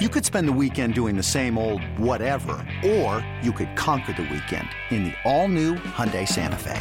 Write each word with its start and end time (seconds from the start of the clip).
You 0.00 0.08
could 0.08 0.24
spend 0.24 0.48
the 0.48 0.52
weekend 0.52 0.94
doing 0.94 1.18
the 1.18 1.22
same 1.22 1.58
old 1.58 1.84
whatever, 1.98 2.54
or 2.82 3.22
you 3.42 3.52
could 3.52 3.76
conquer 3.76 4.14
the 4.14 4.22
weekend 4.22 4.66
in 4.88 5.04
the 5.04 5.14
all-new 5.22 5.74
Hyundai 5.74 6.26
Santa 6.26 6.56
Fe. 6.56 6.80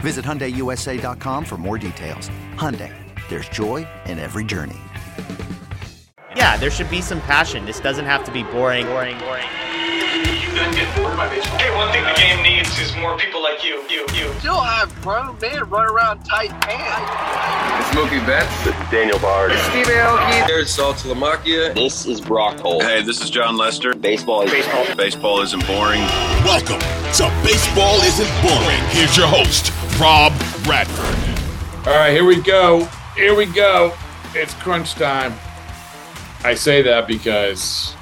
Visit 0.00 0.24
HyundaiUSA.com 0.24 1.44
for 1.44 1.56
more 1.56 1.78
details. 1.78 2.30
Hyundai, 2.56 2.92
there's 3.28 3.48
joy 3.48 3.86
in 4.06 4.18
every 4.18 4.42
journey. 4.44 4.74
Yeah, 6.34 6.56
there 6.56 6.72
should 6.72 6.90
be 6.90 7.00
some 7.00 7.20
passion. 7.20 7.64
This 7.64 7.78
doesn't 7.78 8.06
have 8.06 8.24
to 8.24 8.32
be 8.32 8.42
boring, 8.42 8.86
boring, 8.86 9.16
boring. 9.20 9.46
Hey, 10.54 11.74
one 11.74 11.90
thing 11.90 12.04
the 12.04 12.14
game 12.14 12.40
needs 12.44 12.78
is 12.78 12.94
more 12.96 13.18
people 13.18 13.42
like 13.42 13.64
you. 13.64 13.82
You, 13.90 14.06
you. 14.14 14.32
Still 14.38 14.60
have 14.60 14.94
grown 15.02 15.36
men 15.40 15.68
run 15.68 15.90
around 15.90 16.22
tight 16.22 16.50
pants. 16.60 17.10
It's 17.80 17.96
Mookie 17.96 18.24
Betts. 18.24 18.64
This 18.64 18.72
is 18.72 18.90
Daniel 18.90 19.18
Bard. 19.18 19.50
It's 19.50 19.60
Steve 19.64 19.86
Aoki. 19.86 20.46
There's 20.46 20.68
Saltalamacchia. 20.76 21.74
This 21.74 22.06
is 22.06 22.20
Brock 22.20 22.60
Holt. 22.60 22.84
Hey, 22.84 23.02
this 23.02 23.20
is 23.20 23.30
Jon 23.30 23.56
Lester. 23.56 23.94
Baseball 23.94 24.42
is 24.42 24.52
baseball. 24.52 24.96
Baseball 24.96 25.40
isn't 25.40 25.66
boring. 25.66 26.02
Welcome 26.44 26.78
to 26.78 27.42
Baseball 27.42 28.00
Isn't 28.02 28.30
Boring. 28.42 28.80
Here's 28.90 29.16
your 29.16 29.26
host, 29.26 29.72
Rob 29.98 30.32
Bradford. 30.62 31.88
All 31.88 31.94
right, 31.94 32.12
here 32.12 32.24
we 32.24 32.40
go. 32.40 32.84
Here 33.16 33.34
we 33.34 33.46
go. 33.46 33.92
It's 34.34 34.54
crunch 34.54 34.94
time. 34.94 35.34
I 36.44 36.54
say 36.54 36.80
that 36.82 37.08
because 37.08 37.93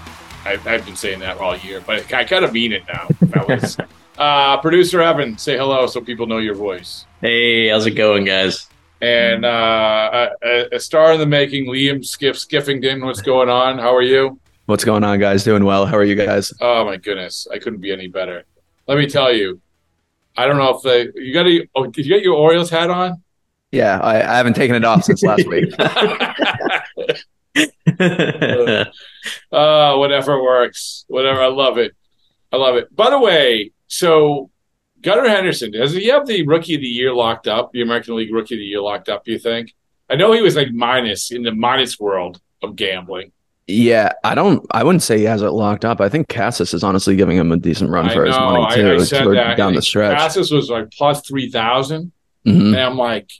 I've, 0.45 0.67
I've 0.67 0.85
been 0.85 0.97
saying 0.97 1.21
that 1.21 1.39
all 1.39 1.57
year, 1.57 1.81
but 1.87 2.13
I 2.13 2.25
kind 2.25 2.45
of 2.45 2.53
mean 2.53 2.73
it 2.73 2.83
now. 2.89 3.09
Was, 3.47 3.79
uh, 4.19 4.57
producer 4.59 5.01
Evan, 5.01 5.39
say 5.39 5.57
hello 5.57 5.87
so 5.87 6.01
people 6.01 6.27
know 6.27 6.39
your 6.39 6.55
voice. 6.55 7.07
Hey, 7.21 7.69
how's 7.69 7.87
it 7.87 7.93
going, 7.93 8.25
guys? 8.25 8.69
And 9.01 9.45
uh, 9.45 10.31
a, 10.43 10.67
a 10.73 10.81
star 10.81 11.13
in 11.13 11.21
the 11.21 11.27
making, 11.27 11.67
Liam 11.67 12.05
Skiff 12.05 12.37
Skiffington. 12.37 13.05
What's 13.05 13.21
going 13.21 13.49
on? 13.49 13.79
How 13.79 13.95
are 13.95 14.03
you? 14.03 14.39
What's 14.67 14.85
going 14.85 15.05
on, 15.05 15.19
guys? 15.19 15.45
Doing 15.45 15.65
well. 15.65 15.87
How 15.87 15.97
are 15.97 16.05
you 16.05 16.15
guys? 16.15 16.53
Oh 16.61 16.85
my 16.85 16.97
goodness, 16.97 17.47
I 17.53 17.59
couldn't 17.59 17.81
be 17.81 17.93
any 17.93 18.09
better. 18.09 18.45
Let 18.87 18.99
me 18.99 19.07
tell 19.07 19.33
you, 19.33 19.61
I 20.37 20.47
don't 20.47 20.57
know 20.57 20.77
if 20.77 20.83
they 20.83 21.21
you 21.21 21.35
got 21.35 21.47
a, 21.47 21.69
oh, 21.75 21.87
did 21.87 22.07
you 22.07 22.15
get 22.15 22.23
your 22.23 22.35
Orioles 22.35 22.71
hat 22.71 22.91
on? 22.91 23.23
Yeah, 23.73 23.99
I, 24.01 24.17
I 24.17 24.37
haven't 24.37 24.55
taken 24.55 24.77
it 24.77 24.85
off 24.85 25.05
since 25.05 25.23
last 25.23 25.47
week. 25.47 25.73
uh, 27.57 28.85
whatever 29.97 30.43
works. 30.43 31.05
Whatever. 31.09 31.43
I 31.43 31.49
love 31.49 31.79
it. 31.79 31.93
I 32.53 32.57
love 32.57 32.77
it. 32.77 32.95
By 32.95 33.11
the 33.11 33.19
way, 33.19 33.73
so 33.87 34.51
Gunnar 35.01 35.29
Henderson, 35.29 35.73
does 35.73 35.93
he 35.93 36.07
have 36.09 36.27
the 36.27 36.47
rookie 36.47 36.75
of 36.75 36.81
the 36.81 36.87
year 36.87 37.13
locked 37.15 37.49
up? 37.49 37.73
The 37.73 37.83
American 37.83 38.17
League 38.17 38.33
rookie 38.33 38.55
of 38.55 38.59
the 38.59 38.65
year 38.65 38.81
locked 38.81 39.09
up, 39.09 39.27
you 39.27 39.39
think? 39.39 39.75
I 40.11 40.17
know 40.17 40.33
he 40.33 40.43
was 40.43 40.57
like 40.57 40.71
minus 40.73 41.31
in 41.33 41.43
the 41.43 41.53
minus 41.55 41.99
world 41.99 42.41
of 42.63 42.77
gambling. 42.77 43.33
Yeah, 43.67 44.13
I 44.25 44.35
don't. 44.35 44.67
I 44.73 44.83
wouldn't 44.85 45.03
say 45.03 45.19
he 45.19 45.25
has 45.25 45.41
it 45.41 45.51
locked 45.51 45.85
up. 45.85 46.01
I 46.01 46.09
think 46.09 46.29
Casas 46.29 46.75
is 46.75 46.83
honestly 46.83 47.17
giving 47.17 47.37
him 47.39 47.53
a 47.53 47.57
decent 47.57 47.91
run 47.91 48.09
I 48.11 48.15
for 48.15 48.25
his 48.27 48.37
money 48.37 48.75
too. 48.75 48.89
I, 48.91 48.95
I 48.97 48.99
said 48.99 49.27
that 49.29 49.57
down 49.57 49.75
the 49.75 49.81
stretch. 49.83 50.19
Casas 50.19 50.51
was 50.51 50.69
like 50.69 50.91
plus 50.91 51.27
three 51.27 51.49
thousand, 51.49 52.13
Mhm. 52.47 52.67
and 52.75 52.77
I'm 52.77 52.97
like, 52.99 53.31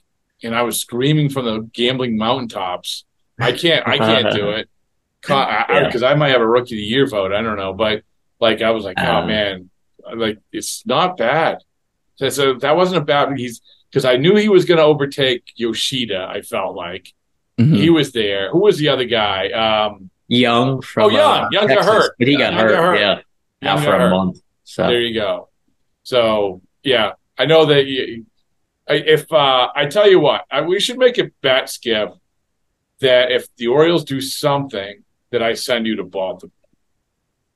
and 0.41 0.55
I 0.55 0.61
was 0.63 0.79
screaming 0.79 1.29
from 1.29 1.45
the 1.45 1.69
gambling 1.73 2.17
mountaintops. 2.17 3.03
I 3.39 3.51
can't. 3.51 3.87
I 3.87 3.97
can't 3.97 4.33
do 4.33 4.49
it 4.51 4.69
because 5.21 6.03
I, 6.03 6.11
I 6.11 6.15
might 6.15 6.29
have 6.29 6.41
a 6.41 6.47
rookie 6.47 6.75
of 6.75 6.77
the 6.77 6.83
year 6.83 7.07
vote. 7.07 7.33
I 7.33 7.41
don't 7.41 7.57
know, 7.57 7.73
but 7.73 8.03
like 8.39 8.61
I 8.61 8.71
was 8.71 8.83
like, 8.83 8.97
oh 8.99 9.15
Um, 9.17 9.27
man, 9.27 9.69
like 10.15 10.39
it's 10.51 10.85
not 10.85 11.17
bad. 11.17 11.59
So, 12.15 12.29
so 12.29 12.53
that 12.55 12.75
wasn't 12.75 13.01
about. 13.01 13.37
He's 13.37 13.61
because 13.89 14.05
I 14.05 14.17
knew 14.17 14.35
he 14.35 14.49
was 14.49 14.65
going 14.65 14.77
to 14.79 14.83
overtake 14.83 15.43
Yoshida. 15.55 16.27
I 16.29 16.41
felt 16.41 16.75
like 16.75 17.13
Mhm. 17.59 17.75
he 17.77 17.89
was 17.91 18.11
there. 18.11 18.49
Who 18.51 18.59
was 18.59 18.77
the 18.79 18.89
other 18.89 19.05
guy? 19.05 19.49
Um, 19.51 20.09
Jung 20.27 20.81
from 20.81 21.03
Oh, 21.05 21.09
Jung. 21.09 21.43
uh, 21.45 21.49
Jung 21.51 21.67
got 21.67 21.85
hurt. 21.85 22.15
but 22.17 22.27
he 22.27 22.35
got 22.35 22.53
Jung 22.53 22.61
hurt. 22.61 22.71
got 22.71 22.83
hurt. 22.83 22.99
Yeah, 22.99 23.19
Jung 23.61 23.77
out 23.77 23.83
for 23.83 23.95
a 23.95 24.09
month. 24.09 24.39
So 24.63 24.87
There 24.87 24.99
you 25.01 25.13
go. 25.13 25.49
So 26.03 26.61
yeah, 26.83 27.11
I 27.37 27.45
know 27.45 27.65
that 27.67 27.85
you, 27.85 28.25
I, 28.89 28.93
if 28.95 29.31
uh, 29.31 29.69
I 29.75 29.85
tell 29.85 30.09
you 30.09 30.19
what, 30.19 30.45
I, 30.51 30.61
we 30.61 30.79
should 30.79 30.97
make 30.97 31.17
a 31.19 31.29
bet, 31.41 31.69
Skip, 31.69 32.13
that 32.99 33.31
if 33.31 33.47
the 33.57 33.67
Orioles 33.67 34.03
do 34.03 34.21
something, 34.21 35.03
that 35.31 35.41
I 35.41 35.53
send 35.53 35.87
you 35.87 35.95
to 35.95 36.03
Baltimore. 36.03 36.51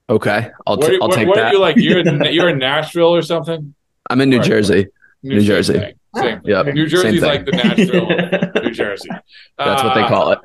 Okay, 0.09 0.49
I'll, 0.65 0.77
t- 0.77 0.97
I'll 1.01 1.09
where- 1.09 1.17
take 1.17 1.27
where 1.27 1.35
that. 1.35 1.45
are 1.47 1.53
you 1.53 1.59
like? 1.59 1.75
You're 1.77 1.99
in, 1.99 2.23
you're 2.33 2.49
in 2.49 2.57
Nashville 2.59 3.13
or 3.13 3.21
something. 3.21 3.75
I'm 4.09 4.21
in 4.21 4.29
New. 4.29 4.41
Jersey. 4.41 4.87
New 5.23 5.39
Same 5.39 5.47
Jersey. 5.47 5.73
thing. 5.73 5.93
Same. 6.15 6.41
Yep, 6.45 6.65
New 6.73 6.87
Jersey's 6.87 7.19
thing. 7.21 7.29
like 7.29 7.45
the 7.45 7.51
Nashville, 7.51 8.61
New 8.63 8.71
Jersey. 8.71 9.09
That's 9.57 9.83
what 9.83 9.93
they 9.93 10.01
Uh, 10.01 10.07
call 10.07 10.31
it. 10.31 10.39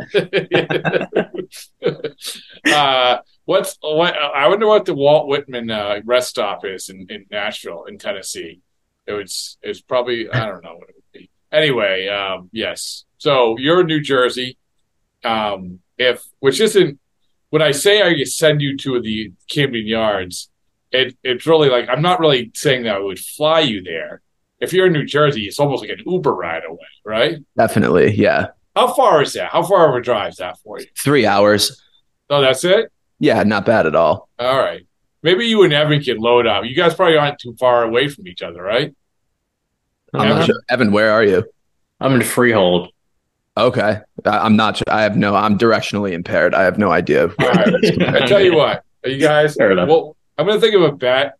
uh, 2.72 3.18
what's 3.44 3.78
what? 3.80 4.14
I 4.16 4.48
wonder 4.48 4.66
what 4.66 4.84
the 4.84 4.94
Walt 4.94 5.28
Whitman 5.28 5.70
uh, 5.70 6.00
rest 6.04 6.30
stop 6.30 6.64
is 6.64 6.88
in, 6.88 7.06
in 7.08 7.26
Nashville, 7.30 7.84
in 7.84 7.98
Tennessee. 7.98 8.60
It 9.06 9.12
was 9.12 9.56
it's 9.62 9.80
probably 9.80 10.28
I 10.30 10.46
don't 10.46 10.62
know 10.64 10.74
what 10.76 10.88
it 10.90 10.94
would 10.96 11.12
be. 11.20 11.30
Anyway, 11.52 12.08
um, 12.08 12.48
yes. 12.52 13.04
So 13.18 13.56
you're 13.58 13.80
in 13.82 13.86
New 13.86 14.00
Jersey. 14.00 14.56
Um, 15.24 15.80
if 15.98 16.24
which 16.40 16.60
isn't 16.60 16.98
when 17.50 17.62
I 17.62 17.70
say 17.70 18.02
I 18.02 18.24
send 18.24 18.60
you 18.60 18.76
to 18.78 19.00
the 19.00 19.32
Camden 19.48 19.86
Yards, 19.86 20.50
it 20.90 21.16
it's 21.22 21.46
really 21.46 21.68
like 21.68 21.88
I'm 21.88 22.02
not 22.02 22.20
really 22.20 22.50
saying 22.54 22.84
that 22.84 22.96
I 22.96 22.98
would 22.98 23.18
fly 23.18 23.60
you 23.60 23.82
there. 23.82 24.22
If 24.60 24.72
you're 24.72 24.86
in 24.86 24.92
New 24.92 25.04
Jersey, 25.04 25.46
it's 25.46 25.58
almost 25.58 25.82
like 25.82 25.90
an 25.90 26.02
Uber 26.06 26.32
ride 26.34 26.62
away, 26.68 26.78
right? 27.04 27.38
Definitely, 27.56 28.14
yeah. 28.14 28.48
How 28.76 28.92
far 28.94 29.22
is 29.22 29.32
that? 29.34 29.50
How 29.50 29.62
far 29.62 29.90
of 29.90 29.96
a 29.96 30.00
drive 30.02 30.30
is 30.30 30.36
that 30.36 30.58
for 30.60 30.80
you? 30.80 30.86
Three 30.96 31.26
hours. 31.26 31.82
Oh, 32.30 32.40
that's 32.40 32.64
it. 32.64 32.90
Yeah, 33.18 33.42
not 33.42 33.66
bad 33.66 33.86
at 33.86 33.94
all. 33.94 34.28
All 34.38 34.58
right. 34.58 34.86
Maybe 35.22 35.46
you 35.46 35.62
and 35.62 35.72
Evan 35.72 36.02
can 36.02 36.16
load 36.16 36.46
up. 36.46 36.64
You 36.64 36.74
guys 36.74 36.94
probably 36.94 37.16
aren't 37.16 37.38
too 37.38 37.54
far 37.58 37.84
away 37.84 38.08
from 38.08 38.26
each 38.26 38.42
other, 38.42 38.62
right? 38.62 38.94
I'm 40.14 40.28
not 40.28 40.46
sure. 40.46 40.60
Evan, 40.68 40.90
where 40.92 41.12
are 41.12 41.22
you? 41.22 41.44
I'm 42.00 42.14
in 42.14 42.22
Freehold. 42.22 42.90
Okay, 43.56 44.00
I, 44.24 44.38
I'm 44.38 44.56
not. 44.56 44.80
I 44.88 45.02
have 45.02 45.16
no. 45.16 45.34
I'm 45.34 45.58
directionally 45.58 46.12
impaired. 46.12 46.54
I 46.54 46.62
have 46.62 46.78
no 46.78 46.90
idea. 46.90 47.24
All 47.28 47.48
right. 47.48 47.74
I 48.02 48.26
tell 48.26 48.40
you 48.40 48.54
what, 48.56 48.82
are 49.04 49.10
you 49.10 49.18
guys. 49.20 49.56
Fair 49.56 49.72
enough. 49.72 49.88
Well, 49.88 50.16
I'm 50.38 50.46
going 50.46 50.56
to 50.58 50.60
think 50.60 50.74
of 50.74 50.82
a 50.82 50.92
bet, 50.92 51.34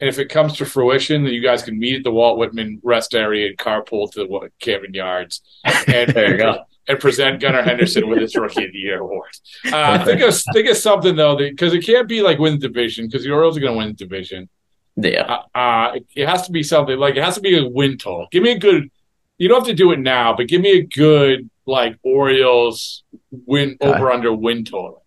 and 0.00 0.08
if 0.08 0.18
it 0.18 0.26
comes 0.28 0.56
to 0.56 0.64
fruition, 0.66 1.22
that 1.24 1.32
you 1.32 1.40
guys 1.40 1.62
can 1.62 1.78
meet 1.78 1.96
at 1.98 2.02
the 2.04 2.10
Walt 2.10 2.36
Whitman 2.38 2.80
rest 2.82 3.14
area 3.14 3.46
and 3.46 3.56
carpool 3.56 4.10
to 4.12 4.20
the 4.20 4.26
Wa- 4.26 4.48
Camden 4.58 4.92
Yards. 4.92 5.40
And 5.86 6.10
There 6.14 6.32
you 6.32 6.36
go. 6.36 6.64
and 6.88 6.98
present 6.98 7.40
Gunnar 7.40 7.62
Henderson 7.62 8.08
with 8.08 8.18
his 8.18 8.34
Rookie 8.34 8.64
of 8.64 8.72
the 8.72 8.78
Year 8.78 8.98
award. 9.00 9.30
Uh, 9.72 10.04
think 10.04 10.20
of 10.20 10.34
think 10.52 10.68
of 10.68 10.76
something 10.76 11.14
though, 11.14 11.36
because 11.36 11.72
it 11.74 11.86
can't 11.86 12.08
be 12.08 12.22
like 12.22 12.40
win 12.40 12.54
the 12.58 12.66
division 12.66 13.06
because 13.06 13.22
the 13.22 13.30
Orioles 13.30 13.56
are 13.56 13.60
going 13.60 13.74
to 13.74 13.78
win 13.78 13.88
the 13.88 13.94
division. 13.94 14.48
Yeah, 14.96 15.22
uh, 15.54 15.56
uh, 15.58 15.98
it 16.16 16.28
has 16.28 16.44
to 16.46 16.52
be 16.52 16.64
something 16.64 16.98
like 16.98 17.14
it 17.14 17.22
has 17.22 17.36
to 17.36 17.40
be 17.40 17.56
a 17.56 17.64
win 17.68 17.98
total. 17.98 18.26
Give 18.32 18.42
me 18.42 18.50
a 18.50 18.58
good. 18.58 18.90
You 19.38 19.48
don't 19.48 19.60
have 19.60 19.68
to 19.68 19.74
do 19.74 19.90
it 19.92 19.98
now, 20.00 20.34
but 20.36 20.48
give 20.48 20.60
me 20.60 20.72
a 20.78 20.82
good 20.82 21.48
like 21.66 21.96
Orioles 22.02 23.04
win 23.30 23.76
Okay. 23.80 23.92
over 23.92 24.10
under 24.10 24.32
win 24.32 24.64
total. 24.64 25.04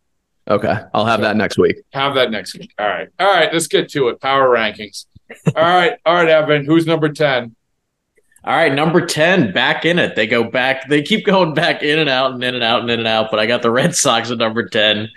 Okay, 0.48 0.76
I'll 0.94 1.06
have 1.06 1.22
that 1.22 1.36
next 1.36 1.58
week. 1.58 1.78
Have 1.94 2.16
that 2.16 2.30
next 2.32 2.56
week. 2.58 2.72
All 2.78 2.88
right, 2.88 3.08
all 3.20 3.28
right. 3.28 3.52
Let's 3.52 3.68
get 3.68 3.90
to 3.92 4.10
it. 4.10 4.22
Power 4.22 4.48
rankings. 4.50 5.06
All 5.48 5.54
right, 5.64 5.94
all 6.06 6.14
right, 6.14 6.30
Evan. 6.30 6.66
Who's 6.66 6.86
number 6.86 7.10
ten? 7.10 7.56
All 8.44 8.56
right, 8.56 8.72
number 8.72 9.04
10, 9.04 9.54
back 9.54 9.86
in 9.86 9.98
it. 9.98 10.16
They 10.16 10.28
go 10.28 10.44
back, 10.44 10.88
they 10.88 11.02
keep 11.02 11.26
going 11.26 11.56
back 11.56 11.82
in 11.82 11.98
and 11.98 12.08
out 12.08 12.32
and 12.32 12.44
in 12.44 12.54
and 12.54 12.64
out 12.64 12.82
and 12.82 12.92
in 12.92 13.00
and 13.00 13.08
out, 13.08 13.32
but 13.32 13.40
I 13.40 13.48
got 13.48 13.64
the 13.64 13.72
Red 13.72 13.96
Sox 13.96 14.30
at 14.30 14.38
number 14.38 14.70
10. 14.70 15.10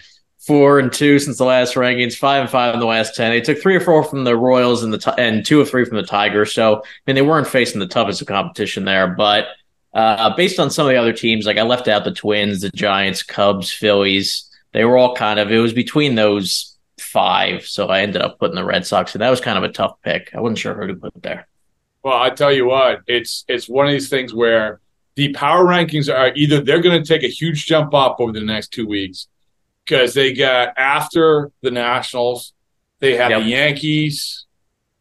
Four 0.47 0.79
and 0.79 0.91
two 0.91 1.19
since 1.19 1.37
the 1.37 1.45
last 1.45 1.75
rankings, 1.75 2.15
five 2.17 2.41
and 2.41 2.49
five 2.49 2.73
in 2.73 2.81
the 2.81 2.87
last 2.87 3.15
10. 3.15 3.31
They 3.33 3.43
took 3.43 3.59
three 3.61 3.77
or 3.77 3.81
four 3.81 4.03
from 4.03 4.25
the 4.25 4.35
Royals 4.35 4.83
and 4.83 4.95
the 4.95 5.15
and 5.19 5.45
two 5.45 5.61
or 5.61 5.67
three 5.67 5.85
from 5.85 5.99
the 5.99 6.05
Tigers. 6.05 6.55
So, 6.55 6.77
I 6.77 6.83
mean, 7.07 7.17
they 7.17 7.21
weren't 7.23 7.47
facing 7.47 7.81
the 7.81 7.87
toughest 7.87 8.23
of 8.23 8.29
competition 8.29 8.87
there, 8.87 9.09
but 9.09 9.49
uh, 9.95 10.35
based 10.37 10.59
on 10.61 10.71
some 10.71 10.87
of 10.87 10.91
the 10.93 10.97
other 10.99 11.13
teams, 11.13 11.47
like 11.47 11.59
I 11.59 11.63
left 11.63 11.89
out 11.89 12.05
the 12.05 12.13
Twins, 12.13 12.61
the 12.61 12.71
Giants, 12.71 13.23
Cubs, 13.23 13.73
Phillies, 13.73 14.45
they 14.73 14.85
were 14.85 14.97
all 14.97 15.15
kind 15.15 15.41
of, 15.41 15.51
it 15.51 15.59
was 15.59 15.73
between 15.73 16.15
those 16.15 16.77
five. 17.01 17.65
So 17.67 17.87
I 17.87 18.01
ended 18.03 18.23
up 18.23 18.39
putting 18.39 18.57
the 18.57 18.65
Red 18.65 18.87
Sox, 18.87 19.15
and 19.15 19.23
that 19.23 19.31
was 19.31 19.41
kind 19.41 19.57
of 19.57 19.65
a 19.65 19.73
tough 19.73 19.97
pick. 20.03 20.31
I 20.35 20.41
wasn't 20.41 20.59
sure 20.59 20.75
who 20.75 20.87
to 20.89 20.95
put 20.95 21.23
there. 21.23 21.47
Well, 22.03 22.17
I 22.21 22.31
tell 22.31 22.53
you 22.53 22.67
what, 22.67 23.01
it's 23.07 23.45
it's 23.49 23.69
one 23.69 23.87
of 23.87 23.93
these 23.93 24.09
things 24.09 24.33
where 24.33 24.81
the 25.17 25.33
power 25.33 25.65
rankings 25.65 26.13
are 26.15 26.33
either 26.37 26.61
they're 26.61 26.81
going 26.81 27.03
to 27.03 27.07
take 27.07 27.25
a 27.25 27.29
huge 27.33 27.67
jump 27.67 27.93
up 27.93 28.17
over 28.21 28.31
the 28.33 28.41
next 28.41 28.69
two 28.69 28.87
weeks 28.87 29.27
because 29.85 30.15
they 30.15 30.33
got 30.33 30.75
after 30.79 31.51
the 31.63 31.71
Nationals, 31.73 32.53
they 33.01 33.17
have 33.17 33.31
Yep. 33.31 33.43
the 33.43 33.49
Yankees, 33.49 34.47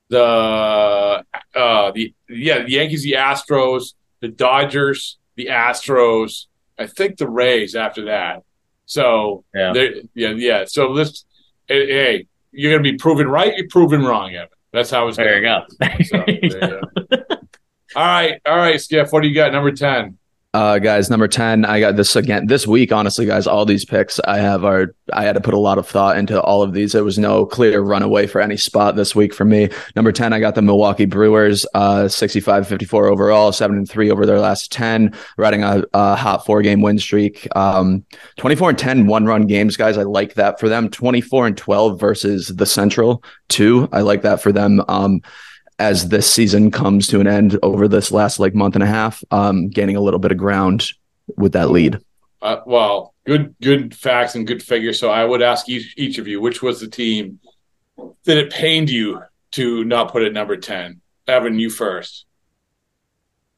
the 0.09 1.23
uh 1.55 1.91
the 1.91 2.13
yeah 2.29 2.63
the 2.63 2.71
Yankees, 2.71 3.03
the 3.03 3.13
Astros, 3.13 3.93
the 4.21 4.27
Dodgers, 4.27 5.17
the 5.35 5.47
Astros. 5.47 6.45
I 6.79 6.87
think 6.87 7.17
the 7.17 7.29
Rays 7.29 7.75
after 7.75 8.05
that. 8.05 8.43
So 8.85 9.43
Yeah. 9.53 9.73
yeah 10.13 10.29
yeah. 10.31 10.65
So 10.67 10.93
this 10.93 11.25
hey, 11.67 11.87
hey, 11.87 12.27
you're 12.51 12.71
going 12.71 12.83
to 12.83 12.91
be 12.91 12.97
proven 12.97 13.27
right. 13.27 13.55
You're 13.57 13.67
proven 13.69 14.03
wrong, 14.03 14.33
Evan. 14.35 14.47
That's 14.73 14.89
how 14.91 15.07
it's 15.07 15.17
There 15.17 15.41
going. 15.41 15.63
you 15.81 15.87
go. 15.89 16.03
So, 16.03 16.23
there 16.25 16.39
you 16.43 16.49
go. 16.59 16.81
all 17.95 18.05
right, 18.05 18.39
all 18.45 18.57
right, 18.57 18.79
Skip. 18.79 19.11
What 19.11 19.21
do 19.23 19.27
you 19.29 19.35
got? 19.35 19.51
Number 19.51 19.71
ten. 19.71 20.16
Uh, 20.57 20.79
guys, 20.79 21.07
number 21.07 21.27
10, 21.27 21.65
I 21.65 21.79
got 21.79 21.97
this 21.97 22.15
again 22.15 22.47
this 22.47 22.65
week. 22.65 22.91
Honestly, 22.91 23.27
guys, 23.27 23.45
all 23.45 23.63
these 23.63 23.85
picks 23.85 24.19
I 24.21 24.39
have 24.39 24.65
are, 24.65 24.95
I 25.13 25.21
had 25.21 25.33
to 25.33 25.39
put 25.39 25.53
a 25.53 25.59
lot 25.59 25.77
of 25.77 25.87
thought 25.87 26.17
into 26.17 26.41
all 26.41 26.63
of 26.63 26.73
these. 26.73 26.93
There 26.93 27.03
was 27.03 27.19
no 27.19 27.45
clear 27.45 27.79
runaway 27.79 28.25
for 28.25 28.41
any 28.41 28.57
spot 28.57 28.95
this 28.95 29.13
week 29.13 29.35
for 29.35 29.45
me. 29.45 29.69
Number 29.95 30.11
10, 30.11 30.33
I 30.33 30.39
got 30.39 30.55
the 30.55 30.63
Milwaukee 30.63 31.05
Brewers, 31.05 31.67
uh, 31.75 32.07
65 32.07 32.67
54 32.67 33.05
overall, 33.05 33.51
7 33.51 33.77
and 33.77 33.87
3 33.87 34.09
over 34.09 34.25
their 34.25 34.39
last 34.39 34.71
10, 34.71 35.13
riding 35.37 35.61
a, 35.61 35.83
a 35.93 36.15
hot 36.15 36.43
four 36.43 36.63
game 36.63 36.81
win 36.81 36.97
streak. 36.97 37.47
Um, 37.55 38.03
24 38.37 38.69
and 38.69 38.79
10 38.79 39.05
one 39.05 39.27
run 39.27 39.45
games, 39.45 39.77
guys. 39.77 39.95
I 39.95 40.03
like 40.03 40.33
that 40.33 40.59
for 40.59 40.69
them. 40.69 40.89
24 40.89 41.45
and 41.45 41.55
12 41.55 41.99
versus 41.99 42.47
the 42.47 42.65
Central, 42.65 43.23
two. 43.47 43.87
I 43.91 44.01
like 44.01 44.23
that 44.23 44.41
for 44.41 44.51
them. 44.51 44.83
Um, 44.87 45.21
as 45.79 46.09
this 46.09 46.31
season 46.31 46.71
comes 46.71 47.07
to 47.07 47.19
an 47.19 47.27
end 47.27 47.57
over 47.63 47.87
this 47.87 48.11
last 48.11 48.39
like 48.39 48.55
month 48.55 48.75
and 48.75 48.83
a 48.83 48.87
half, 48.87 49.23
um, 49.31 49.69
gaining 49.69 49.95
a 49.95 50.01
little 50.01 50.19
bit 50.19 50.31
of 50.31 50.37
ground 50.37 50.91
with 51.35 51.53
that 51.53 51.71
lead. 51.71 51.99
Uh, 52.41 52.57
well, 52.65 53.13
good, 53.25 53.55
good 53.61 53.95
facts 53.95 54.35
and 54.35 54.45
good 54.45 54.61
figures. 54.61 54.99
So 54.99 55.09
I 55.09 55.25
would 55.25 55.41
ask 55.41 55.67
each 55.67 55.95
each 55.97 56.17
of 56.17 56.27
you, 56.27 56.39
which 56.39 56.61
was 56.61 56.79
the 56.79 56.87
team 56.87 57.39
that 58.25 58.37
it 58.37 58.51
pained 58.51 58.89
you 58.89 59.21
to 59.51 59.83
not 59.83 60.11
put 60.11 60.23
at 60.23 60.33
number 60.33 60.57
ten? 60.57 61.01
Evan, 61.27 61.57
you 61.57 61.69
first. 61.69 62.26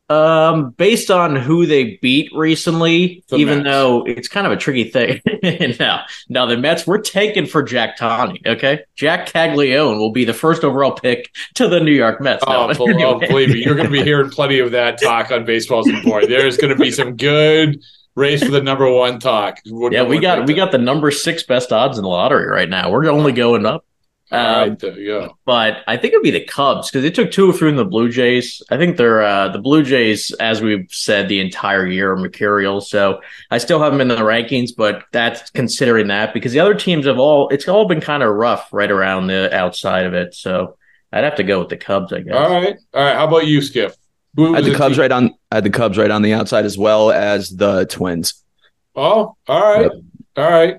Um, 0.10 0.72
based 0.72 1.12
on 1.12 1.36
who 1.36 1.68
they 1.68 1.98
beat 2.02 2.32
recently, 2.34 3.24
The 3.30 3.36
even 3.38 3.60
Mets. 3.60 3.70
though 3.70 4.04
it's 4.08 4.28
kind 4.28 4.48
of 4.48 4.54
a 4.54 4.58
tricky 4.58 4.86
thing. 4.86 5.22
now, 5.80 6.04
now 6.30 6.48
the 6.48 6.58
Mets 6.58 6.88
we're 6.88 6.98
taking 7.00 7.46
for 7.46 7.62
Jack 7.62 7.96
Tani. 7.96 8.42
Okay, 8.46 8.80
Jac 8.96 9.28
Caglianone 9.32 10.00
will 10.00 10.12
be 10.12 10.26
the 10.26 10.34
first 10.34 10.64
overall 10.64 10.94
pick 10.94 11.30
to 11.56 11.68
the 11.68 11.80
New 11.80 11.92
York 11.92 12.22
Mets. 12.22 12.44
Oh, 12.48 12.68
No, 12.68 12.74
bel- 12.74 13.04
oh, 13.06 13.20
believe 13.20 13.50
me, 13.50 13.64
you're 13.64 13.76
going 13.76 13.86
to 13.88 13.92
be 13.92 14.02
hearing 14.04 14.32
plenty 14.32 14.58
of 14.58 14.72
that 14.72 15.00
talk 15.00 15.32
on 15.32 15.46
Baseball's 15.46 15.88
Important. 15.88 16.30
There's 16.32 16.58
going 16.58 16.76
to 16.76 16.82
be 16.84 16.90
some 16.90 17.16
good 17.16 17.80
race 18.16 18.44
for 18.44 18.50
the 18.52 18.62
number 18.64 18.92
one 18.92 19.20
talk. 19.20 19.60
yeah, 19.66 20.02
we 20.04 20.20
got 20.20 20.48
we 20.48 20.56
got 20.56 20.72
the 20.72 20.78
number 20.80 21.12
six 21.12 21.44
best 21.44 21.72
odds 21.72 21.98
in 22.00 22.02
the 22.04 22.10
lottery 22.10 22.48
right 22.48 22.68
now. 22.68 22.90
We're 22.90 23.06
only 23.10 23.32
going 23.32 23.66
up. 23.68 23.86
All 24.32 24.38
Um, 24.40 24.70
right, 24.70 24.80
there 24.80 25.00
you 25.00 25.08
go. 25.08 25.38
but 25.46 25.78
I 25.88 25.98
think 25.98 26.14
it'd 26.14 26.22
be 26.24 26.30
the 26.32 26.44
Cubs 26.46 26.90
because 26.92 27.02
they 27.04 27.10
took 27.10 27.32
two 27.32 27.50
or 27.50 27.54
three 27.54 27.70
from 27.70 27.78
the 27.78 27.86
Blue 27.86 28.10
Jays. 28.10 28.62
I 28.70 28.78
think 28.78 28.98
they're 28.98 29.24
uh, 29.24 29.50
the 29.50 29.58
Blue 29.60 29.82
Jays, 29.84 30.32
as 30.40 30.62
we've 30.62 30.86
said 30.92 31.30
the 31.30 31.40
entire 31.40 31.88
year, 31.88 32.12
are 32.12 32.18
mercurial. 32.18 32.80
So 32.82 33.22
I 33.50 33.58
still 33.58 33.82
have 33.82 33.92
them 33.92 34.02
in 34.02 34.08
the 34.08 34.18
rankings, 34.18 34.70
but 34.78 35.04
that's 35.12 35.50
considering 35.52 36.08
that 36.10 36.34
because 36.34 36.52
the 36.52 36.60
other 36.60 36.76
teams 36.76 37.08
have 37.08 37.18
all 37.18 37.50
it's 37.50 37.68
all 37.68 37.88
been 37.88 38.02
kind 38.02 38.22
of 38.22 38.34
rough 38.36 38.70
right 38.72 38.92
around 38.92 39.28
the 39.28 39.54
outside 39.56 40.06
of 40.06 40.14
it. 40.14 40.36
So 40.36 40.78
I'd 41.12 41.24
have 41.24 41.36
to 41.38 41.44
go 41.44 41.60
with 41.60 41.70
the 41.70 41.78
Cubs, 41.78 42.14
I 42.14 42.20
guess. 42.20 42.36
All 42.36 42.50
right, 42.52 42.76
all 42.94 43.04
right. 43.04 43.16
How 43.16 43.28
about 43.28 43.48
you, 43.48 43.62
Skip? 43.64 43.96
Who 44.36 44.54
I 44.54 44.58
had 44.62 44.66
the 44.66 44.76
Cubs 44.76 44.94
team- 44.96 45.02
right 45.02 45.12
on. 45.12 45.34
I 45.52 45.56
had 45.56 45.64
the 45.64 45.72
Cubs 45.72 45.98
right 45.98 46.12
on 46.12 46.22
the 46.22 46.34
outside 46.34 46.66
as 46.66 46.78
well 46.78 47.10
as 47.12 47.50
the 47.50 47.86
Twins. 47.88 48.36
Oh, 48.96 49.36
all 49.48 49.60
right, 49.74 49.82
Yep. 49.84 49.92
all 50.38 50.52
right. 50.52 50.76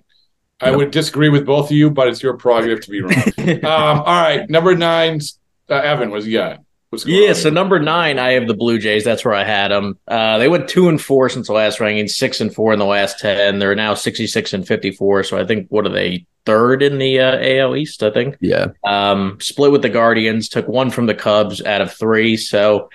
I 0.60 0.70
would 0.70 0.90
disagree 0.90 1.28
with 1.28 1.46
both 1.46 1.66
of 1.66 1.72
you, 1.72 1.90
but 1.90 2.08
it's 2.08 2.22
your 2.22 2.36
prerogative 2.36 2.80
to 2.82 2.90
be 2.90 3.00
wrong. 3.00 3.14
um, 3.64 4.02
all 4.02 4.22
right, 4.22 4.48
number 4.48 4.74
nine, 4.74 5.20
uh, 5.68 5.74
Evan. 5.74 6.10
was 6.10 6.26
he 6.26 6.32
got? 6.32 6.60
What's 6.90 7.06
Yeah, 7.06 7.34
so 7.34 7.50
number 7.50 7.78
nine, 7.78 8.18
I 8.18 8.32
have 8.32 8.48
the 8.48 8.54
Blue 8.54 8.78
Jays. 8.78 9.04
That's 9.04 9.24
where 9.24 9.34
I 9.34 9.44
had 9.44 9.68
them. 9.70 9.96
Uh, 10.08 10.38
they 10.38 10.48
went 10.48 10.68
two 10.68 10.88
and 10.88 11.00
four 11.00 11.28
since 11.28 11.46
the 11.46 11.52
last 11.52 11.78
ranking, 11.78 12.08
six 12.08 12.40
and 12.40 12.52
four 12.52 12.72
in 12.72 12.80
the 12.80 12.84
last 12.84 13.20
ten. 13.20 13.60
They're 13.60 13.76
now 13.76 13.94
sixty-six 13.94 14.52
and 14.52 14.66
fifty-four. 14.66 15.22
So 15.22 15.38
I 15.38 15.46
think 15.46 15.68
what 15.68 15.86
are 15.86 15.90
they 15.90 16.26
third 16.46 16.82
in 16.82 16.98
the 16.98 17.20
uh, 17.20 17.38
AL 17.40 17.76
East? 17.76 18.02
I 18.02 18.10
think. 18.10 18.36
Yeah, 18.40 18.68
Um, 18.82 19.38
split 19.40 19.70
with 19.70 19.82
the 19.82 19.88
Guardians, 19.88 20.48
took 20.48 20.66
one 20.66 20.90
from 20.90 21.06
the 21.06 21.14
Cubs 21.14 21.62
out 21.62 21.80
of 21.80 21.92
three. 21.94 22.36
So 22.36 22.90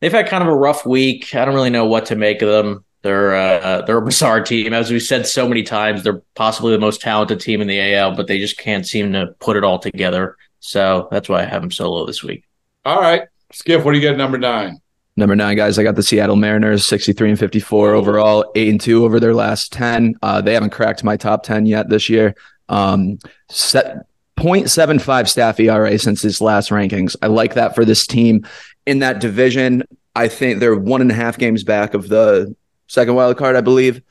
they've 0.00 0.10
had 0.10 0.26
kind 0.26 0.42
of 0.42 0.48
a 0.48 0.56
rough 0.56 0.84
week. 0.84 1.32
I 1.32 1.44
don't 1.44 1.54
really 1.54 1.70
know 1.70 1.86
what 1.86 2.06
to 2.06 2.16
make 2.16 2.42
of 2.42 2.48
them. 2.48 2.84
They're 3.06 3.36
uh, 3.36 3.82
they're 3.82 3.98
a 3.98 4.02
bizarre 4.04 4.40
team, 4.40 4.72
as 4.72 4.90
we've 4.90 5.00
said 5.00 5.28
so 5.28 5.48
many 5.48 5.62
times. 5.62 6.02
They're 6.02 6.22
possibly 6.34 6.72
the 6.72 6.80
most 6.80 7.00
talented 7.00 7.38
team 7.38 7.60
in 7.60 7.68
the 7.68 7.94
AL, 7.94 8.16
but 8.16 8.26
they 8.26 8.40
just 8.40 8.58
can't 8.58 8.84
seem 8.84 9.12
to 9.12 9.28
put 9.38 9.56
it 9.56 9.62
all 9.62 9.78
together. 9.78 10.36
So 10.58 11.06
that's 11.12 11.28
why 11.28 11.42
I 11.42 11.44
have 11.44 11.62
them 11.62 11.70
solo 11.70 12.04
this 12.04 12.24
week. 12.24 12.42
All 12.84 13.00
right, 13.00 13.22
Skiff, 13.52 13.84
What 13.84 13.92
do 13.92 13.98
you 13.98 14.04
got? 14.04 14.14
at 14.14 14.18
Number 14.18 14.38
nine. 14.38 14.80
number 15.16 15.36
nine 15.36 15.56
guys. 15.56 15.78
I 15.78 15.84
got 15.84 15.94
the 15.94 16.02
Seattle 16.02 16.34
Mariners, 16.34 16.84
sixty-three 16.84 17.30
and 17.30 17.38
fifty-four 17.38 17.94
overall, 17.94 18.50
eight 18.56 18.70
and 18.70 18.80
two 18.80 19.04
over 19.04 19.20
their 19.20 19.34
last 19.34 19.72
ten. 19.72 20.16
Uh, 20.20 20.40
they 20.40 20.54
haven't 20.54 20.70
cracked 20.70 21.04
my 21.04 21.16
top 21.16 21.44
ten 21.44 21.64
yet 21.64 21.88
this 21.88 22.08
year. 22.08 22.34
Um, 22.68 23.20
set 23.48 23.98
0.75 24.36 25.28
staff 25.28 25.60
ERA 25.60 25.96
since 25.98 26.22
his 26.22 26.40
last 26.40 26.70
rankings. 26.70 27.14
I 27.22 27.28
like 27.28 27.54
that 27.54 27.76
for 27.76 27.84
this 27.84 28.04
team 28.04 28.46
in 28.84 28.98
that 28.98 29.20
division. 29.20 29.84
I 30.16 30.26
think 30.28 30.58
they're 30.58 30.74
one 30.74 31.00
and 31.00 31.10
a 31.10 31.14
half 31.14 31.38
games 31.38 31.62
back 31.62 31.94
of 31.94 32.08
the 32.08 32.54
second 32.86 33.14
wild 33.14 33.36
card, 33.36 33.56
I 33.56 33.60
believe. 33.60 34.02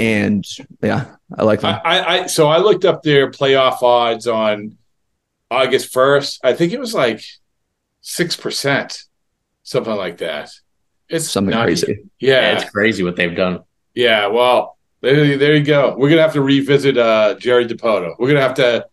And 0.00 0.44
yeah, 0.82 1.16
I 1.36 1.42
like 1.44 1.60
that. 1.60 1.82
I, 1.84 1.98
I, 1.98 2.22
I 2.22 2.26
so 2.26 2.48
I 2.48 2.58
looked 2.58 2.84
up 2.84 3.02
their 3.02 3.30
playoff 3.30 3.82
odds 3.82 4.26
on 4.26 4.78
August 5.50 5.92
first. 5.92 6.40
I 6.42 6.54
think 6.54 6.72
it 6.72 6.80
was 6.80 6.94
like 6.94 7.22
six 8.00 8.34
percent, 8.36 9.02
something 9.62 9.94
like 9.94 10.18
that. 10.18 10.50
It's 11.08 11.28
Something 11.30 11.50
not- 11.50 11.64
crazy. 11.64 12.04
Yeah, 12.18 12.52
it's 12.56 12.70
crazy 12.70 13.02
what 13.02 13.16
they've 13.16 13.36
done. 13.36 13.64
Yeah, 13.94 14.28
well, 14.28 14.78
there, 15.02 15.36
there 15.36 15.54
you 15.56 15.62
go. 15.64 15.94
We're 15.98 16.08
gonna 16.08 16.22
have 16.22 16.32
to 16.32 16.40
revisit 16.40 16.96
uh, 16.96 17.34
Jerry 17.38 17.66
Dipoto. 17.66 18.14
We're 18.18 18.28
gonna 18.28 18.40
have 18.40 18.54
to 18.54 18.86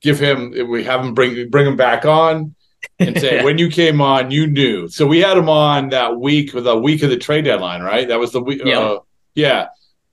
give 0.00 0.20
him. 0.20 0.54
We 0.68 0.84
have 0.84 1.00
him 1.04 1.14
bring 1.14 1.50
bring 1.50 1.66
him 1.66 1.76
back 1.76 2.04
on 2.04 2.54
and 2.98 3.18
say 3.20 3.42
when 3.44 3.58
you 3.58 3.68
came 3.70 4.00
on, 4.00 4.30
you 4.30 4.46
knew. 4.46 4.88
So 4.88 5.06
we 5.06 5.20
had 5.20 5.36
him 5.36 5.48
on 5.48 5.90
that 5.90 6.16
week, 6.18 6.52
with 6.54 6.64
the 6.64 6.76
week 6.76 7.02
of 7.02 7.10
the 7.10 7.16
trade 7.16 7.44
deadline, 7.44 7.82
right? 7.82 8.06
That 8.08 8.18
was 8.20 8.32
the 8.32 8.40
week. 8.42 8.62
Yeah. 8.64 8.78
Uh, 8.80 8.98
yeah. 9.34 9.66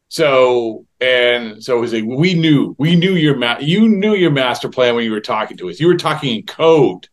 So 0.10 0.86
and 1.00 1.64
so 1.64 1.78
it 1.78 1.82
was 1.82 1.94
like 1.94 2.04
we 2.06 2.34
knew 2.34 2.76
we 2.78 2.96
knew 2.96 3.14
your 3.14 3.38
ma- 3.38 3.60
you 3.60 3.88
knew 3.88 4.14
your 4.14 4.32
master 4.32 4.68
plan 4.70 4.96
when 4.96 5.06
you 5.06 5.12
were 5.12 5.22
talking 5.22 5.58
to 5.58 5.70
us. 5.70 5.80
You 5.80 5.88
were 5.88 5.96
talking 5.98 6.36
in 6.36 6.46
code 6.46 7.08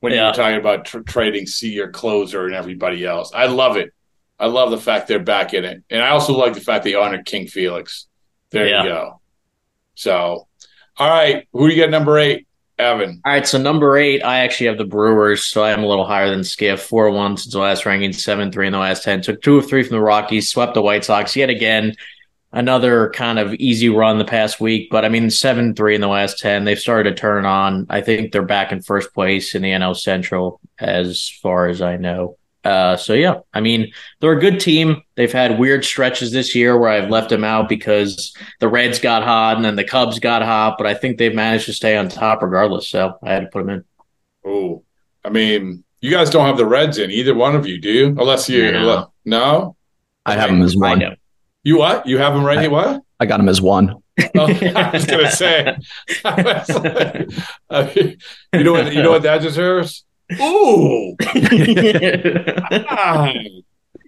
when 0.00 0.12
you 0.12 0.20
were 0.20 0.32
talking 0.32 0.58
about 0.58 0.84
tr- 0.84 1.00
trading 1.00 1.46
C 1.46 1.70
your 1.70 1.88
closer 1.90 2.44
and 2.44 2.54
everybody 2.54 3.06
else. 3.06 3.32
I 3.34 3.46
love 3.46 3.76
it. 3.76 3.92
I 4.38 4.46
love 4.46 4.70
the 4.70 4.78
fact 4.78 5.08
they're 5.08 5.18
back 5.20 5.54
in 5.54 5.64
it, 5.64 5.82
and 5.88 6.02
I 6.02 6.10
also 6.10 6.36
like 6.36 6.54
the 6.54 6.60
fact 6.60 6.84
they 6.84 6.94
honored 6.94 7.24
King 7.24 7.46
Felix. 7.46 8.06
There 8.50 8.68
Yeah. 8.68 8.82
you 8.82 8.88
go. 8.90 9.20
So, 9.94 10.48
all 10.98 11.08
right, 11.10 11.46
who 11.52 11.68
do 11.68 11.74
you 11.74 11.80
got? 11.82 11.90
Number 11.90 12.18
eight, 12.18 12.46
Evan. 12.82 13.20
All 13.24 13.32
right, 13.32 13.46
so 13.46 13.58
number 13.58 13.96
eight, 13.96 14.22
I 14.22 14.40
actually 14.40 14.66
have 14.66 14.78
the 14.78 14.84
Brewers, 14.84 15.44
so 15.44 15.62
I 15.62 15.70
am 15.70 15.82
a 15.82 15.86
little 15.86 16.04
higher 16.04 16.30
than 16.30 16.44
Skiff. 16.44 16.82
Four 16.82 17.10
one 17.10 17.36
since 17.36 17.52
the 17.52 17.60
last 17.60 17.86
ranking, 17.86 18.12
seven 18.12 18.52
three 18.52 18.66
in 18.66 18.72
the 18.72 18.78
last 18.78 19.02
ten. 19.02 19.22
Took 19.22 19.42
two 19.42 19.58
of 19.58 19.68
three 19.68 19.82
from 19.82 19.96
the 19.96 20.02
Rockies, 20.02 20.50
swept 20.50 20.74
the 20.74 20.82
White 20.82 21.04
Sox 21.04 21.34
yet 21.36 21.50
again. 21.50 21.94
Another 22.52 23.10
kind 23.10 23.38
of 23.38 23.54
easy 23.54 23.88
run 23.88 24.18
the 24.18 24.26
past 24.26 24.60
week, 24.60 24.90
but 24.90 25.04
I 25.06 25.08
mean 25.08 25.30
seven 25.30 25.74
three 25.74 25.94
in 25.94 26.02
the 26.02 26.08
last 26.08 26.38
ten. 26.38 26.64
They've 26.64 26.78
started 26.78 27.10
to 27.10 27.16
turn 27.16 27.46
on. 27.46 27.86
I 27.88 28.02
think 28.02 28.32
they're 28.32 28.42
back 28.42 28.72
in 28.72 28.82
first 28.82 29.14
place 29.14 29.54
in 29.54 29.62
the 29.62 29.70
NL 29.70 29.96
Central, 29.96 30.60
as 30.78 31.28
far 31.42 31.68
as 31.68 31.80
I 31.80 31.96
know. 31.96 32.36
Uh, 32.64 32.96
so 32.96 33.12
yeah, 33.12 33.40
I 33.52 33.60
mean 33.60 33.92
they're 34.20 34.32
a 34.32 34.40
good 34.40 34.60
team. 34.60 35.02
They've 35.16 35.32
had 35.32 35.58
weird 35.58 35.84
stretches 35.84 36.30
this 36.30 36.54
year 36.54 36.78
where 36.78 36.90
I've 36.90 37.10
left 37.10 37.30
them 37.30 37.42
out 37.44 37.68
because 37.68 38.34
the 38.60 38.68
Reds 38.68 38.98
got 39.00 39.24
hot 39.24 39.56
and 39.56 39.64
then 39.64 39.74
the 39.76 39.84
Cubs 39.84 40.18
got 40.20 40.42
hot, 40.42 40.76
but 40.78 40.86
I 40.86 40.94
think 40.94 41.18
they've 41.18 41.34
managed 41.34 41.66
to 41.66 41.72
stay 41.72 41.96
on 41.96 42.08
top 42.08 42.42
regardless. 42.42 42.88
So 42.88 43.18
I 43.22 43.32
had 43.32 43.40
to 43.40 43.46
put 43.48 43.66
them 43.66 43.70
in. 43.74 43.84
Oh, 44.46 44.82
I 45.24 45.30
mean, 45.30 45.82
you 46.00 46.10
guys 46.10 46.30
don't 46.30 46.46
have 46.46 46.56
the 46.56 46.66
Reds 46.66 46.98
in 46.98 47.10
either 47.10 47.34
one 47.34 47.54
of 47.56 47.66
you, 47.66 47.80
do 47.80 47.90
you? 47.90 48.06
Unless 48.08 48.48
you 48.48 48.70
No. 48.72 49.12
no. 49.24 49.76
I 50.24 50.34
have 50.34 50.50
them 50.50 50.62
as 50.62 50.76
one. 50.76 51.00
know. 51.00 51.14
You 51.64 51.78
what? 51.78 52.06
You 52.06 52.18
have 52.18 52.34
them 52.34 52.44
right? 52.44 52.70
what? 52.70 53.02
I 53.18 53.26
got 53.26 53.40
him 53.40 53.48
as 53.48 53.60
one. 53.60 54.02
Oh, 54.36 54.46
I 54.76 54.90
was 54.92 55.06
gonna 55.06 55.30
say. 55.30 55.76
I 56.24 56.42
was 56.42 56.68
like, 56.68 57.28
I 57.70 57.94
mean, 57.94 58.18
you 58.52 58.64
know 58.64 58.72
what? 58.72 58.92
You 58.92 59.02
know 59.02 59.10
what 59.10 59.22
that 59.22 59.42
deserves? 59.42 60.04
Ooh. 60.40 61.16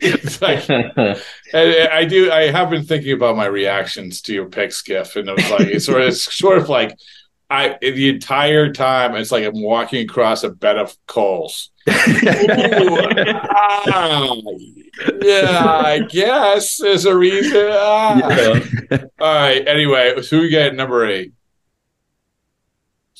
It's 0.01 0.43
like, 0.43 0.69
and 0.69 1.19
I 1.55 2.05
do. 2.05 2.31
I 2.31 2.51
have 2.51 2.69
been 2.71 2.85
thinking 2.85 3.13
about 3.13 3.37
my 3.37 3.47
reactions 3.47 4.21
to 4.23 4.35
your 4.35 4.47
pick, 4.47 4.73
Skiff, 4.73 5.17
and 5.17 5.29
it 5.29 5.37
was 5.37 5.51
like 5.51 5.69
it's 5.69 5.87
sort 5.87 6.03
of, 6.03 6.09
it's 6.09 6.35
sort 6.35 6.59
of 6.59 6.69
like 6.69 6.97
I 7.49 7.79
the 7.81 8.09
entire 8.09 8.73
time 8.73 9.15
it's 9.15 9.31
like 9.31 9.45
I'm 9.45 9.63
walking 9.63 10.05
across 10.05 10.43
a 10.43 10.51
bed 10.51 10.79
of 10.79 10.97
coals. 11.07 11.71
Ooh, 11.89 11.95
ah, 13.93 14.35
yeah, 15.23 15.83
I 15.85 16.01
guess 16.09 16.79
there's 16.79 17.05
a 17.05 17.17
reason. 17.17 17.69
Ah. 17.71 18.21
All 19.21 19.35
right. 19.35 19.67
Anyway, 19.67 20.21
so 20.23 20.41
we 20.41 20.49
get 20.49 20.75
number 20.75 21.07
eight. 21.07 21.33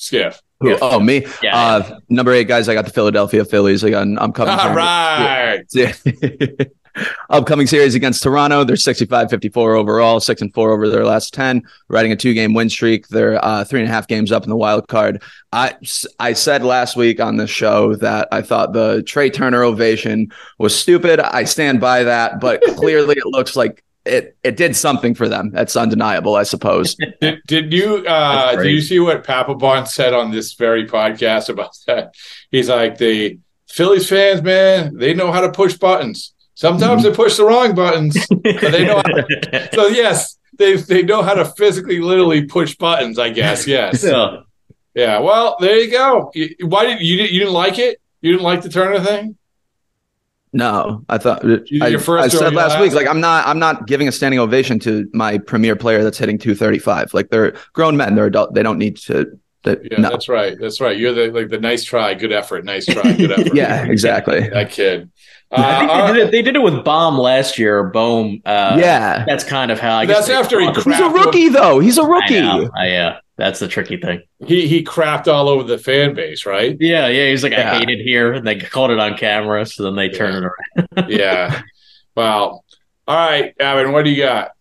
Skiff. 0.05 0.41
Who- 0.61 0.77
Oh, 0.81 1.01
me. 1.01 1.27
Yeah. 1.43 1.57
Uh, 1.59 1.99
number 2.09 2.33
eight, 2.33 2.49
guys. 2.49 2.69
I 2.69 2.75
got 2.75 2.85
the 2.87 2.93
Philadelphia 2.93 3.45
Phillies. 3.45 3.85
I 3.85 3.91
got 3.91 4.07
an 4.07 4.19
upcoming. 4.19 4.55
All 4.59 4.75
right. 4.75 5.63
Yeah. 5.73 5.93
Upcoming 7.29 7.67
series 7.67 7.97
against 7.97 8.23
Toronto. 8.23 8.63
They're 8.63 8.77
65 8.77 9.29
54 9.29 9.75
overall, 9.75 10.21
six 10.21 10.41
and 10.43 10.55
four 10.55 10.71
over 10.71 10.89
their 10.89 11.05
last 11.05 11.35
10, 11.35 11.61
riding 11.89 12.13
a 12.13 12.17
two 12.17 12.35
game 12.35 12.55
win 12.55 12.71
streak. 12.71 13.09
They're 13.09 13.45
uh, 13.45 13.65
three 13.65 13.81
and 13.81 13.89
a 13.89 13.93
half 13.93 14.07
games 14.07 14.31
up 14.31 14.45
in 14.45 14.49
the 14.49 14.57
wild 14.57 14.87
card. 14.87 15.21
I, 15.53 15.75
I 16.21 16.35
said 16.35 16.63
last 16.63 16.95
week 16.97 17.19
on 17.21 17.37
the 17.37 17.49
show 17.49 17.97
that 17.97 18.29
I 18.31 18.43
thought 18.43 18.75
the 18.75 19.03
Trea 19.03 19.29
Turner 19.31 19.65
ovation 19.65 20.31
was 20.59 20.79
stupid. 20.79 21.19
I 21.19 21.43
stand 21.45 21.81
by 21.81 22.05
that, 22.05 22.39
but 22.39 22.63
clearly 22.77 23.17
it 23.17 23.27
looks 23.27 23.57
like 23.57 23.83
it, 24.05 24.37
it 24.45 24.57
did 24.57 24.77
something 24.77 25.15
for 25.15 25.29
them. 25.29 25.51
That's 25.51 25.77
undeniable, 25.77 26.35
I 26.37 26.43
suppose. 26.43 26.95
Did, 27.21 27.41
did 27.47 27.73
you 27.73 27.99
uh 28.07 28.53
That's 28.53 28.63
did 28.63 28.73
you 28.73 28.81
see 28.83 29.01
what 29.01 29.25
Papelbon 29.25 29.89
said 29.89 30.13
on 30.13 30.31
this 30.31 30.53
very 30.55 30.87
podcast 30.87 31.49
about 31.49 31.77
that? 31.87 32.15
He's 32.51 32.69
like 32.69 32.99
the 32.99 33.39
Phillies 33.69 34.09
fans, 34.09 34.43
man, 34.43 34.97
they 34.97 35.15
know 35.15 35.33
how 35.33 35.41
to 35.41 35.51
push 35.51 35.75
buttons. 35.75 36.35
Sometimes 36.55 37.03
Mm-hmm. 37.03 37.11
they 37.11 37.17
push 37.17 37.37
the 37.37 37.45
wrong 37.45 37.75
buttons, 37.75 38.17
but 38.29 38.43
they 38.73 38.85
know. 38.87 38.97
How 38.97 39.03
to, 39.03 39.69
so 39.75 39.87
yes, 39.89 40.39
they 40.59 40.77
they 40.77 41.03
know 41.03 41.23
how 41.23 41.35
to 41.35 41.45
physically, 41.45 41.99
literally 41.99 42.45
push 42.47 42.77
buttons. 42.77 43.19
I 43.19 43.31
guess 43.31 43.67
yes. 43.67 44.05
Yeah. 44.05 44.37
Yeah. 44.95 45.19
Well, 45.19 45.57
there 45.59 45.79
you 45.79 45.91
go. 45.91 46.31
Why 46.61 46.85
did 46.85 47.01
you 47.01 47.17
didn't 47.17 47.33
you 47.33 47.41
didn't 47.41 47.55
like 47.55 47.79
it? 47.81 48.01
You 48.21 48.31
didn't 48.33 48.45
like 48.45 48.63
the 48.63 48.69
Turner 48.69 49.01
thing? 49.03 49.37
No, 50.55 51.05
I 51.09 51.19
thought 51.19 51.45
I, 51.45 51.89
your 51.89 51.99
first 51.99 52.25
I 52.25 52.29
said 52.29 52.41
your 52.41 52.51
last 52.53 52.75
last? 52.75 52.81
week, 52.81 52.93
like 52.93 53.09
I'm 53.09 53.21
not, 53.21 53.47
I'm 53.47 53.59
not 53.59 53.87
giving 53.89 54.07
a 54.09 54.13
standing 54.13 54.39
ovation 54.39 54.79
to 54.81 55.11
my 55.13 55.37
premier 55.39 55.75
player 55.77 56.05
that's 56.05 56.17
hitting 56.17 56.39
235. 56.39 57.13
Like 57.13 57.29
they're 57.31 57.57
grown 57.73 57.97
men, 57.97 58.15
they're 58.15 58.27
adult, 58.27 58.55
they 58.55 58.63
don't 58.63 58.79
need 58.79 58.97
to. 58.99 59.39
That, 59.65 59.81
Yeah, 59.91 59.99
no, 59.99 60.11
that's 60.11 60.29
right. 60.29 60.57
That's 60.61 60.81
right. 60.81 60.97
You're 60.97 61.13
the 61.15 61.33
like 61.33 61.49
the 61.49 61.59
nice 61.59 61.85
try, 61.85 62.15
good 62.15 62.33
effort, 62.33 62.65
nice 62.65 62.87
try, 62.87 63.15
good 63.15 63.33
effort. 63.39 63.55
yeah, 63.55 63.85
exactly. 63.87 64.49
That 64.49 64.71
kid. 64.71 65.11
Uh, 65.51 65.57
I 65.57 65.79
think 65.79 65.91
they, 65.91 66.13
did 66.13 66.17
it, 66.27 66.31
they 66.33 66.43
did 66.43 66.57
it 66.57 66.63
with 66.63 66.85
Bohm 66.85 67.17
last 67.19 67.59
year. 67.59 67.85
Boom. 67.85 68.43
Uh, 68.45 68.77
yeah, 68.79 69.25
That's 69.27 69.43
kind 69.45 69.71
of 69.71 69.81
how 69.81 69.97
I 69.97 70.07
That's 70.07 70.21
guess 70.21 70.29
they 70.29 70.35
after 70.35 70.61
he 70.61 70.67
he's 70.67 70.77
a 70.77 70.81
crapped 70.81 71.15
rookie 71.15 71.49
though. 71.49 71.79
He's 71.81 71.97
a 71.99 72.05
rookie. 72.05 72.35
yeah, 72.35 73.19
that's 73.37 73.59
the 73.61 73.69
tricky 73.69 73.97
thing. 73.97 74.23
he 74.47 74.69
he 74.69 74.85
crapped 74.85 75.27
all 75.27 75.49
over 75.49 75.63
the 75.65 75.79
fan 75.79 76.15
base, 76.15 76.47
right? 76.47 76.77
Yeah, 76.79 77.09
yeah. 77.09 77.31
He's 77.31 77.43
like, 77.43 77.53
Yeah. 77.53 77.73
I 77.73 77.79
hate 77.79 77.91
it 77.91 78.03
here, 78.03 78.33
and 78.33 78.47
they 78.47 78.57
caught 78.59 78.91
it 78.91 78.99
on 78.99 79.17
camera, 79.17 79.67
so 79.67 79.83
then 79.85 79.97
they 79.97 80.09
turn 80.09 80.35
it 80.35 80.45
around. 80.45 81.11
yeah. 81.11 81.63
Well, 82.15 82.65
all 83.09 83.17
right, 83.17 83.55
Evan, 83.59 83.93
what 83.93 84.05
do 84.05 84.11
you 84.11 84.23
got? 84.23 84.53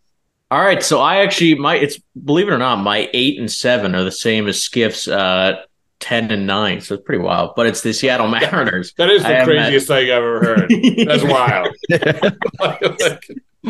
All 0.50 0.60
right, 0.62 0.84
so 0.84 1.00
I 1.00 1.18
actually 1.24 1.56
my 1.56 1.75
it's 1.75 2.00
believe 2.24 2.48
it 2.48 2.51
or 2.51 2.58
not, 2.58 2.77
my 2.77 3.10
eight 3.13 3.39
and 3.39 3.51
seven 3.51 3.96
are 3.96 4.03
the 4.03 4.12
same 4.12 4.48
as 4.48 4.62
Skiff's 4.62 5.08
uh 5.08 5.62
ten 6.00 6.32
and 6.32 6.46
nine, 6.46 6.82
so 6.82 6.96
it's 6.96 7.03
pretty 7.03 7.24
wild. 7.24 7.53
But 7.56 7.68
it's 7.68 7.82
the 7.82 7.94
Seattle 7.94 8.27
Mariners. 8.39 8.94
That 8.98 9.10
is 9.10 9.24
the 9.24 9.38
am 9.38 9.46
craziest 9.46 9.88
thing 9.88 10.12
I've 10.12 10.18
ever 10.18 10.44
heard. 10.44 10.72
That's 11.08 11.24
wild. 11.24 11.75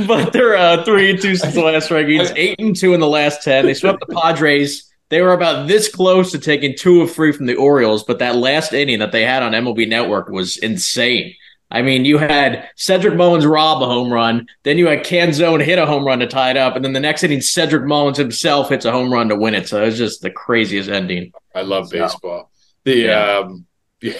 But 0.08 0.34
they're 0.34 0.56
uh, 0.58 0.84
three 0.84 1.12
and 1.12 1.22
two 1.22 1.36
since 1.36 1.54
the 1.54 1.62
last 1.62 1.90
rankings, 1.90 2.34
eight 2.36 2.60
and 2.60 2.76
two 2.76 2.96
in 2.96 3.00
the 3.00 3.08
last 3.08 3.44
ten. 3.44 3.68
They 3.68 3.76
swept 3.76 4.00
the 4.00 4.08
Padres. 4.16 4.92
They 5.10 5.22
were 5.22 5.34
about 5.34 5.68
this 5.68 5.94
close 5.94 6.32
to 6.32 6.40
taking 6.40 6.76
two 6.76 7.02
of 7.02 7.12
three 7.14 7.32
from 7.32 7.46
the 7.46 7.56
Orioles, 7.56 8.04
but 8.04 8.20
that 8.20 8.36
last 8.36 8.74
inning 8.74 9.00
that 9.00 9.12
they 9.12 9.24
had 9.24 9.44
on 9.44 9.52
MLB 9.52 9.88
Network 9.88 10.30
was 10.30 10.58
insane. 10.58 11.36
I 11.70 11.82
mean, 11.82 12.06
you 12.06 12.20
had 12.20 12.70
Cedric 12.76 13.16
Mullins 13.16 13.46
rob 13.46 13.82
a 13.82 13.86
home 13.88 14.12
run, 14.14 14.48
then 14.64 14.78
you 14.78 14.88
had 14.88 15.04
Canzone 15.04 15.64
hit 15.64 15.80
a 15.80 15.86
home 15.88 16.06
run 16.06 16.20
to 16.20 16.28
tie 16.28 16.52
it 16.52 16.58
up, 16.58 16.76
and 16.76 16.86
then 16.86 16.94
the 16.94 17.00
next 17.00 17.24
inning, 17.24 17.42
Cedric 17.42 17.84
Mullins 17.86 18.18
himself 18.18 18.70
hits 18.70 18.86
a 18.86 18.92
home 18.92 19.12
run 19.12 19.30
to 19.30 19.36
win 19.36 19.56
it. 19.56 19.68
So 19.68 19.82
it 19.82 19.86
was 19.88 19.98
just 19.98 20.22
the 20.22 20.30
craziest 20.32 20.90
ending. 20.90 21.32
I 21.56 21.62
love 21.62 21.88
So, 21.90 21.98
baseball. 22.00 22.52
The 22.86 22.96
yeah. 22.98 23.38
um 23.40 23.66
yeah, 24.02 24.14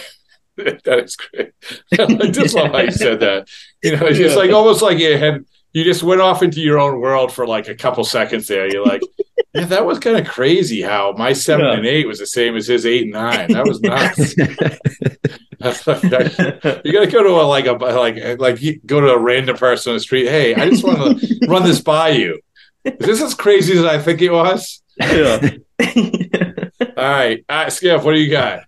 that 0.56 1.04
is 1.04 1.16
great. 1.16 1.52
I 1.98 2.30
just 2.30 2.54
love 2.54 2.72
how 2.72 2.80
you 2.80 2.90
said 2.90 3.20
that. 3.20 3.48
You 3.82 3.96
know, 3.96 4.06
it's 4.06 4.18
Yeah. 4.18 4.34
like 4.34 4.50
almost 4.50 4.82
like 4.82 4.98
you 4.98 5.16
had 5.18 5.44
you 5.72 5.84
just 5.84 6.02
went 6.02 6.20
off 6.20 6.42
into 6.42 6.60
your 6.60 6.78
own 6.78 7.00
world 7.00 7.32
for 7.32 7.46
like 7.46 7.68
a 7.68 7.74
couple 7.74 8.04
seconds 8.04 8.46
there. 8.46 8.68
You're 8.68 8.86
like, 8.86 9.02
yeah, 9.54 9.64
that 9.66 9.86
was 9.86 9.98
kind 9.98 10.16
of 10.16 10.26
crazy 10.26 10.82
how 10.82 11.12
my 11.16 11.32
seven 11.32 11.66
Yeah. 11.66 11.74
and 11.74 11.86
eight 11.86 12.06
was 12.06 12.18
the 12.18 12.26
same 12.26 12.56
as 12.56 12.66
his 12.66 12.84
eight 12.86 13.02
and 13.04 13.12
nine. 13.12 13.52
That 13.52 13.66
was 13.66 13.80
nuts. 13.80 14.34
you 16.84 16.92
got 16.92 17.04
to 17.04 17.10
go 17.10 17.22
to 17.22 17.30
a 17.40 17.42
like 17.46 17.66
a 17.66 17.72
like 17.72 18.38
like 18.38 18.60
you 18.60 18.80
go 18.84 19.00
to 19.00 19.08
a 19.08 19.18
random 19.18 19.56
person 19.56 19.90
on 19.90 19.96
the 19.96 20.00
street. 20.00 20.28
Hey, 20.28 20.54
I 20.54 20.68
just 20.68 20.84
want 20.84 21.20
to 21.20 21.38
run 21.48 21.62
this 21.62 21.80
by 21.80 22.10
you. 22.10 22.40
Is 22.84 23.06
this 23.06 23.22
as 23.22 23.34
crazy 23.34 23.78
as 23.78 23.84
I 23.84 23.98
think 23.98 24.20
it 24.20 24.30
was? 24.30 24.82
Yeah. 25.00 25.50
All 26.96 27.04
right, 27.10 27.44
uh, 27.48 27.70
Skiff, 27.70 28.04
what 28.04 28.12
do 28.12 28.20
you 28.20 28.30
got? 28.30 28.64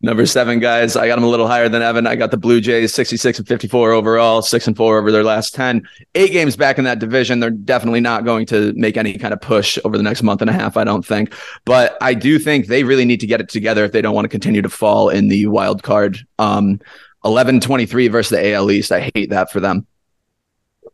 Number 0.00 0.26
seven, 0.26 0.60
guys. 0.60 0.94
I 0.94 1.08
got 1.08 1.16
them 1.16 1.24
a 1.24 1.28
little 1.28 1.48
higher 1.48 1.68
than 1.68 1.82
Evan. 1.82 2.06
I 2.06 2.14
got 2.14 2.30
the 2.30 2.36
Blue 2.36 2.60
Jays 2.60 2.94
66 2.94 3.40
and 3.40 3.48
54 3.48 3.90
overall, 3.92 4.42
six 4.42 4.68
and 4.68 4.76
four 4.76 4.96
over 4.96 5.10
their 5.10 5.24
last 5.24 5.56
10. 5.56 5.88
Eight 6.14 6.30
games 6.30 6.56
back 6.56 6.78
in 6.78 6.84
that 6.84 7.00
division. 7.00 7.40
They're 7.40 7.50
definitely 7.50 7.98
not 7.98 8.24
going 8.24 8.46
to 8.46 8.72
make 8.74 8.96
any 8.96 9.18
kind 9.18 9.34
of 9.34 9.40
push 9.40 9.76
over 9.84 9.96
the 9.96 10.04
next 10.04 10.22
month 10.22 10.40
and 10.40 10.48
a 10.48 10.52
half, 10.52 10.76
I 10.76 10.84
don't 10.84 11.04
think. 11.04 11.34
But 11.64 11.98
I 12.00 12.14
do 12.14 12.38
think 12.38 12.68
they 12.68 12.84
really 12.84 13.04
need 13.04 13.18
to 13.20 13.26
get 13.26 13.40
it 13.40 13.48
together 13.48 13.84
if 13.84 13.90
they 13.90 14.00
don't 14.00 14.14
want 14.14 14.24
to 14.24 14.28
continue 14.28 14.62
to 14.62 14.68
fall 14.68 15.08
in 15.08 15.26
the 15.26 15.46
wild 15.46 15.82
card. 15.82 16.18
Um, 16.38 16.80
11 17.24 17.60
23 17.60 18.06
versus 18.06 18.30
the 18.30 18.52
AL 18.52 18.70
East. 18.70 18.92
I 18.92 19.10
hate 19.14 19.30
that 19.30 19.50
for 19.50 19.58
them. 19.58 19.84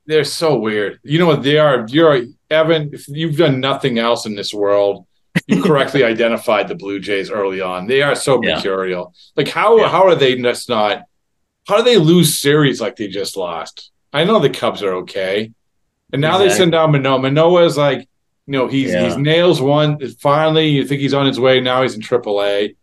They're 0.06 0.24
so 0.24 0.58
weird. 0.58 0.98
You 1.02 1.18
know 1.18 1.26
what 1.26 1.42
they 1.42 1.58
are? 1.58 1.86
You're 1.88 2.22
Evan. 2.50 2.90
You've 3.08 3.36
done 3.36 3.60
nothing 3.60 3.98
else 3.98 4.24
in 4.24 4.34
this 4.34 4.54
world, 4.54 5.06
you 5.46 5.62
correctly 5.62 6.04
identified 6.04 6.68
the 6.68 6.74
Blue 6.74 7.00
Jays 7.00 7.30
early 7.30 7.60
on. 7.60 7.86
They 7.86 8.02
are 8.02 8.14
so 8.14 8.40
Yeah. 8.42 8.56
mercurial. 8.56 9.14
Like 9.36 9.48
how 9.48 9.78
Yeah. 9.78 9.88
how 9.88 10.04
are 10.04 10.14
they 10.14 10.36
just 10.36 10.68
not? 10.68 11.02
How 11.66 11.78
do 11.78 11.82
they 11.82 11.96
lose 11.96 12.38
series 12.38 12.80
like 12.80 12.96
they 12.96 13.08
just 13.08 13.36
lost? 13.36 13.90
I 14.12 14.24
know 14.24 14.38
the 14.38 14.50
Cubs 14.50 14.82
are 14.82 14.94
okay, 14.96 15.50
and 16.12 16.20
now 16.22 16.38
they 16.38 16.50
send 16.50 16.72
down 16.72 16.92
Manoah. 16.92 17.18
Manoah 17.18 17.64
is 17.64 17.76
like, 17.76 18.00
you 18.46 18.52
know, 18.52 18.68
he's 18.68 18.92
Yeah. 18.92 19.04
he's 19.06 19.16
nails 19.16 19.60
one. 19.60 19.98
Finally, 20.20 20.68
you 20.68 20.86
think 20.86 21.00
he's 21.00 21.14
on 21.14 21.26
his 21.26 21.40
way. 21.40 21.60
Now 21.60 21.82
he's 21.82 21.94
in 21.94 22.02
AAA. 22.02 22.76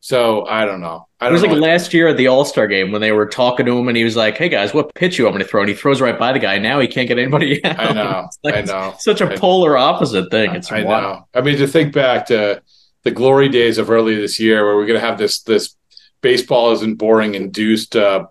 So 0.00 0.46
I 0.46 0.64
don't 0.64 0.80
know. 0.80 1.08
I 1.20 1.26
It 1.26 1.30
don't 1.30 1.32
was 1.32 1.42
know. 1.42 1.48
like 1.54 1.60
last 1.60 1.92
year 1.92 2.08
at 2.08 2.16
the 2.16 2.28
All 2.28 2.44
Star 2.44 2.66
game 2.68 2.92
when 2.92 3.00
they 3.00 3.10
were 3.12 3.26
talking 3.26 3.66
to 3.66 3.76
him 3.78 3.88
and 3.88 3.96
he 3.96 4.04
was 4.04 4.16
like, 4.16 4.38
"Hey 4.38 4.48
guys, 4.48 4.72
what 4.72 4.94
pitch 4.94 5.18
you 5.18 5.24
want 5.24 5.36
me 5.36 5.42
to 5.42 5.48
throw?" 5.48 5.60
And 5.62 5.68
he 5.68 5.74
throws 5.74 6.00
right 6.00 6.16
by 6.18 6.32
the 6.32 6.38
guy. 6.38 6.58
Now 6.58 6.78
he 6.78 6.86
can't 6.86 7.08
get 7.08 7.18
anybody 7.18 7.64
out. 7.64 7.78
I 7.80 7.92
know. 7.92 8.28
Like 8.44 8.54
I 8.54 8.60
know. 8.62 8.94
Such 8.98 9.20
a 9.20 9.32
I- 9.32 9.36
polar 9.36 9.76
opposite 9.76 10.30
thing. 10.30 10.54
It's 10.54 10.70
I 10.70 10.82
wild. 10.84 11.02
know. 11.02 11.28
I 11.34 11.40
mean, 11.40 11.58
to 11.58 11.66
think 11.66 11.92
back 11.92 12.26
to 12.26 12.62
the 13.02 13.10
glory 13.10 13.48
days 13.48 13.78
of 13.78 13.90
earlier 13.90 14.20
this 14.20 14.38
year, 14.38 14.64
where 14.64 14.76
we're 14.76 14.86
going 14.86 15.00
to 15.00 15.06
have 15.06 15.18
this 15.18 15.40
this 15.42 15.74
baseball 16.20 16.70
isn't 16.72 16.94
boring 16.96 17.34
induced 17.34 17.96
uh, 17.96 18.26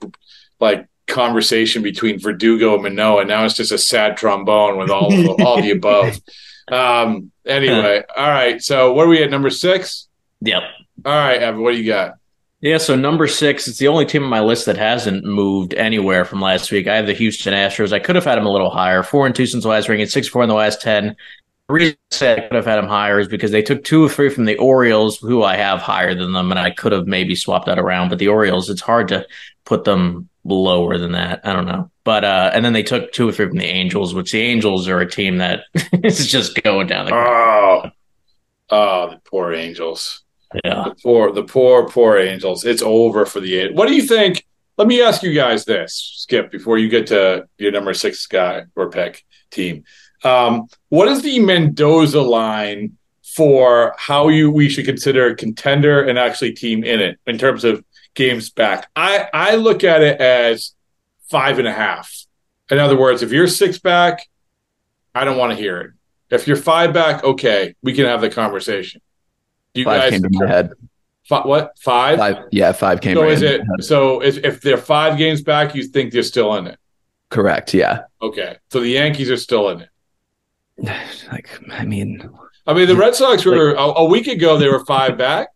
like 0.61 0.87
conversation 1.07 1.83
between 1.83 2.19
Verdugo 2.19 2.73
and 2.75 2.83
Manoah. 2.83 3.25
Now 3.25 3.43
it's 3.45 3.55
just 3.55 3.71
a 3.71 3.77
sad 3.77 4.15
trombone 4.17 4.77
with 4.77 4.89
all 4.89 5.13
of, 5.31 5.41
all 5.45 5.61
the 5.61 5.71
above. 5.71 6.17
Um. 6.69 7.31
Anyway, 7.45 8.03
all 8.17 8.27
right. 8.29 8.61
So 8.61 8.91
what 8.91 9.05
are 9.05 9.09
we 9.09 9.23
at 9.23 9.29
number 9.31 9.49
six? 9.49 10.09
Yep. 10.41 10.63
All 11.05 11.13
right, 11.13 11.41
Evan, 11.41 11.61
what 11.61 11.71
do 11.71 11.77
you 11.77 11.85
got? 11.85 12.15
Yeah, 12.59 12.79
so 12.79 12.95
number 12.95 13.27
six, 13.27 13.67
it's 13.67 13.77
the 13.77 13.87
only 13.87 14.05
team 14.05 14.23
on 14.23 14.29
my 14.29 14.39
list 14.39 14.65
that 14.65 14.77
hasn't 14.77 15.23
moved 15.23 15.75
anywhere 15.75 16.25
from 16.25 16.41
last 16.41 16.71
week. 16.71 16.87
I 16.87 16.95
have 16.95 17.05
the 17.05 17.13
Houston 17.13 17.53
Astros. 17.53 17.93
I 17.93 17.99
could 17.99 18.15
have 18.15 18.25
had 18.25 18.37
them 18.37 18.47
a 18.47 18.51
little 18.51 18.71
higher, 18.71 19.03
four 19.03 19.27
and 19.27 19.35
two 19.35 19.45
since 19.45 19.63
the 19.63 19.69
last 19.69 19.89
ranking, 19.89 20.07
six 20.07 20.27
four 20.27 20.41
in 20.41 20.49
the 20.49 20.55
last 20.55 20.81
ten. 20.81 21.15
The 21.67 21.73
reason 21.73 21.97
I 22.11 22.15
said 22.15 22.39
I 22.39 22.47
could 22.47 22.55
have 22.55 22.65
had 22.65 22.77
them 22.77 22.87
higher 22.87 23.19
is 23.19 23.27
because 23.27 23.51
they 23.51 23.61
took 23.61 23.83
two 23.83 24.05
or 24.05 24.09
three 24.09 24.29
from 24.29 24.45
the 24.45 24.57
Orioles, 24.57 25.17
who 25.17 25.43
I 25.43 25.55
have 25.57 25.81
higher 25.81 26.15
than 26.15 26.33
them, 26.33 26.49
and 26.49 26.59
I 26.59 26.71
could 26.71 26.93
have 26.93 27.05
maybe 27.05 27.35
swapped 27.35 27.67
that 27.67 27.77
around. 27.77 28.09
But 28.09 28.17
the 28.17 28.29
Orioles, 28.29 28.71
it's 28.71 28.81
hard 28.81 29.09
to 29.09 29.27
put 29.65 29.83
them 29.83 30.27
lower 30.43 30.97
than 30.97 31.11
that. 31.11 31.41
I 31.43 31.53
don't 31.53 31.65
know. 31.65 31.91
But 32.03 32.23
uh, 32.23 32.51
and 32.53 32.65
then 32.65 32.73
they 32.73 32.83
took 32.83 33.11
two 33.11 33.29
or 33.29 33.31
three 33.31 33.49
from 33.49 33.57
the 33.57 33.65
Angels, 33.65 34.15
which 34.15 34.31
the 34.31 34.41
Angels 34.41 34.87
are 34.87 34.99
a 34.99 35.09
team 35.09 35.37
that 35.37 35.65
is 36.03 36.25
just 36.25 36.59
going 36.63 36.87
down 36.87 37.05
the. 37.05 37.13
Oh, 37.13 37.91
oh, 38.71 39.09
the 39.11 39.19
poor 39.25 39.53
Angels. 39.53 40.23
Yeah. 40.63 40.85
The 40.85 40.95
poor, 41.01 41.31
the 41.31 41.43
poor, 41.43 41.87
poor 41.87 42.17
Angels. 42.17 42.65
It's 42.65 42.81
over 42.81 43.25
for 43.25 43.39
the. 43.39 43.55
eight. 43.55 43.73
What 43.73 43.87
do 43.87 43.95
you 43.95 44.03
think? 44.03 44.45
Let 44.77 44.87
me 44.87 45.01
ask 45.01 45.23
you 45.23 45.33
guys 45.33 45.65
this, 45.65 46.13
Skip, 46.17 46.51
before 46.51 46.77
you 46.77 46.87
get 46.87 47.07
to 47.07 47.47
your 47.57 47.71
number 47.71 47.93
six 47.93 48.25
guy 48.27 48.65
or 48.75 48.89
pick 48.89 49.25
team. 49.49 49.83
Um, 50.23 50.67
what 50.89 51.07
is 51.07 51.21
the 51.21 51.39
Mendoza 51.39 52.21
line 52.21 52.97
for 53.23 53.95
how 53.97 54.29
you 54.29 54.51
we 54.51 54.69
should 54.69 54.85
consider 54.85 55.33
contender 55.35 56.03
and 56.03 56.17
actually 56.17 56.53
team 56.53 56.83
in 56.83 56.99
it 56.99 57.19
in 57.25 57.37
terms 57.37 57.63
of 57.63 57.83
games 58.13 58.49
back? 58.51 58.87
I 58.95 59.27
I 59.33 59.55
look 59.55 59.83
at 59.83 60.01
it 60.01 60.21
as 60.21 60.73
five 61.29 61.59
and 61.59 61.67
a 61.67 61.73
half. 61.73 62.13
In 62.69 62.79
other 62.79 62.97
words, 62.97 63.21
if 63.21 63.31
you're 63.31 63.47
six 63.47 63.79
back, 63.79 64.27
I 65.15 65.25
don't 65.25 65.37
want 65.37 65.51
to 65.51 65.57
hear 65.57 65.81
it. 65.81 65.91
If 66.29 66.47
you're 66.47 66.57
five 66.57 66.93
back, 66.93 67.23
okay, 67.23 67.75
we 67.81 67.93
can 67.93 68.05
have 68.05 68.21
the 68.21 68.29
conversation. 68.29 69.01
You 69.77 69.85
five 69.85 70.01
guys 70.01 70.11
came 70.11 70.23
to 70.23 70.29
my 70.31 70.47
head. 70.47 70.71
Fi- 71.25 71.41
what 71.45 71.77
five? 71.79 72.17
Five, 72.17 72.37
yeah, 72.51 72.71
five 72.71 73.01
came. 73.01 73.15
So 73.15 73.23
right 73.23 73.31
is 73.31 73.41
it? 73.41 73.61
So 73.81 74.21
is, 74.21 74.37
if 74.37 74.61
they're 74.61 74.77
five 74.77 75.17
games 75.17 75.41
back, 75.41 75.75
you 75.75 75.83
think 75.83 76.13
they're 76.13 76.23
still 76.23 76.55
in 76.55 76.67
it? 76.67 76.79
Correct. 77.29 77.73
Yeah. 77.73 78.03
Okay, 78.21 78.57
so 78.71 78.79
the 78.79 78.87
Yankees 78.89 79.29
are 79.29 79.37
still 79.37 79.69
in 79.69 79.81
it. 79.81 79.89
Like, 81.31 81.49
I 81.71 81.83
mean, 81.85 82.29
I 82.65 82.73
mean, 82.73 82.87
the 82.87 82.95
Red 82.95 83.13
Sox 83.15 83.43
were 83.43 83.73
a, 83.73 83.81
a 83.81 84.05
week 84.05 84.27
ago. 84.27 84.57
They 84.57 84.69
were 84.69 84.85
five 84.85 85.17
back, 85.17 85.49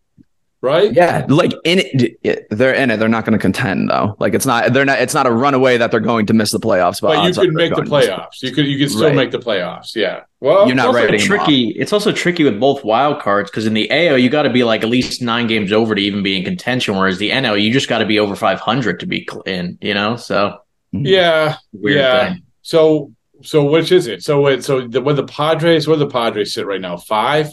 right? 0.61 0.91
yeah, 0.91 1.25
like 1.29 1.53
in 1.63 1.79
it, 1.83 2.47
they're 2.49 2.73
in 2.73 2.91
it. 2.91 2.97
They're 2.97 3.07
not 3.07 3.23
going 3.23 3.37
to 3.37 3.41
contend 3.41 3.89
though. 3.89 4.15
Like, 4.19 4.33
it's 4.33 4.45
not. 4.45 4.73
They're 4.73 4.83
not. 4.83 4.99
It's 4.99 5.13
not 5.13 5.27
a 5.27 5.31
runaway 5.31 5.77
that 5.77 5.91
they're 5.91 5.99
going 6.01 6.25
to 6.25 6.33
miss 6.33 6.51
the 6.51 6.59
playoffs. 6.59 6.99
But, 6.99 7.15
But 7.15 7.27
you 7.27 7.33
could 7.33 7.53
make 7.53 7.73
the 7.73 7.83
playoffs. 7.83 8.41
You 8.41 8.51
could. 8.51 8.65
You 8.67 8.77
could 8.77 8.89
still 8.91 9.07
Right. 9.07 9.15
make 9.15 9.31
the 9.31 9.39
playoffs. 9.39 9.95
Yeah. 9.95 10.23
Well, 10.41 10.65
You're 10.65 10.75
not 10.75 10.95
It's 10.95 11.21
also 11.21 11.27
tricky. 11.27 11.69
It's 11.69 11.93
also 11.93 12.11
tricky 12.11 12.43
with 12.43 12.59
both 12.59 12.83
wild 12.83 13.21
cards 13.21 13.51
because 13.51 13.67
in 13.67 13.75
the 13.75 13.89
AL 13.91 14.17
you 14.17 14.27
got 14.27 14.41
to 14.41 14.49
be 14.49 14.63
like 14.63 14.81
at 14.81 14.89
least 14.89 15.21
nine 15.21 15.45
games 15.45 15.71
over 15.71 15.93
to 15.93 16.01
even 16.01 16.23
be 16.23 16.35
in 16.35 16.43
contention, 16.43 16.97
whereas 16.97 17.19
the 17.19 17.29
NL 17.29 17.61
you 17.61 17.71
just 17.71 17.87
got 17.87 17.99
to 17.99 18.07
be 18.07 18.17
over 18.17 18.35
500 18.35 18.99
to 19.01 19.05
be 19.05 19.27
in. 19.45 19.77
You 19.81 19.93
know, 19.93 20.15
so 20.15 20.57
mm-hmm. 20.93 21.05
Yeah. 21.05 21.57
weird 21.71 21.97
yeah. 21.99 22.33
thing. 22.33 22.43
So, 22.63 23.13
so 23.43 23.69
which 23.69 23.91
is 23.91 24.07
it? 24.07 24.23
So, 24.23 24.47
it, 24.47 24.63
so 24.63 24.87
the, 24.87 24.99
where 24.99 25.13
the 25.13 25.25
Padres? 25.25 25.87
Where 25.87 25.97
the 25.97 26.07
Padres 26.07 26.55
sit 26.55 26.65
right 26.65 26.81
now? 26.81 26.97
Five. 26.97 27.49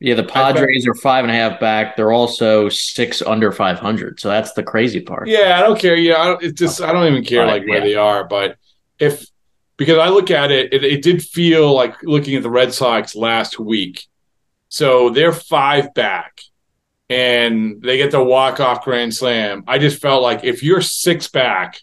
Yeah, 0.00 0.14
the 0.14 0.24
Padres 0.24 0.86
are 0.86 0.94
five 0.94 1.24
and 1.24 1.30
a 1.30 1.34
half 1.34 1.60
back. 1.60 1.96
They're 1.96 2.12
also 2.12 2.68
six 2.68 3.22
under 3.22 3.52
500. 3.52 4.18
So 4.20 4.28
that's 4.28 4.52
the 4.52 4.64
crazy 4.64 5.00
part. 5.00 5.28
Yeah, 5.28 5.58
I 5.58 5.60
don't 5.60 5.78
care. 5.78 5.96
Yeah, 5.96 6.20
I 6.20 6.24
don't, 6.26 6.42
it's 6.42 6.58
just 6.58 6.82
I 6.82 6.92
don't 6.92 7.06
even 7.06 7.24
care 7.24 7.46
like 7.46 7.66
where 7.66 7.78
yeah. 7.78 7.84
they 7.84 7.94
are. 7.94 8.24
But 8.24 8.58
if 8.98 9.24
because 9.76 9.98
I 9.98 10.08
look 10.08 10.30
at 10.30 10.50
it, 10.50 10.72
it, 10.72 10.84
it 10.84 11.02
did 11.02 11.22
feel 11.22 11.72
like 11.74 12.02
looking 12.02 12.34
at 12.34 12.42
the 12.42 12.50
Red 12.50 12.72
Sox 12.72 13.14
last 13.14 13.58
week. 13.58 14.06
So 14.68 15.10
they're 15.10 15.32
five 15.32 15.94
back, 15.94 16.40
and 17.08 17.80
they 17.82 17.98
get 17.98 18.10
the 18.10 18.22
walk 18.22 18.58
off 18.60 18.84
grand 18.84 19.14
slam. 19.14 19.64
I 19.66 19.78
just 19.78 20.00
felt 20.00 20.22
like 20.22 20.44
if 20.44 20.62
you're 20.62 20.80
six 20.80 21.28
back, 21.28 21.80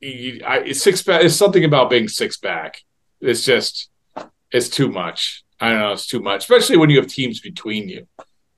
you, 0.00 0.40
I, 0.46 0.72
six 0.72 1.02
back. 1.02 1.24
It's 1.24 1.34
something 1.34 1.64
about 1.64 1.90
being 1.90 2.08
six 2.08 2.38
back. 2.38 2.82
It's 3.20 3.44
just 3.44 3.90
it's 4.50 4.68
too 4.68 4.90
much. 4.90 5.44
I 5.60 5.70
don't 5.70 5.80
know. 5.80 5.92
It's 5.92 6.06
too 6.06 6.20
much, 6.20 6.42
especially 6.42 6.76
when 6.76 6.90
you 6.90 6.96
have 6.98 7.06
teams 7.06 7.40
between 7.40 7.88
you. 7.88 8.06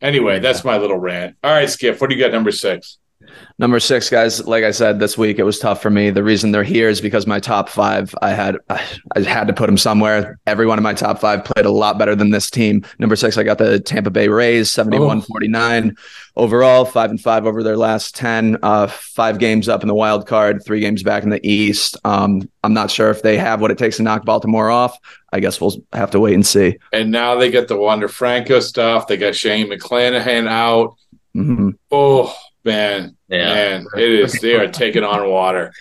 Anyway, 0.01 0.41
that's 0.41 0.65
my 0.65 0.79
little 0.79 0.99
rant. 0.99 1.37
All 1.43 1.53
right, 1.53 1.69
Skip, 1.69 2.01
what 2.01 2.11
do 2.11 2.17
you 2.17 2.23
got? 2.23 2.33
Number 2.33 2.53
six. 2.53 2.99
Number 3.59 3.79
six, 3.79 4.11
guys. 4.11 4.45
Like 4.47 4.65
I 4.65 4.71
said, 4.71 4.99
this 4.99 5.17
week 5.17 5.39
it 5.39 5.45
was 5.45 5.59
tough 5.59 5.81
for 5.81 5.91
me. 5.91 6.11
The 6.11 6.25
reason 6.25 6.51
they're 6.51 6.65
here 6.65 6.89
is 6.89 7.01
because 7.01 7.27
my 7.27 7.39
top 7.39 7.69
five, 7.69 8.15
I 8.21 8.31
had, 8.31 8.57
I, 8.69 8.83
I 9.15 9.21
had 9.21 9.47
to 9.47 9.53
put 9.53 9.67
them 9.67 9.79
somewhere. 9.79 10.39
Every 10.47 10.67
one 10.67 10.79
of 10.79 10.83
my 10.83 10.95
top 10.95 11.21
five 11.21 11.45
played 11.45 11.67
a 11.67 11.71
lot 11.71 11.99
better 11.99 12.17
than 12.17 12.31
this 12.31 12.51
team. 12.51 12.85
Number 12.99 13.15
six, 13.15 13.39
I 13.39 13.45
got 13.45 13.59
the 13.59 13.79
Tampa 13.79 14.11
Bay 14.11 14.29
Rays, 14.29 14.71
71 14.71 15.23
49 15.23 15.95
overall, 16.37 16.85
five 16.85 17.11
and 17.11 17.21
five 17.21 17.47
over 17.47 17.63
their 17.63 17.77
last 17.77 18.17
10, 18.17 18.59
uh, 18.63 18.87
five 18.89 19.39
games 19.39 19.69
up 19.69 19.83
in 19.83 19.89
the 19.89 19.95
wild 19.95 20.27
card, 20.27 20.65
three 20.65 20.81
games 20.81 21.03
back 21.03 21.23
in 21.23 21.31
the 21.31 21.47
East. 21.47 21.97
Um, 22.05 22.49
I'm 22.65 22.75
not 22.75 22.91
sure 22.91 23.11
if 23.11 23.23
they 23.23 23.37
have 23.37 23.61
what 23.61 23.71
it 23.71 23.79
takes 23.79 23.99
to 23.99 24.03
knock 24.03 24.25
Baltimore 24.25 24.71
off. 24.71 24.99
I 25.33 25.41
guess 25.41 25.61
we'll 25.61 25.77
have 25.93 26.11
to 26.13 26.21
wait 26.21 26.35
and 26.35 26.47
see. 26.47 26.79
And 26.93 27.11
now 27.11 27.37
they 27.37 27.51
get 27.51 27.69
the 27.69 27.77
Wander 27.77 28.09
Franco 28.09 28.61
stuff. 28.61 29.07
They 29.07 29.17
got 29.17 29.35
Shane 29.35 29.69
McClanahan 29.69 30.49
out. 30.49 30.97
hmm 31.35 31.71
Oh 31.91 32.35
man, 32.65 33.17
Yeah. 33.29 33.55
man, 33.55 33.87
it 33.97 34.11
is. 34.11 34.33
They 34.41 34.55
are 34.55 34.69
taking 34.69 35.05
on 35.05 35.29
water. 35.29 35.73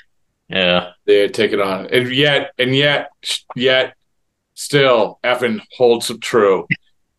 Yeah. 0.50 0.92
They 1.06 1.22
are 1.22 1.30
taking 1.30 1.62
on, 1.62 1.88
and 1.88 2.12
yet, 2.14 2.52
and 2.58 2.76
yet, 2.76 3.10
yet, 3.56 3.96
still, 4.54 5.20
effing 5.24 5.62
holds 5.78 6.08
them 6.08 6.20
true. 6.20 6.68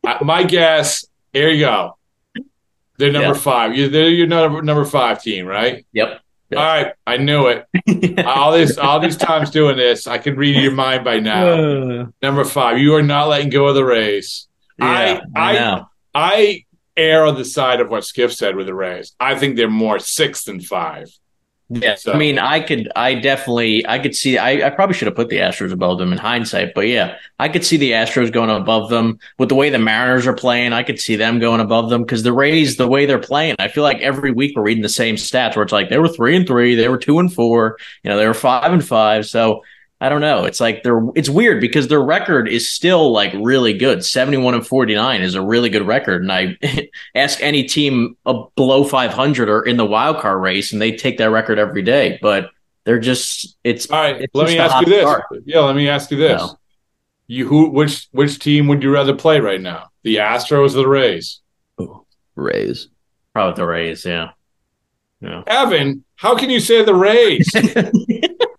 Uh, 0.07 0.18
my 0.22 0.42
guess. 0.44 1.05
Here 1.33 1.48
you 1.48 1.61
go. 1.61 1.96
They're 2.98 3.11
number 3.12 3.29
Yeah. 3.29 3.35
five. 3.35 3.75
You, 3.77 3.88
they're 3.88 4.09
your 4.11 4.27
number 4.27 4.61
number 4.62 4.85
five 4.85 5.22
team, 5.22 5.46
right? 5.46 5.87
Yep. 5.92 6.20
All 6.55 6.59
right, 6.59 6.92
I 7.07 7.16
knew 7.16 7.46
it. 7.46 7.66
all 8.27 8.53
this, 8.53 8.77
all 8.77 9.01
these 9.01 9.16
times 9.16 9.48
doing 9.51 9.79
this, 9.79 10.07
I 10.07 10.18
can 10.18 10.37
read 10.37 10.62
your 10.62 10.72
mind 10.72 11.03
by 11.03 11.18
now. 11.18 12.12
Number 12.20 12.44
five, 12.44 12.79
you 12.79 12.94
are 12.94 13.03
not 13.03 13.29
letting 13.29 13.48
go 13.48 13.68
of 13.68 13.75
the 13.75 13.85
race. 13.87 14.48
Yeah, 14.79 15.20
I, 15.35 15.55
I 15.55 15.59
I. 15.59 15.85
I 16.14 16.64
err 16.96 17.24
on 17.24 17.37
the 17.37 17.44
side 17.44 17.81
of 17.81 17.88
what 17.88 18.05
Skip 18.05 18.31
said 18.33 18.57
with 18.57 18.66
the 18.66 18.74
Rays. 18.74 19.14
I 19.18 19.35
think 19.38 19.57
they're 19.57 19.70
more 19.70 19.98
six 19.98 20.44
than 20.44 20.61
five. 20.61 21.09
Yeah, 21.74 21.94
So- 21.94 22.12
I 22.12 22.18
mean, 22.18 22.38
I 22.38 22.61
could, 22.61 22.90
I 22.94 23.14
definitely, 23.14 23.87
I 23.88 23.98
could 23.98 24.14
see. 24.14 24.37
I, 24.37 24.66
I 24.66 24.70
probably 24.70 24.92
should 24.94 25.07
have 25.07 25.14
put 25.16 25.31
the 25.31 25.38
Astros 25.38 25.72
above 25.72 25.96
them 25.98 26.12
in 26.12 26.18
hindsight, 26.18 26.74
but 26.74 26.87
yeah, 26.87 27.16
I 27.38 27.48
could 27.48 27.64
see 27.64 27.78
the 27.78 27.92
Astros 27.92 28.31
going 28.31 28.50
above 28.50 28.90
them 28.90 29.18
with 29.38 29.48
the 29.48 29.55
way 29.55 29.70
the 29.70 29.78
Mariners 29.78 30.26
are 30.26 30.35
playing. 30.35 30.74
I 30.74 30.83
could 30.83 31.00
see 31.00 31.16
them 31.16 31.38
going 31.38 31.62
above 31.62 31.88
them 31.88 32.02
because 32.02 32.24
the 32.24 32.33
Rays, 32.35 32.76
the 32.76 32.88
way 32.88 33.07
they're 33.07 33.18
playing, 33.18 33.57
I 33.59 33.68
feel 33.68 33.85
like 33.85 34.00
every 34.02 34.33
week 34.33 34.55
we're 34.55 34.64
reading 34.64 34.83
the 34.83 34.88
same 34.90 35.14
stats 35.14 35.57
where 35.57 35.62
it's 35.62 35.72
like 35.72 35.88
they 35.88 35.96
were 35.98 36.09
three 36.09 36.37
and 36.37 36.46
three, 36.46 36.74
they 36.74 36.88
were 36.88 36.98
two 36.98 37.18
and 37.18 37.33
four, 37.33 37.78
you 38.02 38.11
know, 38.11 38.18
they 38.18 38.26
were 38.26 38.35
five 38.35 38.70
and 38.70 38.85
five. 38.87 39.24
So 39.24 39.62
I 40.03 40.09
don't 40.09 40.21
know. 40.21 40.45
It's 40.45 40.61
like 40.61 40.83
they're, 40.83 41.01
it's 41.15 41.29
weird 41.29 41.61
because 41.61 41.87
their 41.87 42.03
record 42.03 42.49
is 42.49 42.69
still 42.69 43.12
like 43.12 43.33
really 43.35 43.73
good. 43.73 44.05
Seventy 44.05 44.37
one 44.37 44.53
and 44.53 44.67
forty 44.67 44.97
nine 44.97 45.23
is 45.23 45.37
a 45.37 45.41
really 45.41 45.71
good 45.71 45.87
record, 45.87 46.23
and 46.23 46.33
I 46.33 46.59
ask 47.15 47.41
any 47.41 47.62
team 47.62 48.17
uh, 48.27 48.43
below 48.57 48.83
500 48.83 49.49
or 49.49 49.62
in 49.65 49.77
the 49.77 49.87
wild 49.87 50.19
card 50.19 50.43
race 50.43 50.73
and 50.73 50.83
they 50.83 50.91
take 50.97 51.19
that 51.19 51.31
record 51.31 51.59
every 51.61 51.83
day 51.83 52.19
but 52.21 52.51
they're 52.85 52.99
just 52.99 53.57
it's 53.62 53.88
All 53.93 54.01
right, 54.01 54.21
it's 54.23 54.35
let 54.35 54.49
me 54.49 54.59
ask 54.59 54.85
you 54.85 54.93
this. 54.93 55.03
start. 55.03 55.25
Yeah, 55.45 55.61
let 55.61 55.77
me 55.77 55.88
ask 55.88 56.11
you 56.11 56.17
this. 56.17 56.41
No. 56.41 56.57
You 57.29 57.47
who 57.47 57.71
which 57.71 58.09
which 58.11 58.41
team 58.41 58.67
would 58.67 58.83
you 58.83 58.93
rather 58.93 59.15
play 59.15 59.38
right 59.38 59.61
now? 59.61 59.91
The 60.03 60.17
Astros 60.17 60.75
or 60.75 60.83
the 60.83 60.88
Rays? 60.88 61.41
Rays. 62.35 62.88
probably 63.35 63.55
the 63.62 63.67
rays 63.67 64.05
yeah 64.05 64.31
yeah 65.21 65.43
Evan, 65.47 66.03
how 66.17 66.37
can 66.37 66.51
you 66.51 66.59
say 66.59 66.85
the 66.85 66.95
Rays? 66.95 67.49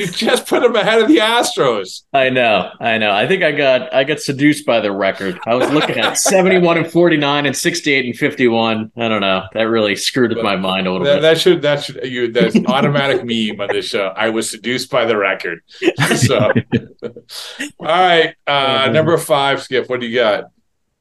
you 0.00 0.06
just 0.08 0.46
put 0.46 0.62
them 0.62 0.74
ahead 0.74 1.00
of 1.00 1.08
the 1.08 1.18
Astros. 1.18 2.02
i 2.12 2.28
know 2.30 2.70
i 2.80 2.98
know 2.98 3.12
i 3.12 3.26
think 3.26 3.42
i 3.42 3.52
got 3.52 3.92
i 3.94 4.02
got 4.04 4.20
seduced 4.20 4.66
by 4.66 4.80
the 4.80 4.90
record 4.90 5.38
i 5.46 5.54
was 5.54 5.70
looking 5.70 5.98
at 5.98 6.18
71 6.18 6.78
and 6.78 6.90
49 6.90 7.46
and 7.46 7.56
68 7.56 8.04
and 8.06 8.16
51 8.16 8.92
i 8.96 9.08
don't 9.08 9.20
know 9.20 9.44
that 9.52 9.62
really 9.62 9.94
screwed 9.96 10.34
with 10.34 10.42
my 10.42 10.56
mind 10.56 10.86
a 10.86 10.92
little 10.92 11.06
That, 11.06 11.16
bit 11.16 11.22
that 11.22 11.38
should 11.40 11.62
that 11.62 11.84
should 11.84 12.04
you 12.04 12.32
that's 12.32 12.56
automatic 12.66 13.18
meme 13.24 13.60
on 13.60 13.68
this 13.74 13.86
show. 13.86 14.08
I 14.16 14.30
was 14.30 14.50
seduced 14.50 14.90
by 14.90 15.04
the 15.04 15.16
record. 15.16 15.60
So, 16.16 16.52
all 17.78 17.86
right, 17.86 18.34
uh, 18.46 18.90
number 18.92 19.16
five, 19.18 19.62
Skip. 19.62 19.88
What 19.88 20.00
do 20.00 20.06
you 20.06 20.16
got? 20.16 20.44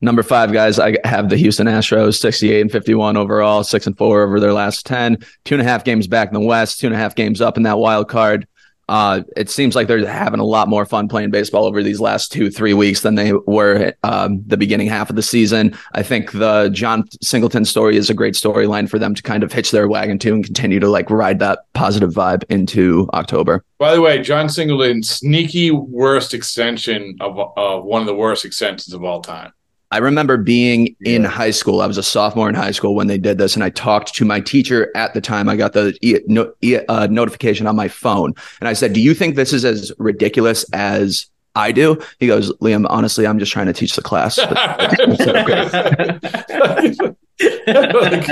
Number 0.02 0.24
five, 0.24 0.52
guys, 0.54 0.80
I 0.80 0.96
have 1.04 1.30
the 1.30 1.36
Houston 1.36 1.68
Astros, 1.68 2.20
68 2.20 2.62
and 2.62 2.72
51 2.72 3.18
overall, 3.18 3.64
six 3.64 3.86
and 3.86 3.98
four 3.98 4.24
over 4.24 4.40
their 4.40 4.54
last 4.54 4.86
10, 4.86 5.18
two 5.44 5.56
and 5.56 5.62
a 5.62 5.66
half 5.66 5.84
games 5.84 6.08
back 6.08 6.30
in 6.30 6.34
the 6.34 6.40
West, 6.40 6.80
two 6.80 6.88
and 6.88 6.96
a 6.96 6.98
half 6.98 7.16
games 7.16 7.42
up 7.42 7.58
in 7.58 7.64
that 7.64 7.80
wild 7.80 8.08
card. 8.08 8.48
Uh, 8.90 9.22
it 9.38 9.52
seems 9.52 9.76
like 9.76 9.88
they're 9.88 10.06
having 10.06 10.40
a 10.40 10.46
lot 10.46 10.68
more 10.68 10.84
fun 10.84 11.08
playing 11.08 11.30
baseball 11.30 11.66
over 11.66 11.84
these 11.84 12.00
last 12.00 12.32
two, 12.32 12.50
three 12.50 12.74
weeks 12.74 13.02
than 13.02 13.14
they 13.14 13.34
were 13.34 13.94
um, 14.04 14.44
the 14.48 14.58
beginning 14.58 14.88
half 14.88 15.12
of 15.12 15.16
the 15.16 15.22
season. 15.22 15.78
I 15.94 16.02
think 16.02 16.32
the 16.32 16.70
Jon 16.70 17.08
Singleton 17.22 17.66
story 17.66 17.98
is 17.98 18.10
a 18.10 18.16
great 18.16 18.34
storyline 18.34 18.90
for 18.90 18.98
them 18.98 19.14
to 19.14 19.22
kind 19.22 19.44
of 19.44 19.54
hitch 19.54 19.70
their 19.70 19.88
wagon 19.88 20.18
to 20.20 20.34
and 20.34 20.44
continue 20.44 20.80
to 20.80 20.90
like 20.90 21.12
ride 21.12 21.38
that 21.38 21.60
positive 21.74 22.12
vibe 22.12 22.44
into 22.50 23.08
October. 23.14 23.64
By 23.78 23.94
the 23.94 24.02
way, 24.02 24.22
Jon 24.24 24.50
Singleton, 24.50 25.04
sneaky 25.04 25.70
worst 25.70 26.34
extension 26.34 27.16
of 27.22 27.38
of 27.56 27.84
one 27.84 28.02
of 28.02 28.08
the 28.08 28.16
worst 28.16 28.44
extensions 28.44 28.94
of 28.94 29.04
all 29.04 29.22
time. 29.22 29.54
I 29.92 29.98
remember 29.98 30.38
being 30.38 30.96
in 31.02 31.24
high 31.24 31.50
school. 31.50 31.82
I 31.82 31.88
was 31.88 31.98
a 31.98 32.04
sophomore 32.04 32.48
in 32.48 32.54
high 32.54 32.72
school 32.72 32.94
when 32.94 33.08
they 33.08 33.18
did 33.18 33.40
this, 33.40 33.56
and 33.56 33.64
I 33.64 33.72
talked 33.72 34.14
to 34.16 34.26
my 34.26 34.40
teacher 34.40 34.92
at 34.96 35.16
the 35.16 35.22
time. 35.22 35.50
I 35.50 35.56
got 35.56 35.74
the 35.74 35.98
e- 36.02 36.20
no, 36.28 36.54
e- 36.62 36.78
uh, 36.88 37.08
notification 37.08 37.66
on 37.66 37.76
my 37.76 37.88
phone, 37.88 38.36
and 38.60 38.70
I 38.70 38.74
said, 38.74 38.94
"Do 38.94 39.02
you 39.02 39.16
think 39.16 39.36
this 39.36 39.52
is 39.52 39.66
as 39.66 39.92
ridiculous 39.98 40.64
as 40.74 41.26
I 41.56 41.72
do?" 41.72 42.00
He 42.20 42.28
goes, 42.28 42.54
"Liam, 42.58 42.86
honestly, 42.88 43.26
I'm 43.26 43.40
just 43.40 43.52
trying 43.52 43.66
to 43.66 43.74
teach 43.74 43.96
the 43.96 44.04
class." 44.04 44.38
like, 47.40 48.28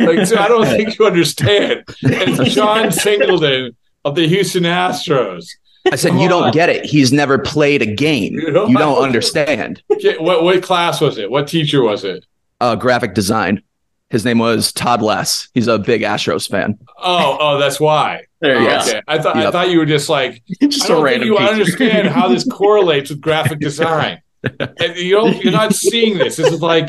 like, 0.00 0.26
so 0.26 0.36
I 0.36 0.48
don't 0.48 0.66
think 0.66 0.98
you 0.98 1.06
understand. 1.06 1.84
It's 2.02 2.54
Jon 2.54 2.90
Singleton 2.92 3.76
of 4.04 4.14
the 4.14 4.26
Houston 4.28 4.64
Astros. 4.64 5.48
I 5.92 5.96
said, 5.96 6.18
"You 6.18 6.28
don't 6.28 6.52
get 6.52 6.68
it. 6.68 6.84
He's 6.84 7.12
never 7.12 7.38
played 7.38 7.82
a 7.82 7.86
game. 7.94 8.34
You 8.34 8.50
don't, 8.50 8.70
you 8.70 8.76
don't 8.78 9.02
understand." 9.02 9.82
What 10.18 10.42
what 10.42 10.62
class 10.62 11.00
was 11.00 11.18
it? 11.18 11.30
What 11.30 11.48
teacher 11.48 11.82
was 11.82 12.04
it? 12.04 12.24
Uh, 12.60 12.74
graphic 12.76 13.14
design. 13.14 13.62
His 14.10 14.24
name 14.24 14.38
was 14.38 14.72
Todd 14.72 15.02
Less. 15.02 15.48
He's 15.52 15.66
a 15.66 15.78
big 15.78 16.02
Astros 16.02 16.48
fan. 16.48 16.78
Oh, 16.98 17.36
oh, 17.40 17.58
that's 17.58 17.80
why. 17.80 18.22
There 18.40 18.60
you 18.60 18.68
okay. 18.68 18.92
go. 18.92 19.00
I 19.08 19.18
thought 19.18 19.36
Yep. 19.36 19.46
I 19.46 19.50
thought 19.50 19.70
you 19.70 19.78
were 19.78 19.86
just 19.86 20.08
like 20.08 20.42
Just 20.62 20.82
I 20.82 20.84
a 20.84 20.88
don't 20.88 20.96
think 20.98 21.04
random 21.06 21.28
you 21.28 21.38
teacher. 21.38 21.50
understand 21.52 22.08
how 22.08 22.28
this 22.28 22.44
correlates 22.48 23.10
with 23.10 23.20
graphic 23.20 23.58
design. 23.58 24.20
And 24.78 24.96
you 24.96 25.16
don't, 25.16 25.42
you're 25.42 25.52
not 25.52 25.74
seeing 25.74 26.18
this. 26.18 26.36
This 26.36 26.52
is 26.52 26.62
like 26.62 26.88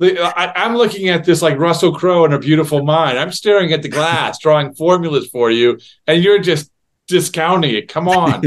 I, 0.00 0.52
I'm 0.56 0.74
looking 0.74 1.10
at 1.10 1.24
this 1.24 1.42
like 1.42 1.58
Russell 1.58 1.94
Crowe 1.94 2.24
in 2.24 2.32
A 2.32 2.38
Beautiful 2.38 2.82
Mind. 2.82 3.18
I'm 3.18 3.30
staring 3.30 3.72
at 3.74 3.82
the 3.82 3.90
glass, 3.90 4.38
drawing 4.38 4.74
formulas 4.74 5.28
for 5.28 5.50
you, 5.50 5.78
and 6.06 6.22
you're 6.22 6.38
just 6.40 6.70
discounting 7.08 7.74
it. 7.74 7.88
Come 7.88 8.08
on. 8.08 8.42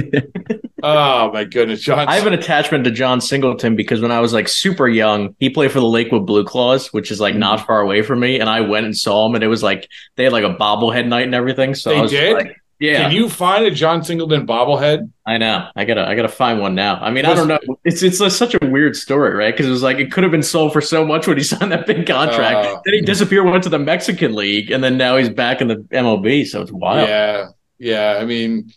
oh 0.83 1.31
my 1.31 1.43
goodness, 1.43 1.81
John. 1.81 2.07
I 2.07 2.15
have 2.15 2.27
an 2.27 2.33
attachment 2.33 2.83
to 2.85 2.91
Jon 2.91 3.21
Singleton 3.21 3.75
because 3.75 4.01
when 4.01 4.11
I 4.11 4.19
was 4.19 4.33
like 4.33 4.47
super 4.47 4.87
young, 4.87 5.35
he 5.39 5.49
played 5.49 5.71
for 5.71 5.79
the 5.79 5.87
Lakewood 5.87 6.25
Blue 6.25 6.43
Claws, 6.43 6.93
which 6.93 7.11
is 7.11 7.19
like 7.19 7.33
Mm-hmm. 7.33 7.39
not 7.39 7.67
far 7.67 7.81
away 7.81 8.01
from 8.01 8.19
me. 8.19 8.39
And 8.39 8.49
I 8.49 8.61
went 8.61 8.85
and 8.85 8.97
saw 8.97 9.25
him, 9.27 9.35
and 9.35 9.43
it 9.43 9.47
was 9.47 9.61
like 9.63 9.87
they 10.15 10.23
had 10.23 10.33
like 10.33 10.43
a 10.43 10.55
bobblehead 10.55 11.07
night 11.07 11.25
and 11.25 11.35
everything. 11.35 11.75
So 11.75 11.89
They 11.89 12.07
did? 12.07 12.33
like, 12.33 12.55
yeah, 12.79 13.01
Can 13.01 13.11
you 13.11 13.27
find 13.27 13.65
a 13.65 13.71
Jon 13.71 14.03
Singleton 14.03 14.45
bobblehead? 14.45 15.11
I 15.25 15.39
know. 15.39 15.67
I 15.75 15.83
gotta, 15.83 16.07
I 16.07 16.13
gotta 16.13 16.27
find 16.27 16.59
one 16.61 16.75
now. 16.75 16.97
I 17.01 17.09
mean, 17.09 17.25
I 17.25 17.33
don't 17.33 17.47
know. 17.47 17.57
It's 17.83 18.03
it's 18.03 18.21
a, 18.21 18.29
such 18.29 18.53
a 18.53 18.59
weird 18.67 18.95
story, 18.95 19.33
right? 19.33 19.51
Because 19.51 19.65
it 19.65 19.71
was 19.71 19.81
like 19.81 19.97
it 19.97 20.11
could 20.11 20.23
have 20.23 20.31
been 20.31 20.43
sold 20.43 20.73
for 20.73 20.81
so 20.81 21.03
much 21.03 21.25
when 21.27 21.37
he 21.37 21.43
signed 21.51 21.71
that 21.71 21.87
big 21.87 22.05
contract. 22.05 22.67
Uh, 22.67 22.79
then 22.85 22.93
he 22.93 23.01
disappeared, 23.01 23.45
went 23.47 23.63
to 23.63 23.69
the 23.69 23.79
Mexican 23.79 24.35
League, 24.35 24.69
and 24.69 24.83
then 24.83 24.95
now 24.95 25.17
he's 25.17 25.27
back 25.29 25.59
in 25.59 25.67
the 25.67 25.77
MLB. 25.91 26.45
So 26.45 26.61
it's 26.61 26.71
wild. 26.71 27.09
Yeah, 27.09 27.47
yeah. 27.79 28.17
I 28.19 28.25
mean, 28.25 28.71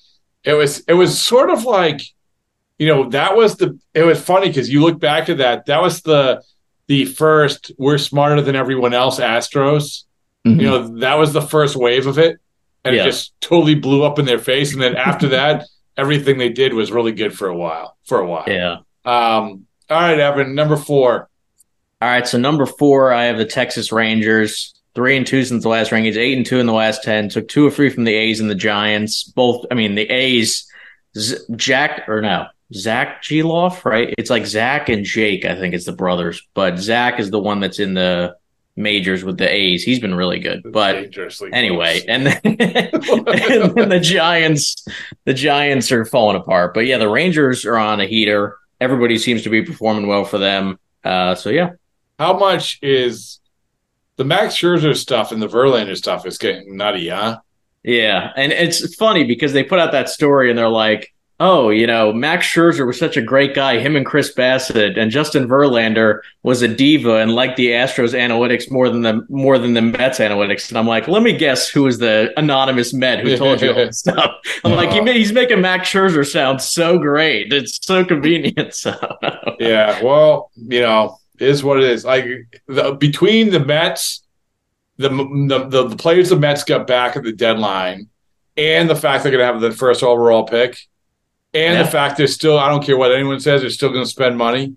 it 0.44 0.54
was 0.54 0.80
it 0.88 0.94
was 0.94 1.20
sort 1.20 1.50
of 1.50 1.64
like, 1.64 2.00
you 2.78 2.86
know, 2.86 3.08
that 3.10 3.36
was 3.36 3.56
the. 3.56 3.78
It 3.94 4.02
was 4.04 4.20
funny 4.20 4.48
because 4.48 4.70
you 4.70 4.82
look 4.82 4.98
back 4.98 5.28
at 5.28 5.38
that. 5.38 5.66
That 5.66 5.82
was 5.82 6.02
the 6.02 6.42
the 6.86 7.04
first. 7.04 7.72
We're 7.78 7.98
smarter 7.98 8.40
than 8.40 8.56
everyone 8.56 8.94
else. 8.94 9.20
Astros. 9.20 10.04
Mhm. 10.46 10.60
You 10.60 10.66
know, 10.68 10.98
that 11.00 11.18
was 11.18 11.32
the 11.32 11.42
first 11.42 11.76
wave 11.76 12.06
of 12.06 12.18
it, 12.18 12.38
and 12.84 12.96
Yeah. 12.96 13.02
it 13.02 13.04
just 13.06 13.38
totally 13.40 13.74
blew 13.74 14.02
up 14.02 14.18
in 14.18 14.24
their 14.24 14.38
face. 14.38 14.72
And 14.72 14.80
then 14.82 14.96
after 14.96 15.28
that, 15.38 15.66
everything 15.96 16.38
they 16.38 16.48
did 16.48 16.72
was 16.72 16.90
really 16.90 17.12
good 17.12 17.36
for 17.36 17.48
a 17.48 17.56
while. 17.56 17.96
For 18.06 18.18
a 18.20 18.26
while. 18.26 18.44
Yeah. 18.46 18.78
Um. 19.04 19.66
All 19.90 20.00
right, 20.00 20.18
Evan. 20.18 20.54
Number 20.54 20.76
four. 20.76 21.28
All 22.02 22.08
right, 22.08 22.26
so 22.26 22.38
number 22.38 22.64
four, 22.64 23.12
I 23.12 23.24
have 23.24 23.36
the 23.36 23.44
Texas 23.44 23.92
Rangers. 23.92 24.74
Three 24.94 25.16
and 25.16 25.26
two 25.26 25.44
since 25.44 25.62
the 25.62 25.68
last 25.68 25.92
rankings, 25.92 26.16
eight 26.16 26.36
and 26.36 26.44
two 26.44 26.58
in 26.58 26.66
the 26.66 26.72
last 26.72 27.02
ten. 27.02 27.28
Took 27.28 27.48
two 27.48 27.66
or 27.66 27.70
three 27.70 27.90
from 27.90 28.04
the 28.04 28.14
A's 28.14 28.40
and 28.40 28.50
the 28.50 28.54
Giants. 28.54 29.24
Both, 29.24 29.66
I 29.70 29.74
mean, 29.74 29.94
the 29.94 30.10
A's, 30.10 30.68
Z- 31.16 31.38
Jack 31.54 32.08
or 32.08 32.20
no, 32.20 32.46
Zack 32.72 33.22
Gelof, 33.22 33.84
right? 33.84 34.14
It's 34.16 34.30
like 34.30 34.46
Zach 34.46 34.88
and 34.88 35.04
Jake, 35.04 35.44
I 35.44 35.56
think 35.56 35.74
it's 35.74 35.86
the 35.86 35.92
brothers, 35.92 36.42
but 36.54 36.78
Zach 36.78 37.20
is 37.20 37.30
the 37.30 37.38
one 37.38 37.60
that's 37.60 37.78
in 37.78 37.94
the 37.94 38.36
majors 38.76 39.24
with 39.24 39.38
the 39.38 39.48
A's. 39.48 39.82
He's 39.82 39.98
been 39.98 40.14
really 40.14 40.38
good, 40.38 40.62
but 40.72 41.16
anyway, 41.52 42.02
and 42.06 42.26
then, 42.26 42.40
and 42.44 42.56
then 42.56 43.88
the 43.88 44.00
Giants, 44.00 44.86
the 45.24 45.34
Giants 45.34 45.90
are 45.92 46.04
falling 46.04 46.36
apart. 46.36 46.74
But 46.74 46.86
yeah, 46.86 46.98
the 46.98 47.08
Rangers 47.08 47.64
are 47.64 47.76
on 47.76 48.00
a 48.00 48.06
heater. 48.06 48.56
Everybody 48.80 49.18
seems 49.18 49.42
to 49.42 49.50
be 49.50 49.62
performing 49.62 50.06
well 50.06 50.24
for 50.24 50.38
them. 50.38 50.78
Uh, 51.04 51.34
so 51.34 51.50
yeah. 51.50 51.72
How 52.18 52.38
much 52.38 52.78
is 52.82 53.39
the 54.20 54.24
Max 54.26 54.54
Scherzer 54.54 54.94
stuff 54.94 55.32
and 55.32 55.40
the 55.40 55.48
Verlander 55.48 55.96
stuff 55.96 56.26
is 56.26 56.36
getting 56.36 56.76
nutty, 56.76 57.08
huh? 57.08 57.38
Yeah, 57.82 58.32
and 58.36 58.52
it's 58.52 58.94
funny 58.96 59.24
because 59.24 59.54
they 59.54 59.64
put 59.64 59.78
out 59.78 59.92
that 59.92 60.10
story 60.10 60.50
and 60.50 60.58
they're 60.58 60.68
like, 60.68 61.14
"Oh, 61.40 61.70
you 61.70 61.86
know, 61.86 62.12
Max 62.12 62.46
Scherzer 62.46 62.86
was 62.86 62.98
such 62.98 63.16
a 63.16 63.22
great 63.22 63.54
guy. 63.54 63.78
Him 63.78 63.96
and 63.96 64.04
Chris 64.04 64.34
Bassitt 64.34 64.98
and 64.98 65.10
Justin 65.10 65.48
Verlander 65.48 66.20
was 66.42 66.60
a 66.60 66.68
diva 66.68 67.14
and 67.16 67.32
liked 67.32 67.56
the 67.56 67.68
Astros 67.68 68.12
analytics 68.12 68.70
more 68.70 68.90
than 68.90 69.00
the 69.00 69.24
more 69.30 69.56
than 69.56 69.72
the 69.72 69.80
Mets 69.80 70.18
analytics." 70.18 70.68
And 70.68 70.76
I'm 70.76 70.86
like, 70.86 71.08
"Let 71.08 71.22
me 71.22 71.34
guess 71.34 71.70
who 71.70 71.84
was 71.84 71.96
the 71.96 72.30
anonymous 72.36 72.92
Met 72.92 73.20
who 73.20 73.38
told 73.38 73.62
you 73.62 73.70
all 73.70 73.74
this 73.76 73.98
stuff?" 74.06 74.32
I'm 74.64 74.72
like, 74.72 74.92
he, 74.92 75.00
"He's 75.14 75.32
making 75.32 75.62
Max 75.62 75.88
Scherzer 75.88 76.30
sound 76.30 76.60
so 76.60 76.98
great. 76.98 77.54
It's 77.54 77.78
so 77.80 78.04
convenient." 78.04 78.74
So 78.74 78.94
Yeah, 79.58 80.02
well, 80.02 80.50
you 80.56 80.80
know, 80.82 81.19
is 81.40 81.64
what 81.64 81.78
it 81.78 81.84
is. 81.84 82.04
Like 82.04 82.26
the, 82.66 82.92
between 82.92 83.50
the 83.50 83.60
Mets, 83.60 84.22
the, 84.96 85.08
the 85.08 85.86
the 85.86 85.96
players 85.96 86.28
the 86.28 86.36
Mets 86.36 86.64
got 86.64 86.86
back 86.86 87.16
at 87.16 87.22
the 87.22 87.32
deadline, 87.32 88.08
and 88.56 88.88
the 88.88 88.96
fact 88.96 89.22
they're 89.22 89.32
going 89.32 89.40
to 89.40 89.52
have 89.52 89.60
the 89.60 89.72
first 89.72 90.02
overall 90.02 90.44
pick, 90.44 90.78
and 91.54 91.74
Yeah. 91.74 91.82
the 91.82 91.90
fact 91.90 92.18
they're 92.18 92.26
still 92.26 92.58
I 92.58 92.68
don't 92.68 92.84
care 92.84 92.96
what 92.96 93.12
anyone 93.12 93.40
says, 93.40 93.62
they're 93.62 93.70
still 93.70 93.90
going 93.90 94.04
to 94.04 94.10
spend 94.10 94.36
money. 94.36 94.76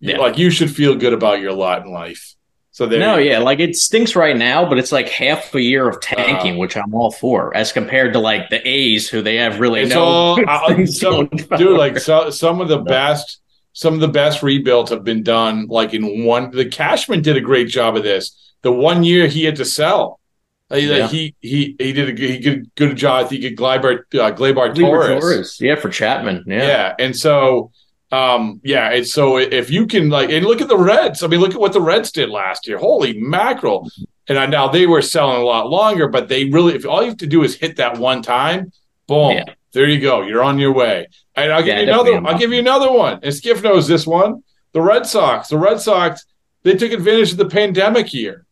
Yeah. 0.00 0.18
Like 0.18 0.38
you 0.38 0.50
should 0.50 0.74
feel 0.74 0.96
good 0.96 1.12
about 1.12 1.40
your 1.40 1.52
lot 1.52 1.84
in 1.84 1.92
life. 1.92 2.34
So 2.72 2.86
there. 2.86 3.00
no, 3.00 3.18
yeah, 3.18 3.38
like 3.38 3.58
it 3.58 3.74
stinks 3.76 4.14
right 4.14 4.36
now, 4.36 4.66
but 4.66 4.78
it's 4.78 4.92
like 4.92 5.08
half 5.08 5.54
a 5.54 5.60
year 5.60 5.88
of 5.88 5.96
uh-huh. 5.96 6.14
tanking, 6.14 6.56
which 6.56 6.76
I'm 6.76 6.94
all 6.94 7.10
for, 7.10 7.54
as 7.54 7.72
compared 7.72 8.12
to 8.14 8.20
like 8.20 8.48
the 8.48 8.66
A's, 8.66 9.08
who 9.08 9.22
they 9.22 9.36
have 9.36 9.60
really 9.60 9.80
It's 9.80 9.90
no 9.90 10.02
all 10.02 10.38
I- 10.48 10.84
some, 10.86 11.26
dude. 11.26 11.76
Like 11.76 11.98
so, 11.98 12.30
some 12.30 12.60
of 12.60 12.68
the 12.68 12.78
best, 12.78 13.40
some 13.72 13.94
of 13.94 14.00
the 14.00 14.08
best 14.08 14.42
rebuilds 14.42 14.90
have 14.90 15.04
been 15.04 15.22
done 15.22 15.66
like 15.68 15.94
in 15.94 16.24
one. 16.24 16.50
The 16.50 16.66
Cashman 16.66 17.22
did 17.22 17.36
a 17.36 17.40
great 17.40 17.68
job 17.68 17.96
of 17.96 18.02
this. 18.02 18.36
The 18.62 18.72
one 18.72 19.04
year 19.04 19.26
he 19.26 19.44
had 19.44 19.56
to 19.56 19.64
sell, 19.64 20.20
Like, 20.68 20.82
Yeah. 20.84 21.08
he 21.08 21.34
he 21.40 21.76
he 21.78 21.92
did 21.92 22.08
a 22.08 22.12
good, 22.12 22.30
he 22.30 22.38
did 22.38 22.74
good 22.74 22.96
job. 22.96 23.24
I 23.24 23.28
think 23.28 23.44
at 23.44 23.54
Gleiber 23.56 24.00
uh, 24.18 24.74
Torres. 24.74 25.20
Torres. 25.20 25.58
yeah, 25.60 25.76
for 25.76 25.88
Chapman, 25.88 26.44
yeah. 26.46 26.66
Yeah. 26.66 26.94
And 26.98 27.16
so, 27.16 27.70
um, 28.12 28.60
yeah, 28.64 28.90
it's 28.90 29.12
so 29.12 29.38
if 29.38 29.70
you 29.70 29.86
can 29.86 30.10
like, 30.10 30.30
and 30.30 30.44
look 30.44 30.60
at 30.60 30.68
the 30.68 30.76
Reds. 30.76 31.22
I 31.22 31.26
mean, 31.28 31.40
look 31.40 31.54
at 31.54 31.60
what 31.60 31.72
the 31.72 31.80
Reds 31.80 32.10
did 32.12 32.28
last 32.28 32.66
year. 32.66 32.76
Holy 32.78 33.18
mackerel! 33.18 33.88
And 34.28 34.38
I, 34.38 34.46
now 34.46 34.68
they 34.68 34.86
were 34.86 35.02
selling 35.02 35.40
a 35.40 35.44
lot 35.44 35.68
longer, 35.70 36.06
but 36.08 36.28
they 36.28 36.44
really, 36.46 36.74
if 36.74 36.86
all 36.86 37.02
you 37.02 37.08
have 37.08 37.18
to 37.18 37.26
do 37.26 37.42
is 37.42 37.56
hit 37.56 37.76
that 37.76 37.98
one 37.98 38.22
time, 38.22 38.72
boom, 39.08 39.32
Yeah. 39.38 39.44
There 39.72 39.88
you 39.88 40.00
go. 40.00 40.22
You're 40.22 40.42
on 40.42 40.58
your 40.58 40.72
way. 40.72 41.06
And 41.36 41.52
I'll 41.52 41.60
give 41.62 41.68
Yeah, 41.76 41.82
you 41.82 41.88
another. 41.92 42.26
I'll 42.26 42.38
give 42.38 42.52
you 42.52 42.58
another 42.58 42.90
one. 42.92 43.20
And 43.22 43.34
Skiff 43.34 43.62
knows 43.62 43.86
this 43.86 44.06
one. 44.06 44.42
The 44.72 44.80
Red 44.82 45.06
Sox. 45.06 45.48
The 45.48 45.58
Red 45.58 45.80
Sox. 45.80 46.24
They 46.62 46.74
took 46.76 46.92
advantage 46.92 47.32
of 47.32 47.38
the 47.38 47.48
pandemic 47.48 48.12
year. 48.12 48.44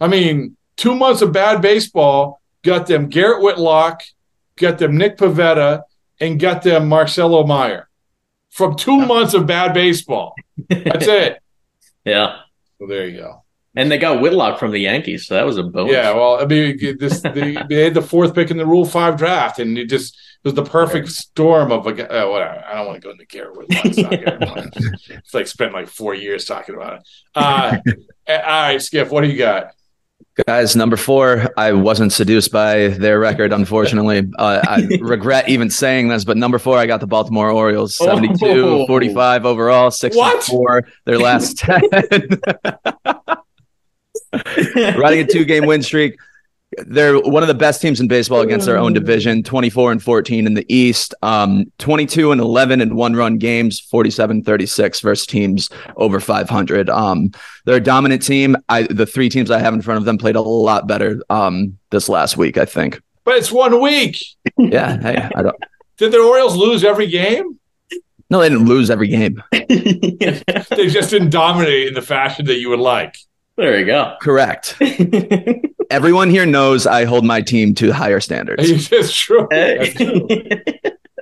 I 0.00 0.08
mean, 0.08 0.56
two 0.76 0.94
months 0.94 1.22
of 1.22 1.32
bad 1.32 1.60
baseball 1.60 2.40
got 2.62 2.86
them 2.86 3.08
Garrett 3.08 3.42
Whitlock, 3.42 4.02
got 4.56 4.78
them 4.78 4.96
Nick 4.96 5.16
Pivetta, 5.18 5.82
and 6.20 6.38
got 6.40 6.62
them 6.62 6.88
Marcelo 6.88 7.46
Mayer 7.46 7.88
from 8.50 8.76
two 8.76 8.98
months 9.06 9.34
of 9.34 9.46
bad 9.46 9.74
baseball. 9.74 10.34
That's 10.68 11.06
it. 11.08 11.40
Yeah. 12.04 12.38
Well, 12.78 12.88
there 12.88 13.06
you 13.06 13.18
go. 13.20 13.44
And 13.76 13.90
they 13.90 13.98
got 13.98 14.20
Whitlock 14.20 14.58
from 14.58 14.72
the 14.72 14.80
Yankees, 14.80 15.26
so 15.26 15.34
that 15.34 15.46
was 15.46 15.56
a 15.56 15.62
bonus. 15.62 15.92
Yeah, 15.92 16.12
well, 16.12 16.40
I 16.42 16.44
mean, 16.46 16.76
this 16.98 17.20
they, 17.34 17.56
they 17.68 17.84
had 17.84 17.94
the 17.94 18.02
fourth 18.02 18.34
pick 18.34 18.50
in 18.50 18.56
the 18.56 18.66
Rule 18.66 18.84
Five 18.84 19.16
draft, 19.16 19.60
and 19.60 19.78
it 19.78 19.86
just 19.88 20.14
it 20.14 20.48
was 20.48 20.54
the 20.54 20.64
perfect 20.64 21.08
storm 21.08 21.70
of 21.70 21.86
a 21.86 21.92
guy. 21.92 22.04
Uh, 22.04 22.28
whatever. 22.28 22.64
I 22.66 22.74
don't 22.74 22.86
want 22.86 23.00
to 23.00 23.06
go 23.06 23.10
into 23.12 23.26
Garrett 23.26 23.56
Whitlock. 23.56 23.84
It's, 23.84 25.10
it's 25.10 25.34
like 25.34 25.46
spent 25.46 25.72
like 25.72 25.86
four 25.86 26.14
years 26.14 26.46
talking 26.46 26.74
about 26.74 26.94
it. 26.94 27.02
Uh, 27.34 27.76
all 28.28 28.36
right, 28.36 28.82
Skiff, 28.82 29.10
what 29.10 29.20
do 29.20 29.28
you 29.28 29.38
got? 29.38 29.72
Guys, 30.46 30.74
number 30.74 30.96
four, 30.96 31.50
I 31.56 31.72
wasn't 31.72 32.12
seduced 32.12 32.50
by 32.52 32.88
their 32.88 33.18
record, 33.20 33.52
unfortunately. 33.52 34.26
Uh, 34.38 34.60
I 34.66 34.88
regret 35.00 35.48
even 35.48 35.68
saying 35.70 36.08
this, 36.08 36.24
but 36.24 36.36
number 36.36 36.58
four, 36.58 36.78
I 36.78 36.86
got 36.86 37.00
the 37.00 37.06
Baltimore 37.06 37.50
Orioles, 37.50 37.96
72, 37.96 38.46
Oh. 38.46 38.86
45 38.86 39.44
overall, 39.44 39.90
64, 39.90 40.84
their 41.04 41.18
last 41.18 41.58
10. 41.58 41.82
Riding 44.76 45.20
a 45.20 45.26
two 45.26 45.44
game 45.44 45.66
win 45.66 45.82
streak. 45.82 46.18
They're 46.86 47.18
one 47.18 47.42
of 47.42 47.48
the 47.48 47.54
best 47.54 47.82
teams 47.82 48.00
in 48.00 48.06
baseball 48.06 48.42
against 48.42 48.64
their 48.64 48.78
own 48.78 48.92
division, 48.92 49.42
24 49.42 49.90
and 49.90 50.00
14 50.02 50.46
in 50.46 50.54
the 50.54 50.64
East, 50.72 51.14
um, 51.22 51.64
22 51.78 52.30
and 52.30 52.40
11 52.40 52.80
in 52.80 52.94
one 52.94 53.16
run 53.16 53.38
games, 53.38 53.80
47 53.80 54.44
36 54.44 55.00
versus 55.00 55.26
teams 55.26 55.68
over 55.96 56.20
500. 56.20 56.88
Um, 56.88 57.32
they're 57.64 57.76
a 57.76 57.80
dominant 57.80 58.22
team. 58.22 58.56
I, 58.68 58.84
the 58.84 59.04
three 59.04 59.28
teams 59.28 59.50
I 59.50 59.58
have 59.58 59.74
in 59.74 59.82
front 59.82 59.98
of 59.98 60.04
them 60.04 60.16
played 60.16 60.36
a 60.36 60.40
lot 60.40 60.86
better 60.86 61.20
um, 61.28 61.76
this 61.90 62.08
last 62.08 62.36
week, 62.36 62.56
I 62.56 62.66
think. 62.66 63.02
But 63.24 63.36
it's 63.36 63.52
one 63.52 63.80
week. 63.80 64.16
Yeah. 64.56 65.00
Hey, 65.00 65.28
I 65.34 65.42
don't. 65.42 65.56
Did 65.96 66.12
the 66.12 66.18
Orioles 66.18 66.54
lose 66.54 66.84
every 66.84 67.06
game? 67.06 67.58
No, 68.28 68.40
they 68.40 68.48
didn't 68.48 68.66
lose 68.66 68.90
every 68.90 69.08
game. 69.08 69.42
They 69.52 70.86
just 70.86 71.10
didn't 71.10 71.30
dominate 71.30 71.88
in 71.88 71.94
the 71.94 72.02
fashion 72.02 72.46
that 72.46 72.58
you 72.58 72.70
would 72.70 72.78
like. 72.78 73.16
There 73.60 73.78
you 73.78 73.84
go. 73.84 74.16
Correct. 74.22 74.74
Everyone 75.90 76.30
here 76.30 76.46
knows 76.46 76.86
I 76.86 77.04
hold 77.04 77.26
my 77.26 77.42
team 77.42 77.74
to 77.74 77.92
higher 77.92 78.18
standards. 78.20 78.70
It's 78.70 78.88
just 78.88 79.14
true. 79.14 79.46
That's 79.50 79.92
true. 79.94 80.26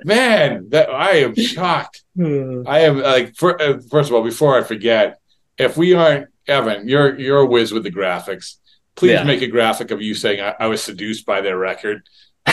Man, 0.05 0.69
that 0.69 0.89
I 0.89 1.11
am 1.17 1.35
shocked. 1.35 2.03
I 2.17 2.79
am 2.79 2.99
like, 3.01 3.35
for, 3.35 3.61
uh, 3.61 3.81
first 3.91 4.09
of 4.09 4.15
all, 4.15 4.23
before 4.23 4.57
I 4.57 4.63
forget, 4.63 5.19
if 5.57 5.75
we 5.75 5.93
aren't 5.93 6.27
Evan, 6.47 6.87
you're 6.87 7.19
you're 7.19 7.39
a 7.39 7.45
whiz 7.45 7.73
with 7.73 7.83
the 7.83 7.91
graphics. 7.91 8.55
Please 8.95 9.11
Yeah. 9.11 9.23
make 9.23 9.41
a 9.41 9.47
graphic 9.47 9.91
of 9.91 10.01
you 10.01 10.15
saying 10.15 10.39
I, 10.39 10.55
I 10.61 10.67
was 10.67 10.81
seduced 10.81 11.25
by 11.25 11.41
their 11.41 11.57
record. 11.57 12.03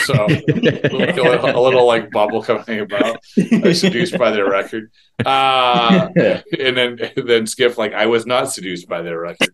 So 0.05 0.13
a, 0.25 0.27
little, 0.27 1.49
a 1.49 1.61
little 1.61 1.85
like 1.85 2.11
bubble 2.11 2.41
coming 2.43 2.79
about. 2.81 3.17
I 3.37 3.61
was 3.63 3.81
seduced 3.81 4.17
by 4.17 4.31
their 4.31 4.49
record. 4.49 4.91
Uh, 5.25 6.09
and 6.59 6.77
then 6.77 6.99
and 7.15 7.27
then 7.29 7.47
Skip 7.47 7.77
like 7.77 7.93
I 7.93 8.05
was 8.05 8.25
not 8.25 8.51
seduced 8.51 8.87
by 8.87 9.01
their 9.01 9.19
record. 9.19 9.49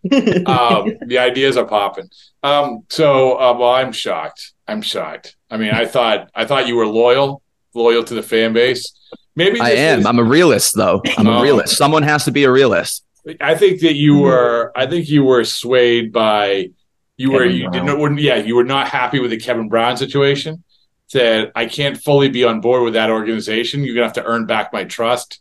Um, 0.48 0.94
the 1.08 1.18
ideas 1.20 1.58
are 1.58 1.66
popping. 1.66 2.10
Um, 2.44 2.84
so 2.90 3.40
uh, 3.40 3.56
well, 3.58 3.72
I'm 3.74 3.92
shocked. 3.92 4.54
I'm 4.68 4.82
shocked. 4.82 5.36
I 5.50 5.58
mean, 5.58 5.72
I 5.72 5.86
thought 5.86 6.30
I 6.36 6.46
thought 6.46 6.68
you 6.68 6.76
were 6.76 6.88
loyal, 6.88 7.42
loyal 7.74 8.04
to 8.04 8.14
the 8.14 8.24
fan 8.24 8.54
base. 8.54 8.92
Maybe 9.36 9.60
I 9.60 9.72
am. 9.72 10.00
is- 10.02 10.06
I'm 10.06 10.20
a 10.20 10.24
realist, 10.24 10.76
though. 10.76 11.02
I'm 11.18 11.28
Oh. 11.28 11.40
a 11.40 11.42
realist. 11.42 11.76
Someone 11.78 12.04
has 12.04 12.26
to 12.26 12.32
be 12.32 12.44
a 12.44 12.52
realist. 12.52 13.04
I 13.42 13.56
think 13.56 13.80
that 13.82 13.96
you 13.96 14.18
were. 14.20 14.72
I 14.76 14.86
think 14.86 15.10
you 15.10 15.24
were 15.24 15.44
swayed 15.44 16.12
by. 16.12 16.70
You 17.18 17.32
were. 17.32 17.46
You 17.46 17.70
Brown. 17.70 17.86
didn't. 17.86 18.00
wouldn't- 18.00 18.22
Yeah, 18.22 18.36
you 18.38 18.56
were 18.56 18.64
not 18.64 18.88
happy 18.88 19.20
with 19.20 19.32
the 19.32 19.38
Kevin 19.38 19.70
Brown 19.70 19.98
situation. 19.98 20.64
Said 21.08 21.52
I 21.56 21.66
can't 21.68 21.98
fully 21.98 22.30
be 22.30 22.44
on 22.44 22.60
board 22.62 22.84
with 22.84 22.94
that 22.94 23.10
organization. 23.12 23.84
You're 23.84 23.94
gonna 23.96 24.08
have 24.08 24.14
to 24.14 24.24
earn 24.26 24.46
back 24.48 24.74
my 24.74 24.84
trust. 24.84 25.40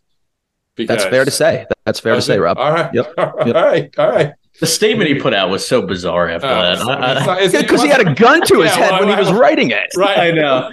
That's 0.76 1.04
fair 1.04 1.24
to 1.24 1.30
say. 1.30 1.66
That's 1.86 2.00
fair 2.00 2.14
to 2.14 2.22
say. 2.22 2.38
Rob. 2.38 2.58
All 2.58 2.72
right. 2.72 2.92
Yep. 2.92 3.14
All 3.18 3.32
Yep. 3.46 3.54
right. 3.54 3.98
All 3.98 4.08
right. 4.10 4.32
The 4.60 4.66
statement 4.66 5.08
he 5.08 5.18
put 5.18 5.32
out 5.32 5.48
was 5.48 5.66
so 5.66 5.80
bizarre 5.82 6.28
after 6.28 6.46
Uh, 6.46 6.50
that. 6.50 6.64
I- 6.64 6.72
it's 6.72 6.82
I- 6.82 7.24
not- 7.26 7.36
it's- 7.42 7.54
it 7.54 7.62
Because 7.62 7.82
he 7.82 7.88
had 7.88 8.06
a 8.06 8.14
gun 8.14 8.42
to 8.46 8.60
his 8.60 8.70
Yeah, 8.76 8.76
head 8.82 8.90
well, 8.92 9.00
when 9.00 9.08
he 9.08 9.14
was 9.16 9.28
I- 9.28 9.36
writing 9.38 9.70
it. 9.70 9.86
Right. 9.96 10.18
I 10.18 10.30
know. 10.30 10.70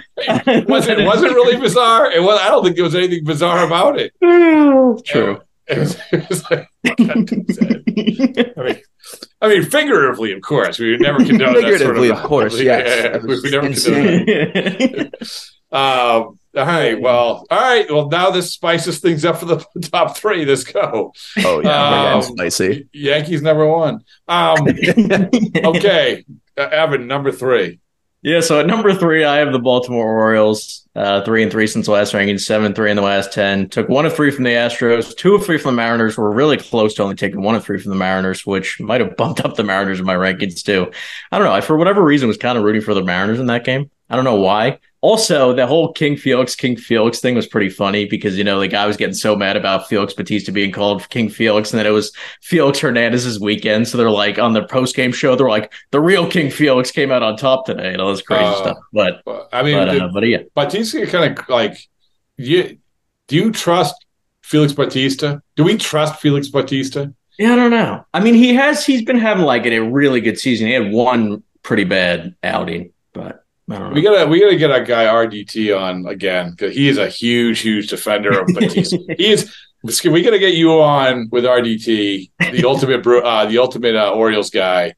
was 0.68 0.86
it 0.88 1.04
wasn't 1.06 1.32
really 1.34 1.56
bizarre. 1.58 2.10
It 2.12 2.22
was. 2.22 2.38
I 2.40 2.48
don't 2.48 2.62
think 2.62 2.76
there 2.76 2.84
was 2.84 2.94
anything 2.94 3.24
bizarre 3.24 3.64
about 3.66 3.98
it. 3.98 4.12
True. 5.06 5.40
It 5.66 5.78
was, 5.78 5.96
it 6.12 6.28
was 6.28 6.50
like, 6.50 6.68
I 6.86 8.62
mean, 8.62 8.80
I 9.42 9.48
mean, 9.48 9.62
figuratively, 9.62 10.32
of 10.32 10.42
course, 10.42 10.78
we 10.78 10.90
would 10.92 11.00
never 11.00 11.18
condone 11.24 11.54
that 11.54 11.62
sort 11.62 11.72
Figuratively, 11.78 12.10
of. 12.10 12.18
of 12.18 12.22
course, 12.28 12.60
Yeah, 12.60 12.78
yes. 12.78 13.22
We, 13.22 13.40
we 13.40 13.50
never 13.50 13.66
insane. 13.66 14.26
condone 14.26 14.52
that. 14.52 15.12
Um, 15.72 15.80
all 16.56 16.66
right. 16.66 17.00
Well, 17.00 17.46
all 17.48 17.60
right. 17.60 17.88
Well, 17.88 18.08
now 18.08 18.30
this 18.32 18.52
spices 18.52 18.98
things 18.98 19.24
up 19.24 19.36
for 19.38 19.44
the 19.44 19.64
top 19.82 20.16
three. 20.16 20.44
Let's 20.44 20.64
go. 20.64 21.12
Oh 21.44 21.60
yeah, 21.62 22.14
um, 22.14 22.22
spicy. 22.22 22.88
Yankees 22.92 23.40
number 23.40 23.64
one. 23.64 24.00
Um, 24.26 24.66
okay, 25.64 26.24
uh, 26.58 26.62
Evan 26.62 27.06
number 27.06 27.30
three. 27.30 27.78
Yeah, 28.22 28.40
so 28.40 28.60
at 28.60 28.66
number 28.66 28.92
three, 28.92 29.24
I 29.24 29.36
have 29.36 29.50
the 29.50 29.58
Baltimore 29.58 30.04
Orioles, 30.06 30.86
uh, 30.94 31.24
three 31.24 31.42
and 31.42 31.50
three 31.50 31.66
since 31.66 31.88
last 31.88 32.12
ranking, 32.12 32.36
seven 32.36 32.74
three 32.74 32.90
in 32.90 32.96
the 32.96 33.02
last 33.02 33.32
ten. 33.32 33.70
Took 33.70 33.88
one 33.88 34.04
of 34.04 34.14
three 34.14 34.30
from 34.30 34.44
the 34.44 34.50
Astros, 34.50 35.16
two 35.16 35.34
of 35.34 35.46
three 35.46 35.56
from 35.56 35.74
the 35.74 35.76
Mariners. 35.76 36.18
We're 36.18 36.30
really 36.30 36.58
close 36.58 36.92
to 36.94 37.02
only 37.02 37.14
taking 37.14 37.40
one 37.40 37.54
of 37.54 37.64
three 37.64 37.80
from 37.80 37.88
the 37.88 37.96
Mariners, 37.96 38.44
which 38.44 38.78
might 38.78 39.00
have 39.00 39.16
bumped 39.16 39.42
up 39.42 39.56
the 39.56 39.64
Mariners 39.64 40.00
in 40.00 40.04
my 40.04 40.16
rankings 40.16 40.62
too. 40.62 40.92
I 41.32 41.38
don't 41.38 41.46
know. 41.46 41.54
I 41.54 41.62
for 41.62 41.78
whatever 41.78 42.04
reason 42.04 42.28
was 42.28 42.36
kind 42.36 42.58
of 42.58 42.64
rooting 42.64 42.82
for 42.82 42.92
the 42.92 43.02
Mariners 43.02 43.40
in 43.40 43.46
that 43.46 43.64
game. 43.64 43.90
I 44.10 44.16
don't 44.16 44.26
know 44.26 44.40
why. 44.40 44.80
Also, 45.02 45.54
the 45.54 45.66
whole 45.66 45.92
King 45.92 46.16
Felix, 46.16 46.54
King 46.54 46.76
Felix 46.76 47.20
thing 47.20 47.34
was 47.34 47.46
pretty 47.46 47.70
funny 47.70 48.04
because 48.04 48.36
you 48.36 48.44
know 48.44 48.60
the 48.60 48.68
guy 48.68 48.86
was 48.86 48.98
getting 48.98 49.14
so 49.14 49.34
mad 49.34 49.56
about 49.56 49.88
Felix 49.88 50.12
Bautista 50.12 50.52
being 50.52 50.72
called 50.72 51.08
King 51.08 51.30
Felix, 51.30 51.72
and 51.72 51.78
then 51.78 51.86
it 51.86 51.90
was 51.90 52.12
Felix 52.42 52.78
Hernandez's 52.80 53.40
weekend. 53.40 53.88
So 53.88 53.96
they're 53.96 54.10
like 54.10 54.38
on 54.38 54.52
the 54.52 54.62
post 54.64 54.94
game 54.94 55.12
show, 55.12 55.36
they're 55.36 55.48
like 55.48 55.72
the 55.90 56.00
real 56.00 56.28
King 56.28 56.50
Felix 56.50 56.90
came 56.90 57.10
out 57.10 57.22
on 57.22 57.36
top 57.38 57.64
today, 57.64 57.92
and 57.92 58.00
all 58.02 58.10
this 58.10 58.20
crazy 58.22 58.44
Oh. 58.44 58.60
stuff. 58.60 58.76
But 58.92 59.48
I 59.52 59.62
mean, 59.62 59.76
but, 59.76 59.88
uh, 59.88 59.92
the- 59.94 60.10
but 60.12 60.26
yeah, 60.26 60.38
Bautista 60.54 61.06
kind 61.06 61.38
of 61.38 61.48
like 61.48 61.78
you. 62.36 62.76
Do 63.28 63.36
you 63.36 63.52
trust 63.52 63.94
Felix 64.42 64.72
Bautista? 64.72 65.40
Do 65.56 65.64
we 65.64 65.76
trust 65.78 66.20
Felix 66.20 66.48
Bautista? 66.48 67.14
yeah, 67.38 67.54
I 67.54 67.56
don't 67.56 67.70
know. 67.70 68.04
I 68.12 68.20
mean, 68.20 68.34
he 68.34 68.52
has 68.54 68.84
he's 68.84 69.02
been 69.02 69.18
having 69.18 69.44
like 69.44 69.64
a 69.64 69.78
really 69.80 70.20
good 70.20 70.38
season. 70.38 70.66
He 70.66 70.74
had 70.74 70.92
one 70.92 71.42
pretty 71.62 71.84
bad 71.84 72.34
outing, 72.42 72.92
but 73.14 73.22
I. 73.24 73.34
We 73.70 74.02
gotta 74.02 74.26
we 74.28 74.40
gotta 74.40 74.56
get 74.56 74.70
our 74.72 74.82
guy 74.82 75.04
RDT 75.04 75.78
on 75.78 76.06
again 76.06 76.50
because 76.50 76.74
he 76.74 76.88
is 76.88 76.98
a 76.98 77.08
huge, 77.08 77.60
huge 77.60 77.88
defender 77.88 78.40
of 78.40 78.48
Bautista. 78.48 78.98
he 79.16 79.30
is. 79.30 79.54
We 80.04 80.22
gotta 80.22 80.38
get 80.38 80.54
you 80.54 80.72
on 80.72 81.28
with 81.30 81.44
RDT, 81.44 82.30
the 82.52 82.64
ultimate, 82.66 83.06
uh, 83.06 83.46
the 83.46 83.58
ultimate 83.58 83.94
uh, 83.94 84.12
Orioles 84.12 84.50
guy, 84.50 84.94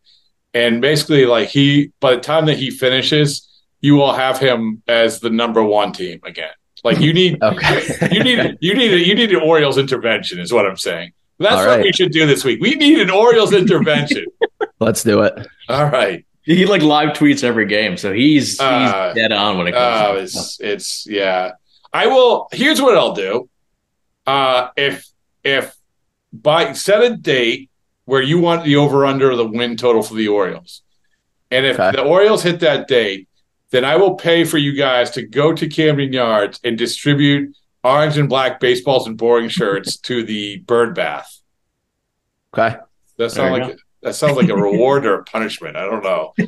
and 0.54 0.80
basically, 0.80 1.26
like 1.26 1.48
he, 1.50 1.92
by 2.00 2.14
the 2.14 2.20
time 2.20 2.46
that 2.46 2.56
he 2.56 2.70
finishes, 2.70 3.48
you 3.80 3.94
will 3.94 4.12
have 4.12 4.38
him 4.38 4.82
as 4.88 5.20
the 5.20 5.30
number 5.30 5.62
one 5.62 5.92
team 5.92 6.20
again. 6.24 6.50
Like 6.82 6.98
you 6.98 7.12
need, 7.12 7.38
Okay. 7.42 8.08
you 8.10 8.24
need, 8.24 8.58
you 8.60 8.74
need, 8.74 8.92
a, 8.92 8.98
you 8.98 9.14
need 9.14 9.30
an 9.32 9.40
Orioles 9.42 9.78
intervention, 9.78 10.40
is 10.40 10.52
what 10.52 10.66
I'm 10.66 10.76
saying. 10.76 11.12
That's 11.38 11.66
what 11.66 11.80
we 11.82 11.92
should 11.92 12.12
do 12.12 12.26
this 12.26 12.42
week. 12.44 12.60
We 12.60 12.74
need 12.74 13.00
an 13.00 13.10
Orioles 13.10 13.52
intervention. 13.52 14.26
Let's 14.80 15.02
do 15.02 15.22
it. 15.22 15.46
All 15.68 15.86
right. 15.86 16.24
He 16.44 16.66
like 16.66 16.82
live 16.82 17.10
tweets 17.10 17.44
every 17.44 17.66
game, 17.66 17.96
so 17.96 18.12
he's 18.12 18.58
Uh, 18.60 19.06
he's 19.08 19.14
dead 19.14 19.32
on 19.32 19.58
when 19.58 19.68
it 19.68 19.72
comes. 19.72 19.82
Uh, 20.02 20.12
to 20.14 20.18
it's 20.20 20.60
it's 20.60 21.06
yeah. 21.08 21.52
I 21.92 22.06
will. 22.06 22.48
Here's 22.52 22.80
what 22.80 22.96
I'll 22.96 23.12
do. 23.14 23.48
Uh, 24.26 24.68
if 24.76 25.06
if 25.44 25.74
by 26.32 26.72
set 26.72 27.02
a 27.02 27.16
date 27.16 27.70
where 28.06 28.22
you 28.22 28.38
want 28.38 28.64
the 28.64 28.76
over 28.76 29.04
under 29.06 29.34
the 29.36 29.46
win 29.46 29.76
total 29.76 30.02
for 30.02 30.14
the 30.14 30.28
Orioles, 30.28 30.82
and 31.50 31.66
if 31.66 31.78
Okay. 31.78 31.92
the 31.96 32.02
Orioles 32.02 32.42
hit 32.42 32.60
that 32.60 32.88
date, 32.88 33.28
then 33.70 33.84
I 33.84 33.96
will 33.96 34.14
pay 34.14 34.44
for 34.44 34.58
you 34.58 34.72
guys 34.74 35.10
to 35.12 35.26
go 35.26 35.52
to 35.52 35.68
Camden 35.68 36.12
Yards 36.12 36.58
and 36.64 36.76
distribute 36.78 37.54
orange 37.84 38.16
and 38.16 38.28
black 38.28 38.60
baseballs 38.60 39.06
and 39.06 39.16
boring 39.18 39.48
shirts 39.48 39.96
to 40.08 40.22
the 40.24 40.58
bird 40.60 40.94
bath. 40.94 41.40
Okay. 42.56 42.76
That 43.18 43.30
sounds 43.30 43.58
like 43.68 43.76
that 44.02 44.14
sounds 44.14 44.36
like 44.36 44.48
a 44.48 44.56
reward 44.56 45.06
or 45.06 45.20
a 45.20 45.24
punishment. 45.24 45.76
I 45.76 45.84
don't 45.86 46.02
know. 46.02 46.34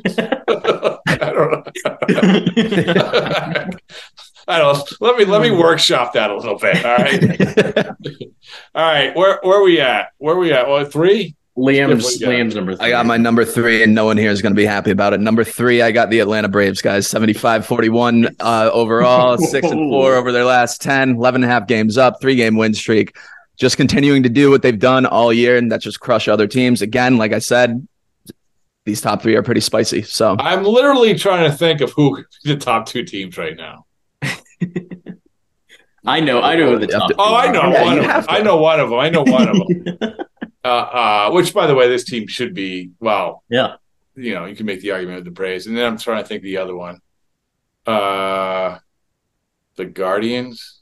I 1.07 1.31
don't 1.31 1.51
know. 1.51 1.63
I 4.47 4.59
don't 4.59 4.77
know. 4.77 4.85
Let 4.99 5.17
me 5.17 5.25
let 5.25 5.41
me 5.41 5.51
workshop 5.51 6.13
that 6.13 6.29
a 6.29 6.35
little 6.35 6.57
bit. 6.59 6.85
All 6.85 6.97
right. 6.97 7.87
All 8.75 8.83
right. 8.83 9.15
Where 9.15 9.39
where 9.41 9.59
are 9.59 9.63
we 9.63 9.79
at? 9.79 10.09
Where 10.17 10.35
are 10.35 10.39
we 10.39 10.51
at? 10.51 10.67
Well, 10.67 10.85
three? 10.85 11.35
Liam's 11.57 12.03
what 12.03 12.13
you 12.15 12.19
got? 12.19 12.29
Liam's 12.31 12.55
number 12.55 12.75
three. 12.75 12.85
I 12.85 12.89
got 12.89 13.05
my 13.05 13.15
number 13.15 13.45
three, 13.45 13.81
and 13.81 13.95
no 13.95 14.03
one 14.03 14.17
here 14.17 14.29
is 14.29 14.41
going 14.41 14.51
to 14.51 14.57
be 14.57 14.65
happy 14.65 14.91
about 14.91 15.13
it. 15.13 15.21
Number 15.21 15.45
three, 15.45 15.81
I 15.81 15.91
got 15.91 16.09
the 16.09 16.19
Atlanta 16.19 16.49
Braves, 16.49 16.81
guys. 16.81 17.07
75 17.07 17.65
41 17.65 18.35
uh, 18.41 18.69
overall, 18.73 19.37
six 19.37 19.65
and 19.71 19.89
four 19.89 20.15
over 20.15 20.33
their 20.33 20.43
last 20.43 20.81
10, 20.81 21.11
11 21.11 21.43
and 21.43 21.49
a 21.49 21.53
half 21.53 21.65
games 21.65 21.97
up, 21.97 22.19
three 22.19 22.35
game 22.35 22.57
win 22.57 22.73
streak. 22.73 23.15
Just 23.57 23.77
continuing 23.77 24.23
to 24.23 24.29
do 24.29 24.51
what 24.51 24.61
they've 24.61 24.77
done 24.77 25.05
all 25.05 25.31
year, 25.31 25.57
and 25.57 25.71
that's 25.71 25.83
just 25.83 25.99
crush 25.99 26.27
other 26.27 26.47
teams. 26.47 26.81
Again, 26.81 27.17
like 27.17 27.31
I 27.31 27.39
said, 27.39 27.87
these 28.85 29.01
top 29.01 29.21
three 29.21 29.35
are 29.35 29.43
pretty 29.43 29.61
spicy. 29.61 30.03
So 30.03 30.35
I'm 30.39 30.63
literally 30.63 31.15
trying 31.15 31.49
to 31.49 31.55
think 31.55 31.81
of 31.81 31.91
who 31.91 32.23
the 32.43 32.55
top 32.55 32.85
two 32.85 33.03
teams 33.03 33.37
right 33.37 33.55
now. 33.57 33.85
I 36.07 36.19
know, 36.19 36.41
I 36.41 36.55
know 36.55 36.77
the 36.77 36.87
top. 36.87 37.11
Oh, 37.17 37.35
I 37.35 37.51
know 37.51 37.63
Yeah, 37.71 37.83
one 37.83 37.97
of 37.97 38.05
them. 38.05 38.25
I 38.29 38.41
know 38.41 38.57
one 38.57 38.79
of 38.79 38.89
them. 38.89 38.99
I 38.99 39.09
know 39.09 39.23
one 39.23 39.47
of 39.49 39.55
them. 39.57 39.97
uh, 40.63 40.67
uh, 40.67 41.31
which, 41.31 41.53
by 41.53 41.65
the 41.65 41.73
way, 41.73 41.87
this 41.87 42.03
team 42.03 42.27
should 42.27 42.53
be. 42.53 42.91
Well, 42.99 43.43
Yeah, 43.49 43.75
you 44.15 44.35
know, 44.35 44.45
you 44.45 44.55
can 44.55 44.67
make 44.67 44.81
the 44.81 44.91
argument 44.91 45.19
of 45.19 45.25
the 45.25 45.31
Braves, 45.31 45.65
and 45.65 45.75
then 45.75 45.85
I'm 45.85 45.97
trying 45.97 46.21
to 46.21 46.27
think 46.27 46.43
the 46.43 46.57
other 46.57 46.75
one. 46.75 46.99
Uh, 47.87 48.77
the 49.75 49.85
Guardians. 49.85 50.81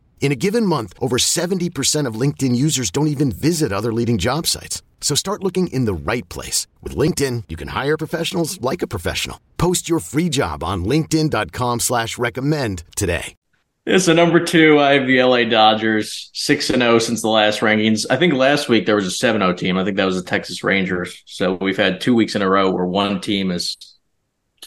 In 0.21 0.31
a 0.31 0.35
given 0.35 0.67
month, 0.67 0.93
over 0.99 1.17
70% 1.17 2.05
of 2.05 2.13
LinkedIn 2.13 2.55
users 2.55 2.91
don't 2.91 3.07
even 3.07 3.31
visit 3.31 3.73
other 3.73 3.91
leading 3.91 4.19
job 4.19 4.47
sites. 4.47 4.81
So 5.01 5.15
start 5.15 5.43
looking 5.43 5.67
in 5.67 5.85
the 5.85 5.93
right 5.93 6.29
place. 6.29 6.67
With 6.81 6.95
LinkedIn, 6.95 7.45
you 7.49 7.57
can 7.57 7.69
hire 7.69 7.97
professionals 7.97 8.61
like 8.61 8.81
a 8.81 8.87
professional. 8.87 9.41
Post 9.57 9.89
your 9.89 9.99
free 9.99 10.29
job 10.29 10.63
on 10.63 10.85
linkedin.com 10.85 11.79
slash 11.81 12.17
recommend 12.17 12.83
today. 12.95 13.35
Yeah, 13.87 13.97
so 13.97 14.13
number 14.13 14.39
two, 14.39 14.77
I 14.77 14.93
have 14.93 15.07
the 15.07 15.23
LA 15.23 15.43
Dodgers, 15.45 16.29
six 16.35 16.69
and 16.69 16.83
zero 16.83 16.99
since 16.99 17.23
the 17.23 17.29
last 17.29 17.61
rankings. 17.61 18.05
I 18.11 18.15
think 18.15 18.35
last 18.35 18.69
week 18.69 18.85
there 18.85 18.95
was 18.95 19.07
a 19.07 19.11
seven 19.11 19.41
zero 19.41 19.53
oh 19.53 19.55
team. 19.55 19.75
I 19.75 19.83
think 19.83 19.97
that 19.97 20.05
was 20.05 20.21
the 20.23 20.29
Texas 20.29 20.63
Rangers. 20.63 21.23
So 21.25 21.55
we've 21.55 21.77
had 21.77 21.99
two 21.99 22.13
weeks 22.13 22.35
in 22.35 22.43
a 22.43 22.49
row 22.49 22.69
where 22.69 22.85
one 22.85 23.21
team 23.21 23.49
is 23.49 23.75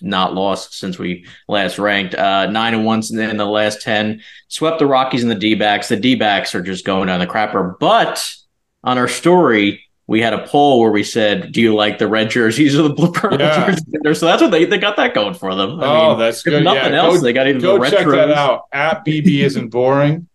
not 0.02 0.34
lost 0.34 0.78
since 0.78 0.98
we 0.98 1.26
last 1.48 1.78
ranked. 1.78 2.14
Uh, 2.14 2.46
nine 2.46 2.74
and 2.74 2.84
one 2.84 3.02
in 3.10 3.36
the 3.36 3.44
last 3.44 3.82
ten. 3.82 4.22
Swept 4.48 4.78
the 4.78 4.86
Rockies 4.86 5.22
and 5.22 5.30
the 5.30 5.36
D 5.36 5.54
backs. 5.54 5.88
The 5.88 5.96
D 5.96 6.14
backs 6.14 6.54
are 6.54 6.62
just 6.62 6.84
going 6.84 7.06
down 7.06 7.20
the 7.20 7.26
crapper. 7.26 7.78
But 7.78 8.34
on 8.82 8.98
our 8.98 9.08
story, 9.08 9.84
we 10.06 10.20
had 10.20 10.34
a 10.34 10.46
poll 10.46 10.80
where 10.80 10.90
we 10.90 11.02
said, 11.02 11.52
"Do 11.52 11.60
you 11.60 11.74
like 11.74 11.98
the 11.98 12.08
red 12.08 12.30
jerseys 12.30 12.78
or 12.78 12.82
the 12.82 12.94
blue 12.94 13.12
purple 13.12 13.38
Yeah. 13.38 13.66
jerseys?" 13.66 14.20
So 14.20 14.26
that's 14.26 14.42
what 14.42 14.50
they, 14.50 14.64
they 14.64 14.78
got 14.78 14.96
that 14.96 15.14
going 15.14 15.34
for 15.34 15.54
them. 15.54 15.80
I 15.80 15.86
oh, 15.86 16.08
mean, 16.10 16.18
that's 16.18 16.42
good. 16.42 16.62
Nothing 16.62 16.92
yeah, 16.92 17.04
else. 17.04 17.18
Go, 17.18 17.22
they 17.22 17.32
got 17.32 17.48
either 17.48 17.60
go 17.60 17.82
the 17.82 17.90
check 17.90 18.06
that 18.06 18.30
out. 18.30 18.64
At 18.72 19.04
BB 19.04 19.26
isn't 19.44 19.68
boring. 19.68 20.28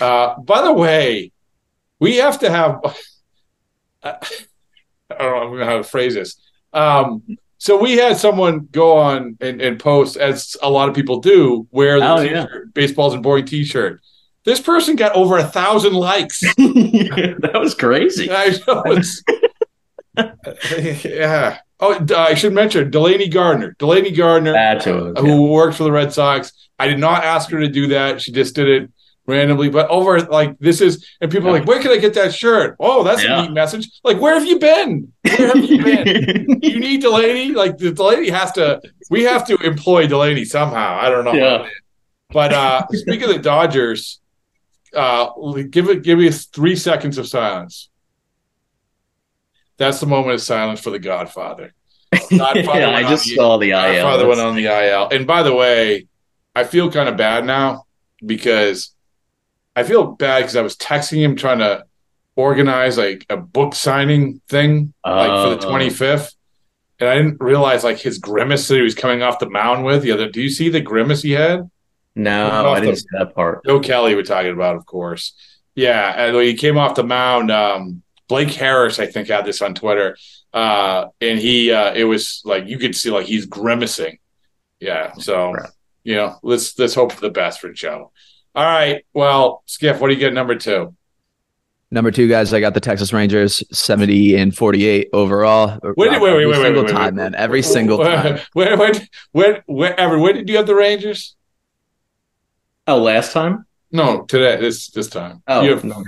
Uh, 0.00 0.38
by 0.40 0.62
the 0.62 0.72
way, 0.72 1.32
we 1.98 2.16
have 2.16 2.38
to 2.40 2.50
have. 2.50 2.80
I 4.02 4.18
don't 5.18 5.58
know 5.58 5.64
how 5.64 5.76
to 5.78 5.84
phrase 5.84 6.14
this. 6.14 6.36
Um, 6.72 7.22
so 7.64 7.78
we 7.78 7.92
had 7.96 8.18
someone 8.18 8.68
go 8.72 8.98
on 8.98 9.38
and, 9.40 9.58
and 9.62 9.80
post, 9.80 10.18
as 10.18 10.54
a 10.62 10.68
lot 10.68 10.90
of 10.90 10.94
people 10.94 11.20
do, 11.20 11.66
wear 11.70 11.98
the 11.98 12.12
Oh, 12.12 12.22
t-shirt, 12.22 12.74
baseball's 12.74 13.14
and 13.14 13.22
boring 13.22 13.46
T-shirt. 13.46 14.02
This 14.44 14.60
person 14.60 14.96
got 14.96 15.16
over 15.16 15.38
a 15.38 15.44
thousand 15.44 15.94
likes. 15.94 16.40
that 16.58 17.52
was 17.54 17.74
crazy. 17.74 18.28
I 18.30 18.54
know 18.66 18.84
yeah. 21.04 21.60
Oh, 21.80 22.06
I 22.14 22.34
should 22.34 22.52
mention 22.52 22.90
Delaney 22.90 23.28
Gardner. 23.28 23.74
Delaney 23.78 24.10
Gardner, 24.10 24.52
That's 24.52 24.84
who 24.84 25.06
it 25.06 25.14
was, 25.14 25.24
who 25.24 25.48
works 25.50 25.78
for 25.78 25.84
the 25.84 25.92
Red 25.92 26.12
Sox. 26.12 26.52
I 26.78 26.86
did 26.86 26.98
not 26.98 27.24
ask 27.24 27.48
her 27.48 27.60
to 27.60 27.68
do 27.68 27.86
that. 27.86 28.20
She 28.20 28.30
just 28.30 28.54
did 28.54 28.68
it 28.68 28.90
randomly. 29.26 29.68
But 29.70 29.88
over 29.90 30.20
like 30.20 30.58
this 30.58 30.80
is, 30.80 31.06
and 31.20 31.30
people 31.30 31.48
are 31.48 31.52
like, 31.52 31.66
"Where 31.66 31.80
can 31.80 31.90
I 31.92 31.96
get 31.98 32.14
that 32.14 32.34
shirt?" 32.34 32.76
Oh, 32.80 33.02
that's 33.04 33.22
Yeah. 33.24 33.38
a 33.38 33.42
neat 33.42 33.52
message. 33.52 33.88
Like, 34.04 34.18
where 34.20 34.34
have 34.34 34.46
you 34.46 34.58
been? 34.58 35.12
Where 35.22 35.48
have 35.48 35.64
you 35.64 35.82
been? 35.82 36.58
you 36.62 36.78
need 36.80 37.00
Delaney. 37.02 37.52
Like 37.52 37.78
the 37.78 37.92
Delaney 37.92 38.30
has 38.30 38.52
to. 38.52 38.80
We 39.10 39.24
have 39.24 39.46
to 39.46 39.56
employ 39.58 40.06
Delaney 40.06 40.44
somehow. 40.44 40.98
I 41.00 41.08
don't 41.10 41.24
know. 41.24 41.32
Yeah. 41.34 41.68
But 42.30 42.52
uh 42.52 42.86
speaking 42.92 43.28
of 43.28 43.36
the 43.36 43.42
Dodgers, 43.42 44.20
uh 44.94 45.28
give 45.70 45.88
it 45.88 46.02
give 46.02 46.18
me 46.18 46.30
three 46.30 46.76
seconds 46.76 47.18
of 47.18 47.28
silence. 47.28 47.88
That's 49.76 50.00
the 50.00 50.06
moment 50.06 50.34
of 50.34 50.40
silence 50.42 50.80
for 50.80 50.90
the 50.90 50.98
Godfather. 50.98 51.74
Godfather 52.12 52.62
yeah, 52.80 52.90
I 52.90 53.02
just 53.02 53.24
the- 53.24 53.34
saw 53.34 53.58
the 53.58 53.70
IL. 53.70 53.80
Godfather 53.80 54.26
went 54.28 54.40
on 54.40 54.54
the 54.54 54.66
IL. 54.66 55.08
And 55.10 55.26
by 55.26 55.42
the 55.42 55.54
way, 55.54 56.06
I 56.54 56.64
feel 56.64 56.90
kind 56.90 57.08
of 57.08 57.16
bad 57.16 57.44
now 57.44 57.84
because 58.24 58.93
I 59.76 59.82
feel 59.82 60.12
bad 60.12 60.40
because 60.40 60.56
I 60.56 60.62
was 60.62 60.76
texting 60.76 61.18
him 61.18 61.36
trying 61.36 61.58
to 61.58 61.84
organize 62.36 62.98
like 62.98 63.26
a 63.30 63.36
book 63.36 63.74
signing 63.74 64.40
thing 64.48 64.92
like 65.04 65.30
for 65.30 65.50
the 65.56 65.66
Oh. 65.66 65.70
25th. 65.70 66.34
And 67.00 67.08
I 67.08 67.16
didn't 67.16 67.40
realize 67.40 67.82
like 67.84 67.98
his 67.98 68.18
grimace 68.18 68.68
that 68.68 68.76
he 68.76 68.82
was 68.82 68.94
coming 68.94 69.22
off 69.22 69.38
the 69.38 69.50
mound 69.50 69.84
with 69.84 70.02
the 70.02 70.12
other. 70.12 70.28
Do 70.28 70.40
you 70.40 70.48
see 70.50 70.68
the 70.68 70.80
grimace 70.80 71.22
he 71.22 71.32
had? 71.32 71.68
No, 72.14 72.70
I 72.72 72.80
didn't 72.80 72.94
the- 72.94 73.00
see 73.00 73.06
that 73.18 73.34
part. 73.34 73.64
Joe 73.66 73.80
Kelly 73.80 74.14
we're 74.14 74.22
talking 74.22 74.52
about, 74.52 74.76
of 74.76 74.86
course. 74.86 75.34
Yeah, 75.74 76.14
and 76.16 76.36
when 76.36 76.46
he 76.46 76.54
came 76.54 76.78
off 76.78 76.94
the 76.94 77.02
mound, 77.02 77.50
um, 77.50 78.02
Blake 78.28 78.50
Harris, 78.52 79.00
I 79.00 79.06
think, 79.06 79.26
had 79.28 79.44
this 79.44 79.60
on 79.60 79.74
Twitter, 79.74 80.16
uh, 80.52 81.06
and 81.20 81.36
he, 81.38 81.72
uh, 81.72 81.92
it 81.94 82.04
was 82.04 82.42
like 82.44 82.68
you 82.68 82.78
could 82.78 82.94
see 82.94 83.10
like 83.10 83.26
he's 83.26 83.46
grimacing. 83.46 84.18
Yeah, 84.78 85.14
so 85.18 85.56
you 86.04 86.14
know, 86.14 86.36
let's 86.44 86.78
let's 86.78 86.94
hope 86.94 87.10
for 87.12 87.20
the 87.20 87.30
best 87.30 87.60
for 87.60 87.72
Joe. 87.72 88.12
All 88.54 88.64
right, 88.64 89.04
well, 89.12 89.62
Skiff, 89.66 90.00
what 90.00 90.08
do 90.08 90.14
you 90.14 90.20
get 90.20 90.32
number 90.32 90.54
two? 90.54 90.94
Number 91.90 92.10
two, 92.10 92.28
guys, 92.28 92.52
I 92.52 92.60
got 92.60 92.74
the 92.74 92.80
Texas 92.80 93.12
Rangers, 93.12 93.62
seventy 93.70 94.34
and 94.36 94.56
forty-eight 94.56 95.10
overall. 95.12 95.78
Wait, 95.82 95.96
wait, 95.96 96.20
wait, 96.20 96.30
Every 96.30 96.46
wait, 96.46 96.46
wait, 96.46 96.54
single 96.62 96.82
wait, 96.82 96.86
wait, 96.86 96.92
time, 96.92 97.04
wait. 97.04 97.14
man. 97.14 97.34
Every 97.36 97.62
single 97.62 97.98
time. 97.98 98.40
Where, 98.52 98.76
where, 98.76 98.92
where, 99.32 99.62
where, 99.66 100.00
Ever, 100.00 100.18
where 100.18 100.32
did 100.32 100.48
you 100.48 100.56
have 100.56 100.66
the 100.66 100.74
Rangers? 100.74 101.36
Oh, 102.86 102.98
last 102.98 103.32
time? 103.32 103.66
No, 103.92 104.22
today, 104.22 104.56
this 104.60 104.88
this 104.88 105.08
time. 105.08 105.42
Oh, 105.46 105.62
you 105.62 105.70
have 105.70 105.84
no. 105.84 106.02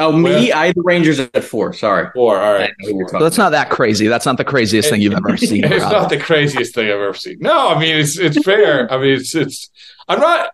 Oh, 0.00 0.12
me, 0.12 0.52
I 0.52 0.66
had 0.66 0.74
the 0.74 0.82
Rangers 0.82 1.20
at 1.20 1.42
four. 1.44 1.72
Sorry. 1.72 2.08
four. 2.14 2.38
All 2.38 2.52
right. 2.52 2.72
So 3.08 3.18
that's 3.18 3.38
not 3.38 3.50
that 3.50 3.70
crazy. 3.70 4.08
That's 4.08 4.26
not 4.26 4.36
the 4.36 4.44
craziest 4.44 4.90
thing 4.90 5.00
you've 5.00 5.14
ever 5.14 5.36
seen. 5.38 5.64
It's 5.64 5.82
Rob. 5.84 5.92
not 5.92 6.10
the 6.10 6.18
craziest 6.18 6.74
thing 6.74 6.86
I've 6.88 6.94
ever 7.00 7.14
seen. 7.14 7.38
No, 7.40 7.68
I 7.68 7.78
mean 7.78 7.96
it's 7.96 8.18
it's 8.18 8.42
fair. 8.44 8.92
I 8.92 8.98
mean 8.98 9.12
it's 9.14 9.34
it's. 9.34 9.70
I'm 10.08 10.20
not. 10.20 10.50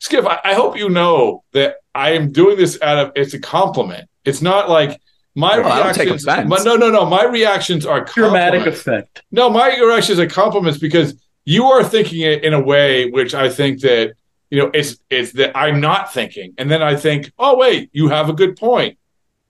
Skiff. 0.00 0.24
I, 0.26 0.40
I 0.44 0.54
hope 0.54 0.76
you 0.76 0.88
know 0.88 1.42
that 1.52 1.76
I 1.94 2.12
am 2.12 2.32
doing 2.32 2.56
this 2.56 2.78
out 2.82 2.98
of. 2.98 3.12
It's 3.16 3.34
a 3.34 3.40
compliment. 3.40 4.08
It's 4.24 4.42
not 4.42 4.68
like 4.68 5.00
my 5.34 5.56
No, 5.56 5.64
I 5.64 5.82
don't 5.82 5.94
take 5.94 6.06
reactions. 6.08 6.26
my- 6.26 6.62
no, 6.64 6.76
no, 6.76 6.90
no. 6.90 7.04
My 7.04 7.24
reactions 7.24 7.84
are 7.86 8.04
Dramatic 8.04 8.66
effect. 8.66 9.22
No, 9.30 9.50
my 9.50 9.76
reactions 9.78 10.18
are 10.18 10.26
compliments 10.26 10.78
because 10.78 11.14
you 11.44 11.64
are 11.66 11.82
thinking 11.84 12.20
it 12.20 12.44
in 12.44 12.54
a 12.54 12.60
way 12.60 13.10
which 13.10 13.34
I 13.34 13.48
think 13.48 13.80
that 13.80 14.14
you 14.50 14.58
know 14.58 14.70
it's 14.72 14.96
it's 15.10 15.32
that 15.32 15.56
I'm 15.56 15.80
not 15.80 16.12
thinking, 16.12 16.54
and 16.58 16.70
then 16.70 16.82
I 16.82 16.96
think, 16.96 17.32
oh 17.38 17.56
wait, 17.56 17.90
you 17.92 18.08
have 18.08 18.28
a 18.28 18.32
good 18.32 18.56
point, 18.56 18.98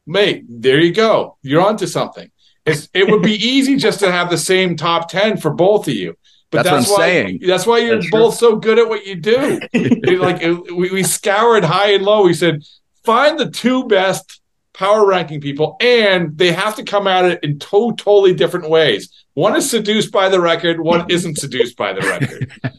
mate. 0.07 0.45
There 0.49 0.81
you 0.81 0.93
go. 0.93 1.37
You're 1.43 1.63
onto 1.65 1.87
something. 1.87 2.31
It's 2.67 2.89
it 2.95 3.11
would 3.11 3.23
be 3.23 3.35
easy 3.55 3.77
just 3.77 4.01
to 4.01 4.11
have 4.11 4.31
the 4.31 4.39
same 4.39 4.77
top 4.77 5.09
ten 5.11 5.37
for 5.37 5.51
both 5.51 5.89
of 5.89 5.95
you. 5.95 6.17
But 6.51 6.63
That's 6.65 6.89
what 6.89 7.01
I'm 7.01 7.01
why, 7.01 7.07
saying. 7.07 7.41
That's 7.47 7.67
why 7.67 7.79
you're 7.79 7.97
That's 7.97 8.11
both 8.11 8.35
so 8.35 8.57
good 8.57 8.79
at 8.79 8.89
what 8.89 9.07
you 9.07 9.17
do. 9.17 9.61
Like 10.19 10.41
we, 10.43 10.91
we 10.91 11.03
scoured 11.03 11.65
high 11.65 11.93
and 11.93 12.05
low. 12.05 12.25
We 12.25 12.35
said 12.35 12.65
find 13.05 13.39
the 13.39 13.51
two 13.51 13.87
best 13.87 14.41
power 14.73 15.07
ranking 15.07 15.41
people, 15.41 15.77
and 15.81 16.37
they 16.39 16.53
have 16.53 16.77
to 16.77 16.85
come 16.85 17.07
at 17.07 17.25
it 17.27 17.41
in 17.43 17.59
two 17.59 17.95
totally 17.99 18.33
different 18.33 18.71
ways. 18.71 19.11
One 19.35 19.57
is 19.57 19.69
seduced 19.69 20.11
by 20.11 20.29
the 20.29 20.41
record. 20.41 20.81
One 20.81 21.11
isn't 21.11 21.37
seduced 21.37 21.77
by 21.77 21.93
the 21.93 22.01
record. 22.01 22.51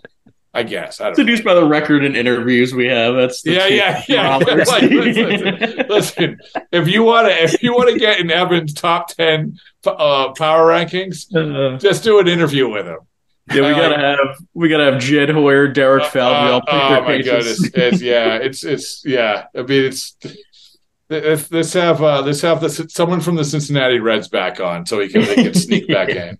I 0.53 0.63
guess. 0.63 0.99
I 0.99 1.05
don't 1.05 1.17
know. 1.17 1.23
Seduced 1.23 1.43
by 1.43 1.53
the 1.53 1.63
record 1.63 2.03
and 2.03 2.17
interviews 2.17 2.73
we 2.73 2.87
have. 2.87 3.15
That's 3.15 3.43
the 3.43 3.51
Yeah, 3.53 3.67
yeah, 3.67 4.03
yeah. 4.09 4.39
barometers. 4.39 4.67
Like, 4.71 4.81
listen, 4.89 5.85
listen, 5.87 6.39
if 6.71 6.87
you 6.87 7.03
want 7.03 7.27
to, 7.27 7.43
if 7.43 7.61
you 7.61 7.73
want 7.73 7.91
to 7.91 7.99
get 7.99 8.19
in 8.19 8.31
Evan's 8.31 8.73
top 8.73 9.09
ten 9.09 9.59
uh, 9.85 10.31
power 10.31 10.67
rankings, 10.67 11.27
Uh, 11.35 11.77
just 11.77 12.03
do 12.03 12.17
an 12.19 12.27
interview 12.27 12.67
with 12.67 12.87
him. 12.87 12.97
Yeah, 13.51 13.67
we 13.67 13.73
gotta 13.73 13.97
have 13.97 14.37
we 14.53 14.69
gotta 14.69 14.91
have 14.91 15.01
Jed 15.01 15.29
Hoyer, 15.29 15.67
Derek 15.67 16.05
Falvey. 16.05 16.49
Uh, 16.49 16.53
all 16.53 16.61
pick 16.61 16.73
oh 16.73 17.01
my 17.03 17.21
cases. 17.21 17.59
goodness! 17.59 17.93
It's, 17.93 18.01
yeah, 18.01 18.35
it's 18.35 18.63
it's 18.63 19.03
yeah. 19.05 19.45
I 19.55 19.63
mean, 19.63 19.85
it's 19.85 20.15
let's, 21.09 21.51
let's 21.51 21.73
have 21.73 22.01
uh, 22.01 22.21
let's 22.21 22.41
have 22.41 22.61
the, 22.61 22.69
someone 22.69 23.21
from 23.21 23.35
the 23.35 23.43
Cincinnati 23.45 23.99
Reds 23.99 24.27
back 24.27 24.59
on 24.59 24.85
so 24.85 24.99
he 24.99 25.09
can 25.09 25.21
they 25.25 25.35
can 25.35 25.53
sneak 25.53 25.87
back 25.87 26.09
in. 26.09 26.37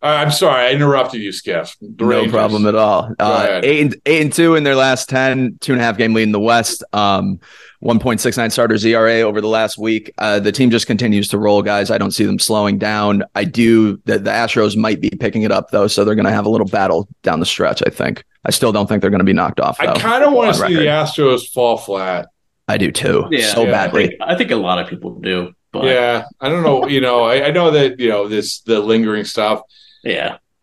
Uh, 0.00 0.06
I'm 0.06 0.30
sorry, 0.30 0.66
I 0.66 0.70
interrupted 0.70 1.20
you, 1.20 1.32
Skiff. 1.32 1.76
The 1.80 2.04
no 2.04 2.06
Rangers. 2.06 2.32
problem 2.32 2.66
at 2.66 2.76
all. 2.76 3.12
Uh, 3.18 3.60
eight 3.64 3.80
and 3.80 3.96
eight 4.06 4.22
and 4.22 4.32
two 4.32 4.54
in 4.54 4.62
their 4.62 4.76
last 4.76 5.08
10, 5.08 5.58
two 5.60 5.72
and 5.72 5.80
a 5.80 5.84
half 5.84 5.98
game 5.98 6.14
lead 6.14 6.22
in 6.24 6.32
the 6.32 6.38
West. 6.38 6.84
Um, 6.92 7.40
1.69 7.82 8.50
starters 8.50 8.84
ERA 8.84 9.20
over 9.20 9.40
the 9.40 9.48
last 9.48 9.78
week. 9.78 10.12
Uh, 10.18 10.40
the 10.40 10.50
team 10.52 10.70
just 10.70 10.86
continues 10.86 11.28
to 11.28 11.38
roll, 11.38 11.62
guys. 11.62 11.90
I 11.90 11.98
don't 11.98 12.10
see 12.10 12.24
them 12.24 12.38
slowing 12.38 12.78
down. 12.78 13.22
I 13.34 13.44
do. 13.44 13.96
The, 14.04 14.18
the 14.18 14.30
Astros 14.30 14.76
might 14.76 15.00
be 15.00 15.10
picking 15.10 15.42
it 15.42 15.52
up 15.52 15.70
though, 15.70 15.86
so 15.86 16.04
they're 16.04 16.16
going 16.16 16.26
to 16.26 16.32
have 16.32 16.46
a 16.46 16.50
little 16.50 16.66
battle 16.66 17.08
down 17.22 17.40
the 17.40 17.46
stretch. 17.46 17.82
I 17.86 17.90
think. 17.90 18.24
I 18.44 18.50
still 18.50 18.72
don't 18.72 18.88
think 18.88 19.00
they're 19.00 19.10
going 19.10 19.18
to 19.20 19.24
be 19.24 19.32
knocked 19.32 19.60
off. 19.60 19.80
I 19.80 19.98
kind 19.98 20.24
of 20.24 20.32
want 20.32 20.52
to 20.52 20.58
see 20.58 20.62
record. 20.62 20.78
the 20.78 20.86
Astros 20.86 21.52
fall 21.52 21.76
flat. 21.76 22.28
I 22.68 22.78
do 22.78 22.90
too. 22.92 23.26
Yeah, 23.30 23.52
so 23.52 23.62
yeah. 23.62 23.68
I 23.68 23.72
badly. 23.72 24.06
think, 24.08 24.20
I 24.20 24.34
think 24.36 24.50
a 24.50 24.56
lot 24.56 24.78
of 24.78 24.88
people 24.88 25.18
do. 25.20 25.52
But 25.72 25.84
yeah, 25.84 25.90
Yeah, 25.92 26.24
I 26.40 26.48
don't 26.48 26.62
know. 26.62 26.86
You 26.86 27.00
know, 27.00 27.24
I, 27.24 27.46
I 27.46 27.50
know 27.50 27.70
that 27.72 27.98
you 27.98 28.08
know 28.08 28.28
this 28.28 28.60
the 28.60 28.80
lingering 28.80 29.24
stuff, 29.24 29.60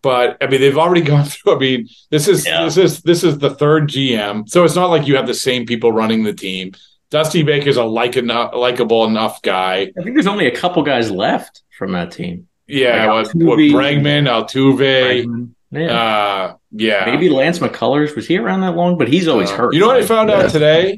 but 0.02 0.38
I 0.41 0.48
mean 0.48 0.62
they've 0.62 0.78
already 0.78 1.02
gone 1.13 1.26
through. 1.26 1.56
I 1.56 1.60
mean, 1.60 1.88
this 2.12 2.28
is 2.28 2.45
Yeah. 2.45 2.63
this 2.65 2.78
is 2.78 3.02
this 3.02 3.24
is 3.24 3.38
the 3.39 3.50
third 3.50 3.88
GM, 3.89 4.48
so 4.50 4.63
it's 4.63 4.76
not 4.76 4.89
like 4.89 5.08
you 5.08 5.15
have 5.15 5.28
the 5.28 5.34
same 5.34 5.65
people 5.65 5.91
running 5.91 6.24
the 6.24 6.34
team. 6.34 6.74
Dusty 7.12 7.43
Baker's 7.43 7.78
a 7.78 7.84
like 7.84 8.17
enough, 8.17 8.54
likable 8.56 9.06
enough 9.06 9.41
guy. 9.41 9.91
I 9.98 10.02
think 10.02 10.15
there's 10.15 10.28
only 10.28 10.48
a 10.48 10.56
couple 10.56 10.82
guys 10.84 11.12
left 11.12 11.62
from 11.78 11.91
that 11.93 12.12
team. 12.12 12.48
Yeah, 12.67 13.12
Like 13.13 13.28
what, 13.28 13.36
what 13.36 13.60
Altuve. 13.60 13.71
Bregman, 13.71 14.28
Altuve, 14.28 15.50
Yeah. 15.71 15.86
uh, 15.91 16.56
yeah. 16.71 17.06
Maybe 17.06 17.30
Lance 17.30 17.60
McCullers 17.60 18.15
was 18.15 18.28
he 18.28 18.38
around 18.39 18.62
that 18.62 18.76
long, 18.76 18.98
but 18.98 19.08
he's 19.08 19.28
always 19.28 19.52
Uh, 19.52 19.58
hurt. 19.58 19.74
You 19.76 19.82
know 19.82 19.88
what 19.88 19.98
I 19.98 20.06
found 20.06 20.30
Yeah. 20.30 20.38
out 20.41 20.50
today? 20.50 20.98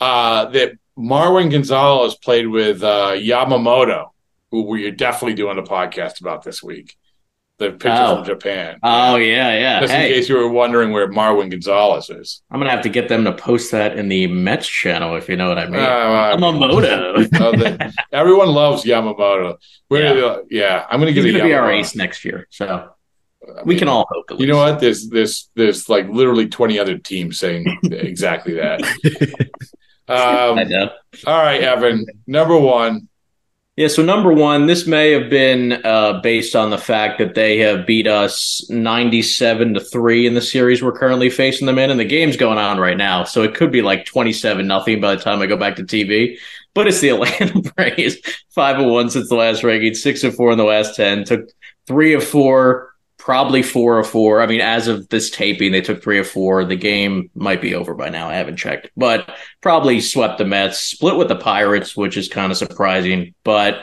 Uh, 0.00 0.44
that 0.46 0.72
Marwin 0.98 1.50
Gonzalez 1.50 2.14
played 2.16 2.46
with 2.48 2.82
uh, 2.82 3.12
Yamamoto, 3.16 4.08
who 4.50 4.62
we're 4.64 4.90
definitely 4.90 5.34
doing 5.34 5.58
a 5.58 5.62
podcast 5.62 6.20
about 6.20 6.42
this 6.44 6.62
week. 6.62 6.96
The 7.58 7.70
pitcher 7.70 7.94
Oh. 7.96 8.16
from 8.16 8.24
Japan. 8.24 8.78
Oh 8.82 9.14
yeah, 9.14 9.56
yeah. 9.56 9.80
Just 9.80 9.92
Hey, 9.92 10.08
in 10.08 10.14
case 10.14 10.28
you 10.28 10.36
were 10.36 10.48
wondering 10.48 10.90
where 10.90 11.08
Marwin 11.08 11.50
Gonzalez 11.50 12.10
is. 12.10 12.42
I'm 12.50 12.58
gonna 12.58 12.70
have 12.70 12.82
to 12.82 12.88
get 12.88 13.08
them 13.08 13.24
to 13.24 13.32
post 13.32 13.70
that 13.70 13.96
in 13.96 14.08
the 14.08 14.26
Mets 14.26 14.66
channel 14.66 15.14
if 15.16 15.28
you 15.28 15.36
know 15.36 15.48
what 15.48 15.58
I 15.58 15.66
mean. 15.66 15.80
Uh, 15.80 16.36
Yamamoto. 16.36 17.28
oh, 17.40 17.52
the- 17.52 17.92
everyone 18.12 18.48
loves 18.48 18.84
Yamamoto. 18.84 19.56
Where, 19.86 20.18
yeah. 20.18 20.36
yeah, 20.50 20.86
I'm 20.90 20.98
going 21.00 21.14
to 21.14 21.22
He's 21.22 21.32
a 21.32 21.38
gonna 21.38 21.48
be 21.48 21.54
our 21.54 21.70
ace 21.70 21.94
next 21.94 22.24
year, 22.24 22.48
so 22.50 22.90
I 23.56 23.62
we 23.62 23.74
mean, 23.74 23.78
can 23.78 23.88
all 23.88 24.06
hope. 24.10 24.32
At 24.32 24.40
You 24.40 24.48
know 24.48 24.56
what? 24.56 24.80
There's 24.80 25.08
there's 25.08 25.48
there's 25.54 25.88
like 25.88 26.08
literally 26.08 26.48
20 26.48 26.78
other 26.80 26.98
teams 26.98 27.38
saying 27.38 27.78
exactly 27.84 28.54
that. 28.54 28.80
Um, 30.06 30.58
I 30.58 30.64
know. 30.64 30.90
all 31.26 31.42
right, 31.42 31.62
Evan. 31.62 32.04
Number 32.26 32.58
one. 32.58 33.08
Yeah, 33.76 33.88
so 33.88 34.04
number 34.04 34.32
one, 34.32 34.66
this 34.66 34.86
may 34.86 35.10
have 35.10 35.28
been 35.28 35.84
uh, 35.84 36.20
based 36.20 36.54
on 36.54 36.70
the 36.70 36.78
fact 36.78 37.18
that 37.18 37.34
they 37.34 37.58
have 37.58 37.86
beat 37.86 38.06
us 38.06 38.64
97 38.70 39.74
to 39.74 39.80
3 39.80 40.28
in 40.28 40.34
the 40.34 40.40
series 40.40 40.80
we're 40.80 40.92
currently 40.92 41.28
facing 41.28 41.66
them 41.66 41.80
in, 41.80 41.90
and 41.90 41.98
the 41.98 42.04
game's 42.04 42.36
going 42.36 42.58
on 42.58 42.78
right 42.78 42.96
now. 42.96 43.24
So 43.24 43.42
it 43.42 43.56
could 43.56 43.72
be 43.72 43.82
like 43.82 44.06
27 44.06 44.64
nothing 44.64 45.00
by 45.00 45.16
the 45.16 45.20
time 45.20 45.42
I 45.42 45.46
go 45.46 45.56
back 45.56 45.74
to 45.76 45.82
TV. 45.82 46.38
But 46.72 46.86
it's 46.86 47.00
the 47.00 47.08
Atlanta 47.14 47.72
Braves, 47.74 48.16
5 48.50 48.78
of 48.78 48.86
1 48.86 49.10
since 49.10 49.28
the 49.28 49.34
last 49.34 49.64
ranking, 49.64 49.94
6 49.94 50.22
of 50.22 50.36
4 50.36 50.52
in 50.52 50.58
the 50.58 50.64
last 50.64 50.94
10, 50.94 51.24
took 51.24 51.48
3 51.88 52.14
of 52.14 52.22
4 52.22 52.93
probably 53.24 53.62
four 53.62 53.98
or 53.98 54.04
four. 54.04 54.42
I 54.42 54.46
mean, 54.46 54.60
as 54.60 54.86
of 54.86 55.08
this 55.08 55.30
taping, 55.30 55.72
they 55.72 55.80
took 55.80 56.02
three 56.02 56.18
or 56.18 56.24
four. 56.24 56.62
The 56.62 56.76
game 56.76 57.30
might 57.34 57.62
be 57.62 57.74
over 57.74 57.94
by 57.94 58.10
now. 58.10 58.28
I 58.28 58.34
haven't 58.34 58.58
checked, 58.58 58.90
but 58.98 59.34
probably 59.62 60.02
swept 60.02 60.36
the 60.36 60.44
Mets, 60.44 60.78
split 60.78 61.16
with 61.16 61.28
the 61.28 61.36
Pirates, 61.36 61.96
which 61.96 62.18
is 62.18 62.28
kind 62.28 62.52
of 62.52 62.58
surprising. 62.58 63.34
But 63.42 63.78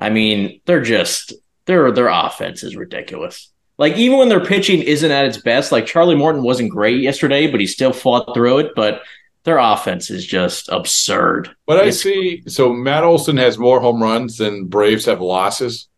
I 0.00 0.10
mean, 0.10 0.60
they're 0.66 0.82
just 0.82 1.32
their 1.66 1.92
their 1.92 2.08
offense 2.08 2.64
is 2.64 2.74
ridiculous. 2.74 3.52
Like 3.78 3.96
even 3.96 4.18
when 4.18 4.28
their 4.28 4.44
pitching 4.44 4.82
isn't 4.82 5.10
at 5.12 5.26
its 5.26 5.38
best, 5.38 5.70
like 5.70 5.86
Charlie 5.86 6.16
Morton 6.16 6.42
wasn't 6.42 6.72
great 6.72 7.00
yesterday, 7.00 7.48
but 7.48 7.60
he 7.60 7.68
still 7.68 7.92
fought 7.92 8.34
through 8.34 8.58
it. 8.58 8.72
But 8.74 9.02
their 9.44 9.58
offense 9.58 10.10
is 10.10 10.26
just 10.26 10.68
absurd. 10.70 11.54
But 11.66 11.78
I 11.78 11.90
see. 11.90 12.42
So 12.48 12.72
Matt 12.72 13.04
Olson 13.04 13.36
has 13.36 13.58
more 13.58 13.80
home 13.80 14.02
runs 14.02 14.38
than 14.38 14.66
Braves 14.66 15.04
have 15.04 15.20
losses. 15.20 15.88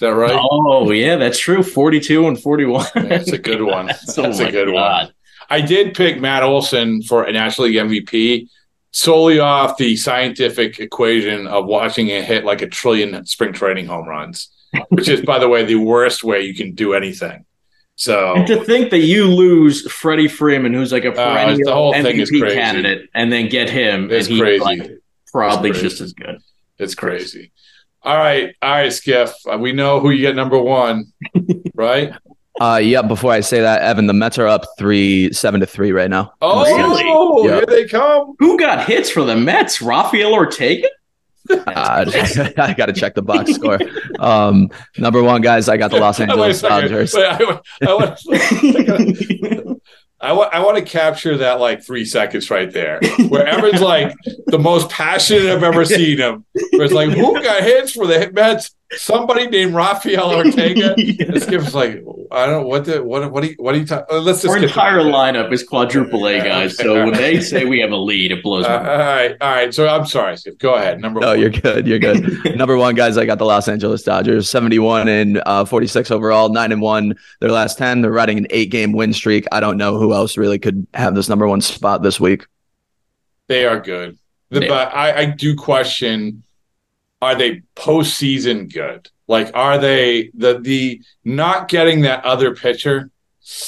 Is 0.00 0.08
that 0.08 0.14
right? 0.14 0.32
Oh 0.34 0.90
yeah, 0.92 1.16
that's 1.16 1.38
true. 1.38 1.62
Forty-two 1.62 2.26
and 2.26 2.40
forty-one. 2.40 2.86
That's 2.94 3.32
a 3.32 3.38
good 3.38 3.60
one. 3.60 3.86
That's, 3.88 4.18
oh 4.18 4.24
a 4.30 4.50
good 4.50 4.68
God. 4.68 4.72
one. 5.04 5.12
I 5.50 5.60
did 5.60 5.94
pick 5.94 6.18
Matt 6.20 6.42
Olson 6.42 7.02
for 7.02 7.24
a 7.24 7.32
National 7.32 7.66
League 7.68 7.76
MVP 7.76 8.48
solely 8.92 9.40
off 9.40 9.76
the 9.76 9.96
scientific 9.96 10.80
equation 10.80 11.46
of 11.46 11.66
watching 11.66 12.08
it 12.08 12.24
hit 12.24 12.46
like 12.46 12.62
a 12.62 12.66
trillion 12.66 13.26
spring 13.26 13.52
training 13.52 13.86
home 13.86 14.08
runs, 14.08 14.48
which 14.88 15.08
is, 15.08 15.20
by 15.20 15.38
the 15.38 15.48
way, 15.50 15.64
the 15.66 15.74
worst 15.76 16.24
way 16.24 16.40
you 16.40 16.54
can 16.54 16.74
do 16.74 16.94
anything. 16.94 17.44
So 17.96 18.36
And 18.36 18.46
to 18.46 18.64
think 18.64 18.90
that 18.92 19.00
you 19.00 19.26
lose 19.26 19.90
Freddie 19.92 20.28
Freeman, 20.28 20.72
who's 20.72 20.92
like 20.92 21.04
a 21.04 21.10
Uh, 21.12 21.14
perennial 21.34 21.58
the 21.68 21.74
whole 21.74 21.92
thing 21.92 22.06
MVP 22.16 22.20
is 22.22 22.30
crazy. 22.30 22.54
candidate, 22.56 23.10
and 23.14 23.30
then 23.30 23.50
get 23.50 23.68
him, 23.68 24.10
It's 24.10 24.28
and 24.28 24.32
he's 24.36 24.40
crazy. 24.40 24.64
like 24.64 24.90
probably 25.30 25.70
crazy. 25.72 25.88
just 25.88 26.00
as 26.00 26.12
good. 26.14 26.38
it's 26.78 26.94
crazy. 26.94 27.52
All 28.02 28.16
right, 28.16 28.54
all 28.62 28.70
right, 28.70 28.92
Skiff. 28.92 29.32
Uh, 29.50 29.58
We 29.58 29.72
know 29.72 30.00
who 30.00 30.10
you 30.10 30.22
get 30.22 30.34
number 30.34 30.58
one, 30.58 31.12
right? 31.74 32.12
Uh, 32.60 32.80
yeah. 32.82 33.02
Before 33.02 33.32
I 33.32 33.40
say 33.40 33.60
that, 33.60 33.82
Evan, 33.82 34.06
the 34.06 34.12
Mets 34.12 34.38
are 34.38 34.46
up 34.46 34.64
three 34.78 35.32
seven 35.32 35.60
to 35.60 35.66
three 35.66 35.92
right 35.92 36.10
now. 36.10 36.32
Oh, 36.42 37.44
Yeah. 37.46 37.54
here 37.56 37.66
they 37.66 37.86
come. 37.88 38.34
Who 38.38 38.58
got 38.58 38.86
hits 38.86 39.10
for 39.10 39.22
the 39.24 39.36
Mets? 39.36 39.80
Rafael 39.82 40.32
Ortega? 40.32 40.88
Uh, 41.50 42.04
I 42.58 42.74
got 42.76 42.86
to 42.86 42.92
check 42.92 43.14
the 43.16 43.22
box 43.22 43.52
score. 43.54 43.78
Um, 44.20 44.68
number 44.98 45.20
one, 45.20 45.40
guys, 45.40 45.68
I 45.68 45.78
got 45.78 45.90
the 45.90 45.98
Los 45.98 46.20
Angeles. 46.20 46.60
Dodgers. 46.60 47.12
I, 50.20 50.32
want, 50.32 50.52
I, 50.52 50.60
want, 50.60 50.76
to 50.76 50.82
capture 50.82 51.38
that 51.38 51.60
like 51.60 51.82
three 51.82 52.04
seconds 52.04 52.50
right 52.50 52.70
there, 52.70 53.00
where 53.28 53.46
Evan's 53.46 53.80
like 53.80 54.14
the 54.46 54.58
most 54.58 54.90
passionate 54.90 55.46
I've 55.46 55.62
ever 55.62 55.84
seen 55.84 56.18
him. 56.18 56.44
Where 56.72 56.82
it's 56.82 56.92
like, 56.92 57.10
who 57.10 57.42
got 57.42 57.62
hits 57.62 57.92
for 57.92 58.06
the 58.06 58.30
Mets? 58.30 58.74
Somebody 58.92 59.46
named 59.46 59.74
Rafael 59.74 60.34
Ortega. 60.34 60.94
This 61.30 61.46
gives 61.46 61.74
like, 61.74 62.02
I 62.32 62.46
don't 62.46 62.62
know 62.62 62.66
what 62.68 62.84
the 62.84 63.02
what 63.02 63.30
what 63.32 63.42
do 63.42 63.48
you 63.50 63.54
what 63.58 63.74
are 63.74 63.78
you 63.78 63.86
talking? 63.86 64.22
Let's 64.22 64.42
just 64.42 64.50
Our 64.54 64.62
entire 64.62 65.02
that. 65.02 65.12
lineup 65.12 65.52
is 65.52 65.62
quadruple 65.62 66.26
A 66.28 66.38
guys, 66.38 66.76
so 66.76 67.04
when 67.04 67.12
they 67.14 67.40
say 67.40 67.64
we 67.64 67.80
have 67.80 67.90
a 67.90 67.96
lead, 67.96 68.30
it 68.32 68.42
blows 68.42 68.64
Uh, 68.66 68.68
all 68.78 68.82
right, 68.98 69.36
all 69.40 69.50
right. 69.50 69.74
So 69.74 69.88
I'm 69.88 70.06
sorry, 70.06 70.36
Skiff. 70.36 70.58
Go 70.58 70.74
ahead. 70.74 71.00
Number 71.00 71.20
No, 71.20 71.28
one. 71.28 71.40
you're 71.40 71.50
good. 71.50 71.86
You're 71.86 71.98
good. 71.98 72.56
Number 72.56 72.76
one, 72.76 72.94
guys, 72.94 73.16
I 73.18 73.24
got 73.26 73.38
the 73.38 73.44
Los 73.46 73.66
Angeles 73.68 74.02
Dodgers, 74.02 74.48
71 74.48 75.08
and 75.08 75.42
uh, 75.46 75.64
46 75.64 76.10
overall, 76.10 76.48
nine 76.50 76.72
and 76.72 76.80
one 76.80 77.16
their 77.40 77.50
last 77.50 77.78
10. 77.78 78.02
They're 78.02 78.10
riding 78.12 78.38
an 78.38 78.46
eight 78.50 78.70
game 78.70 78.92
win 78.92 79.12
streak. 79.12 79.46
I 79.50 79.60
don't 79.60 79.76
know 79.76 79.98
who 79.98 80.12
else 80.14 80.36
really 80.36 80.58
could 80.58 80.86
have 80.94 81.14
this 81.14 81.28
number 81.28 81.48
one 81.48 81.60
spot 81.60 82.02
this 82.02 82.20
week. 82.20 82.46
They 83.48 83.66
are 83.66 83.80
good. 83.80 84.18
The, 84.50 84.62
Yeah. 84.62 84.68
But 84.68 84.94
I, 84.94 85.18
I 85.22 85.24
do 85.26 85.56
question: 85.56 86.42
Are 87.22 87.34
they 87.34 87.62
postseason 87.76 88.72
good? 88.72 89.08
Like, 89.30 89.52
are 89.54 89.78
they 89.78 90.32
the 90.34 90.58
the 90.58 91.02
not 91.24 91.68
getting 91.68 92.00
that 92.00 92.24
other 92.24 92.52
pitcher? 92.52 93.12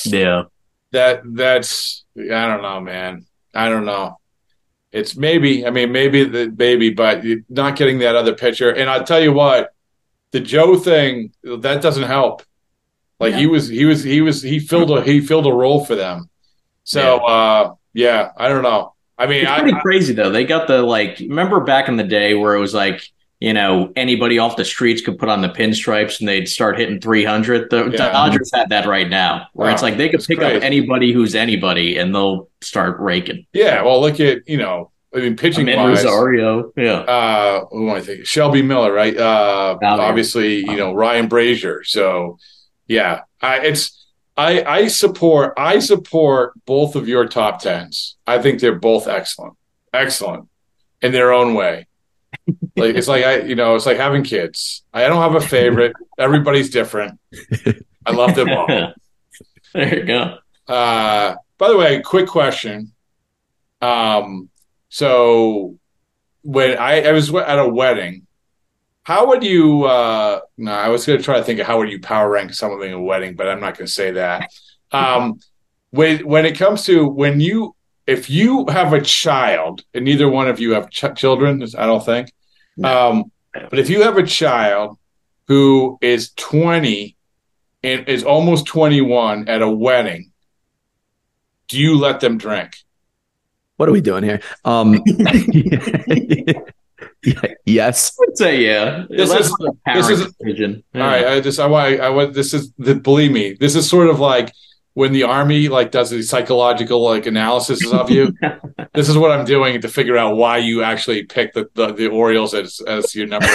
Yeah. 0.05 0.43
That 0.91 1.23
that's 1.25 2.05
I 2.17 2.49
don't 2.49 2.63
know, 2.63 2.81
man. 2.81 3.27
I 3.55 3.69
don't 3.69 3.85
know. 3.85 4.19
It's 4.91 5.17
maybe. 5.17 5.65
I 5.65 5.71
mean, 5.71 5.93
maybe 5.93 6.25
the 6.25 6.49
baby, 6.49 6.91
but 6.91 7.23
not 7.49 7.77
getting 7.77 8.01
that 8.01 8.17
other 8.17 8.35
pitcher. 8.35 8.71
And 8.71 8.91
I'll 8.91 9.05
tell 9.05 9.23
you 9.23 9.33
what, 9.33 9.73
the 10.33 10.41
Joe 10.41 10.77
thing 10.77 11.33
that 11.45 11.81
doesn't 11.81 12.09
help. 12.09 12.43
Like 13.21 13.35
he 13.35 13.47
was, 13.47 13.69
he 13.69 13.85
was, 13.85 14.03
he 14.03 14.21
was, 14.21 14.43
he 14.43 14.59
filled 14.59 14.91
a 14.91 15.01
he 15.03 15.21
filled 15.21 15.47
a 15.47 15.53
role 15.53 15.85
for 15.85 15.95
them. 15.95 16.29
So 16.83 17.19
uh 17.19 17.75
yeah, 17.95 18.33
I 18.37 18.49
don't 18.49 18.65
know. 18.65 18.95
I 19.17 19.29
mean, 19.29 19.43
It's 19.43 19.51
I, 19.51 19.61
pretty 19.61 19.79
crazy 19.81 20.13
though. 20.13 20.31
They 20.31 20.43
got 20.43 20.67
the 20.67 20.83
like. 20.83 21.21
Remember 21.21 21.61
back 21.61 21.87
in 21.87 21.97
the 21.97 22.03
day 22.03 22.35
where 22.35 22.57
it 22.57 22.59
was 22.59 22.75
like 22.75 23.12
you 23.43 23.53
know 23.53 23.93
anybody 23.97 24.39
off 24.39 24.55
the 24.57 24.65
streets 24.65 25.03
could 25.03 25.19
put 25.19 25.29
on 25.29 25.41
the 25.41 25.49
pinstripes 25.49 26.21
and 26.21 26.29
they'd 26.29 26.49
start 26.49 26.79
hitting 26.79 27.01
three 27.01 27.25
hundred. 27.25 27.71
The 27.71 27.91
Yeah. 27.91 28.13
Dodgers 28.13 28.53
have 28.55 28.69
that 28.69 28.87
right 28.87 29.09
now, 29.09 29.49
where 29.53 29.69
it's 29.73 29.83
like 29.83 29.97
they 29.97 30.09
could 30.09 30.21
that's 30.21 30.29
pick 30.29 30.39
crazy. 30.39 30.59
up 30.59 30.63
anybody 30.63 31.13
who's 31.13 31.35
anybody 31.35 31.99
and 31.99 32.15
they'll 32.15 32.49
start 32.61 33.01
raking. 33.01 33.47
Yeah, 33.53 33.83
well, 33.83 34.01
look 34.01 34.21
at 34.21 34.49
you 34.49 34.59
know, 34.59 34.93
I 35.13 35.19
mean, 35.19 35.37
pitching 35.37 35.67
Amed 35.67 35.77
wise, 35.77 36.05
Rosario, 36.05 36.73
yeah, 36.77 37.01
uh, 37.01 37.67
who 37.73 37.91
am 37.91 37.97
I 37.97 38.01
thinking? 38.01 38.25
Shelby 38.25 38.63
Miller, 38.63 38.93
right? 38.93 39.17
Uh, 39.17 39.77
obviously, 39.83 40.59
you 40.59 40.77
know 40.77 40.95
Ryan 40.95 41.29
Brasier. 41.29 41.85
So, 41.85 42.39
yeah, 42.87 43.23
I, 43.41 43.59
it's 43.67 44.07
I 44.37 44.63
I 44.63 44.87
support 44.87 45.55
I 45.57 45.81
support 45.81 46.53
both 46.65 46.95
of 46.95 47.09
your 47.09 47.27
top 47.27 47.61
tens. 47.61 48.17
I 48.25 48.39
think 48.39 48.61
they're 48.61 48.79
both 48.79 49.09
excellent, 49.09 49.55
excellent 49.93 50.49
in 51.01 51.11
their 51.11 51.33
own 51.33 51.55
way. 51.55 51.89
Like 52.77 52.97
it's 52.97 53.09
like 53.09 53.25
I, 53.25 53.41
you 53.41 53.55
know, 53.55 53.77
it's 53.77 53.87
like 53.87 53.99
having 53.99 54.25
kids. 54.25 54.83
I 54.93 55.07
don't 55.09 55.23
have 55.23 55.35
a 55.35 55.47
favorite. 55.47 55.93
Everybody's 56.19 56.71
different. 56.71 57.19
I 58.07 58.13
love 58.13 58.35
them 58.35 58.49
all. 58.51 58.67
there 59.75 59.99
you 59.99 60.05
go. 60.05 60.39
Uh, 60.67 61.35
by 61.59 61.69
the 61.69 61.77
way, 61.77 62.01
quick 62.01 62.27
question. 62.27 62.93
Um, 63.81 64.49
so 64.89 65.79
when 66.43 66.79
I, 66.79 67.03
I 67.03 67.13
was 67.13 67.33
at 67.35 67.59
a 67.59 67.69
wedding, 67.69 68.27
how 69.03 69.29
would 69.29 69.43
you? 69.43 69.85
Uh, 69.85 70.41
no, 70.57 70.73
I 70.73 70.89
was 70.89 71.07
going 71.07 71.19
to 71.19 71.25
try 71.25 71.39
to 71.39 71.45
think 71.45 71.61
of 71.61 71.67
how 71.67 71.79
would 71.79 71.91
you 71.91 72.01
power 72.01 72.31
rank 72.31 72.55
something 72.55 72.93
a 72.93 73.01
wedding, 73.01 73.35
but 73.35 73.49
I'm 73.49 73.61
not 73.61 73.77
going 73.77 73.87
to 73.87 73.93
say 73.93 74.13
that. 74.13 74.51
Um, 74.93 75.39
when 75.91 76.27
when 76.27 76.47
it 76.47 76.57
comes 76.57 76.85
to 76.85 77.07
when 77.07 77.41
you 77.41 77.75
if 78.07 78.29
you 78.31 78.67
have 78.69 78.93
a 78.93 79.01
child 79.01 79.83
and 79.95 80.05
neither 80.05 80.29
one 80.29 80.49
of 80.49 80.61
you 80.61 80.73
have 80.73 80.91
ch- 80.91 81.15
children, 81.17 81.63
I 81.79 81.87
don't 81.87 82.05
think. 82.05 82.33
Um, 82.83 83.31
but 83.71 83.79
if 83.79 83.89
you 83.91 84.03
have 84.03 84.17
a 84.19 84.27
child 84.27 84.99
who 85.47 85.99
is 86.01 86.31
20 86.33 87.17
and 87.83 88.09
is 88.09 88.25
almost 88.25 88.67
21 88.67 89.49
at 89.49 89.63
a 89.63 89.69
wedding, 89.69 90.31
do 91.69 91.79
you 91.79 91.99
let 91.99 92.21
them 92.21 92.39
drink? 92.39 92.77
What 93.77 93.89
are 93.89 93.93
we 93.93 94.01
doing 94.01 94.25
here? 94.25 94.41
Um, 94.65 95.03
yes. 97.65 98.17
I'd 98.23 98.37
say 98.37 98.65
yeah. 98.65 99.05
This 99.09 99.31
That's 99.31 99.47
is- 99.49 99.57
this 99.59 99.71
is- 99.71 99.77
parent 99.85 100.35
decision. 100.41 100.85
All 100.95 101.01
right, 101.01 101.27
I 101.27 101.41
just 101.41 101.59
I 101.59 101.67
want 101.67 102.01
I 102.01 102.11
want 102.11 102.35
this 102.35 102.55
is 102.55 102.73
the 102.79 102.95
believe 102.95 103.33
me, 103.33 103.55
this 103.59 103.75
is 103.75 103.89
sort 103.89 104.09
of 104.09 104.21
like 104.21 104.53
when 104.95 105.13
the 105.13 105.23
army 105.23 105.69
like 105.69 105.91
does 105.91 106.11
the 106.11 106.23
psychological 106.23 107.03
like 107.03 107.27
analysis 107.27 107.87
of 107.93 108.11
you. 108.11 108.35
this 108.95 109.09
is 109.09 109.17
what 109.17 109.31
I'm 109.31 109.45
doing 109.45 109.81
to 109.81 109.89
figure 109.89 110.17
out 110.17 110.37
why 110.37 110.59
you 110.59 110.83
actually 110.83 111.25
picked 111.25 111.55
the 111.55 111.69
the, 111.75 111.93
the 111.93 112.09
Orioles 112.09 112.55
as 112.55 112.81
as 112.87 113.15
your 113.15 113.27
number 113.27 113.47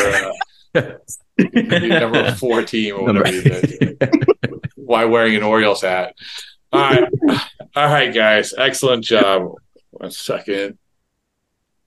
uh, 0.76 0.92
your 1.38 2.00
number 2.00 2.32
four 2.36 2.64
team 2.64 2.96
or 2.96 3.04
whatever 3.04 3.32
you 3.32 3.42
did. 3.42 3.98
Why 4.76 5.06
wearing 5.06 5.36
an 5.36 5.44
Orioles 5.44 5.82
hat? 5.82 6.16
All 6.72 6.80
right, 6.80 7.10
all 7.76 7.88
right, 7.88 8.14
guys, 8.14 8.54
excellent 8.58 9.04
job. 9.04 9.52
One 9.92 10.12
second. 10.12 10.78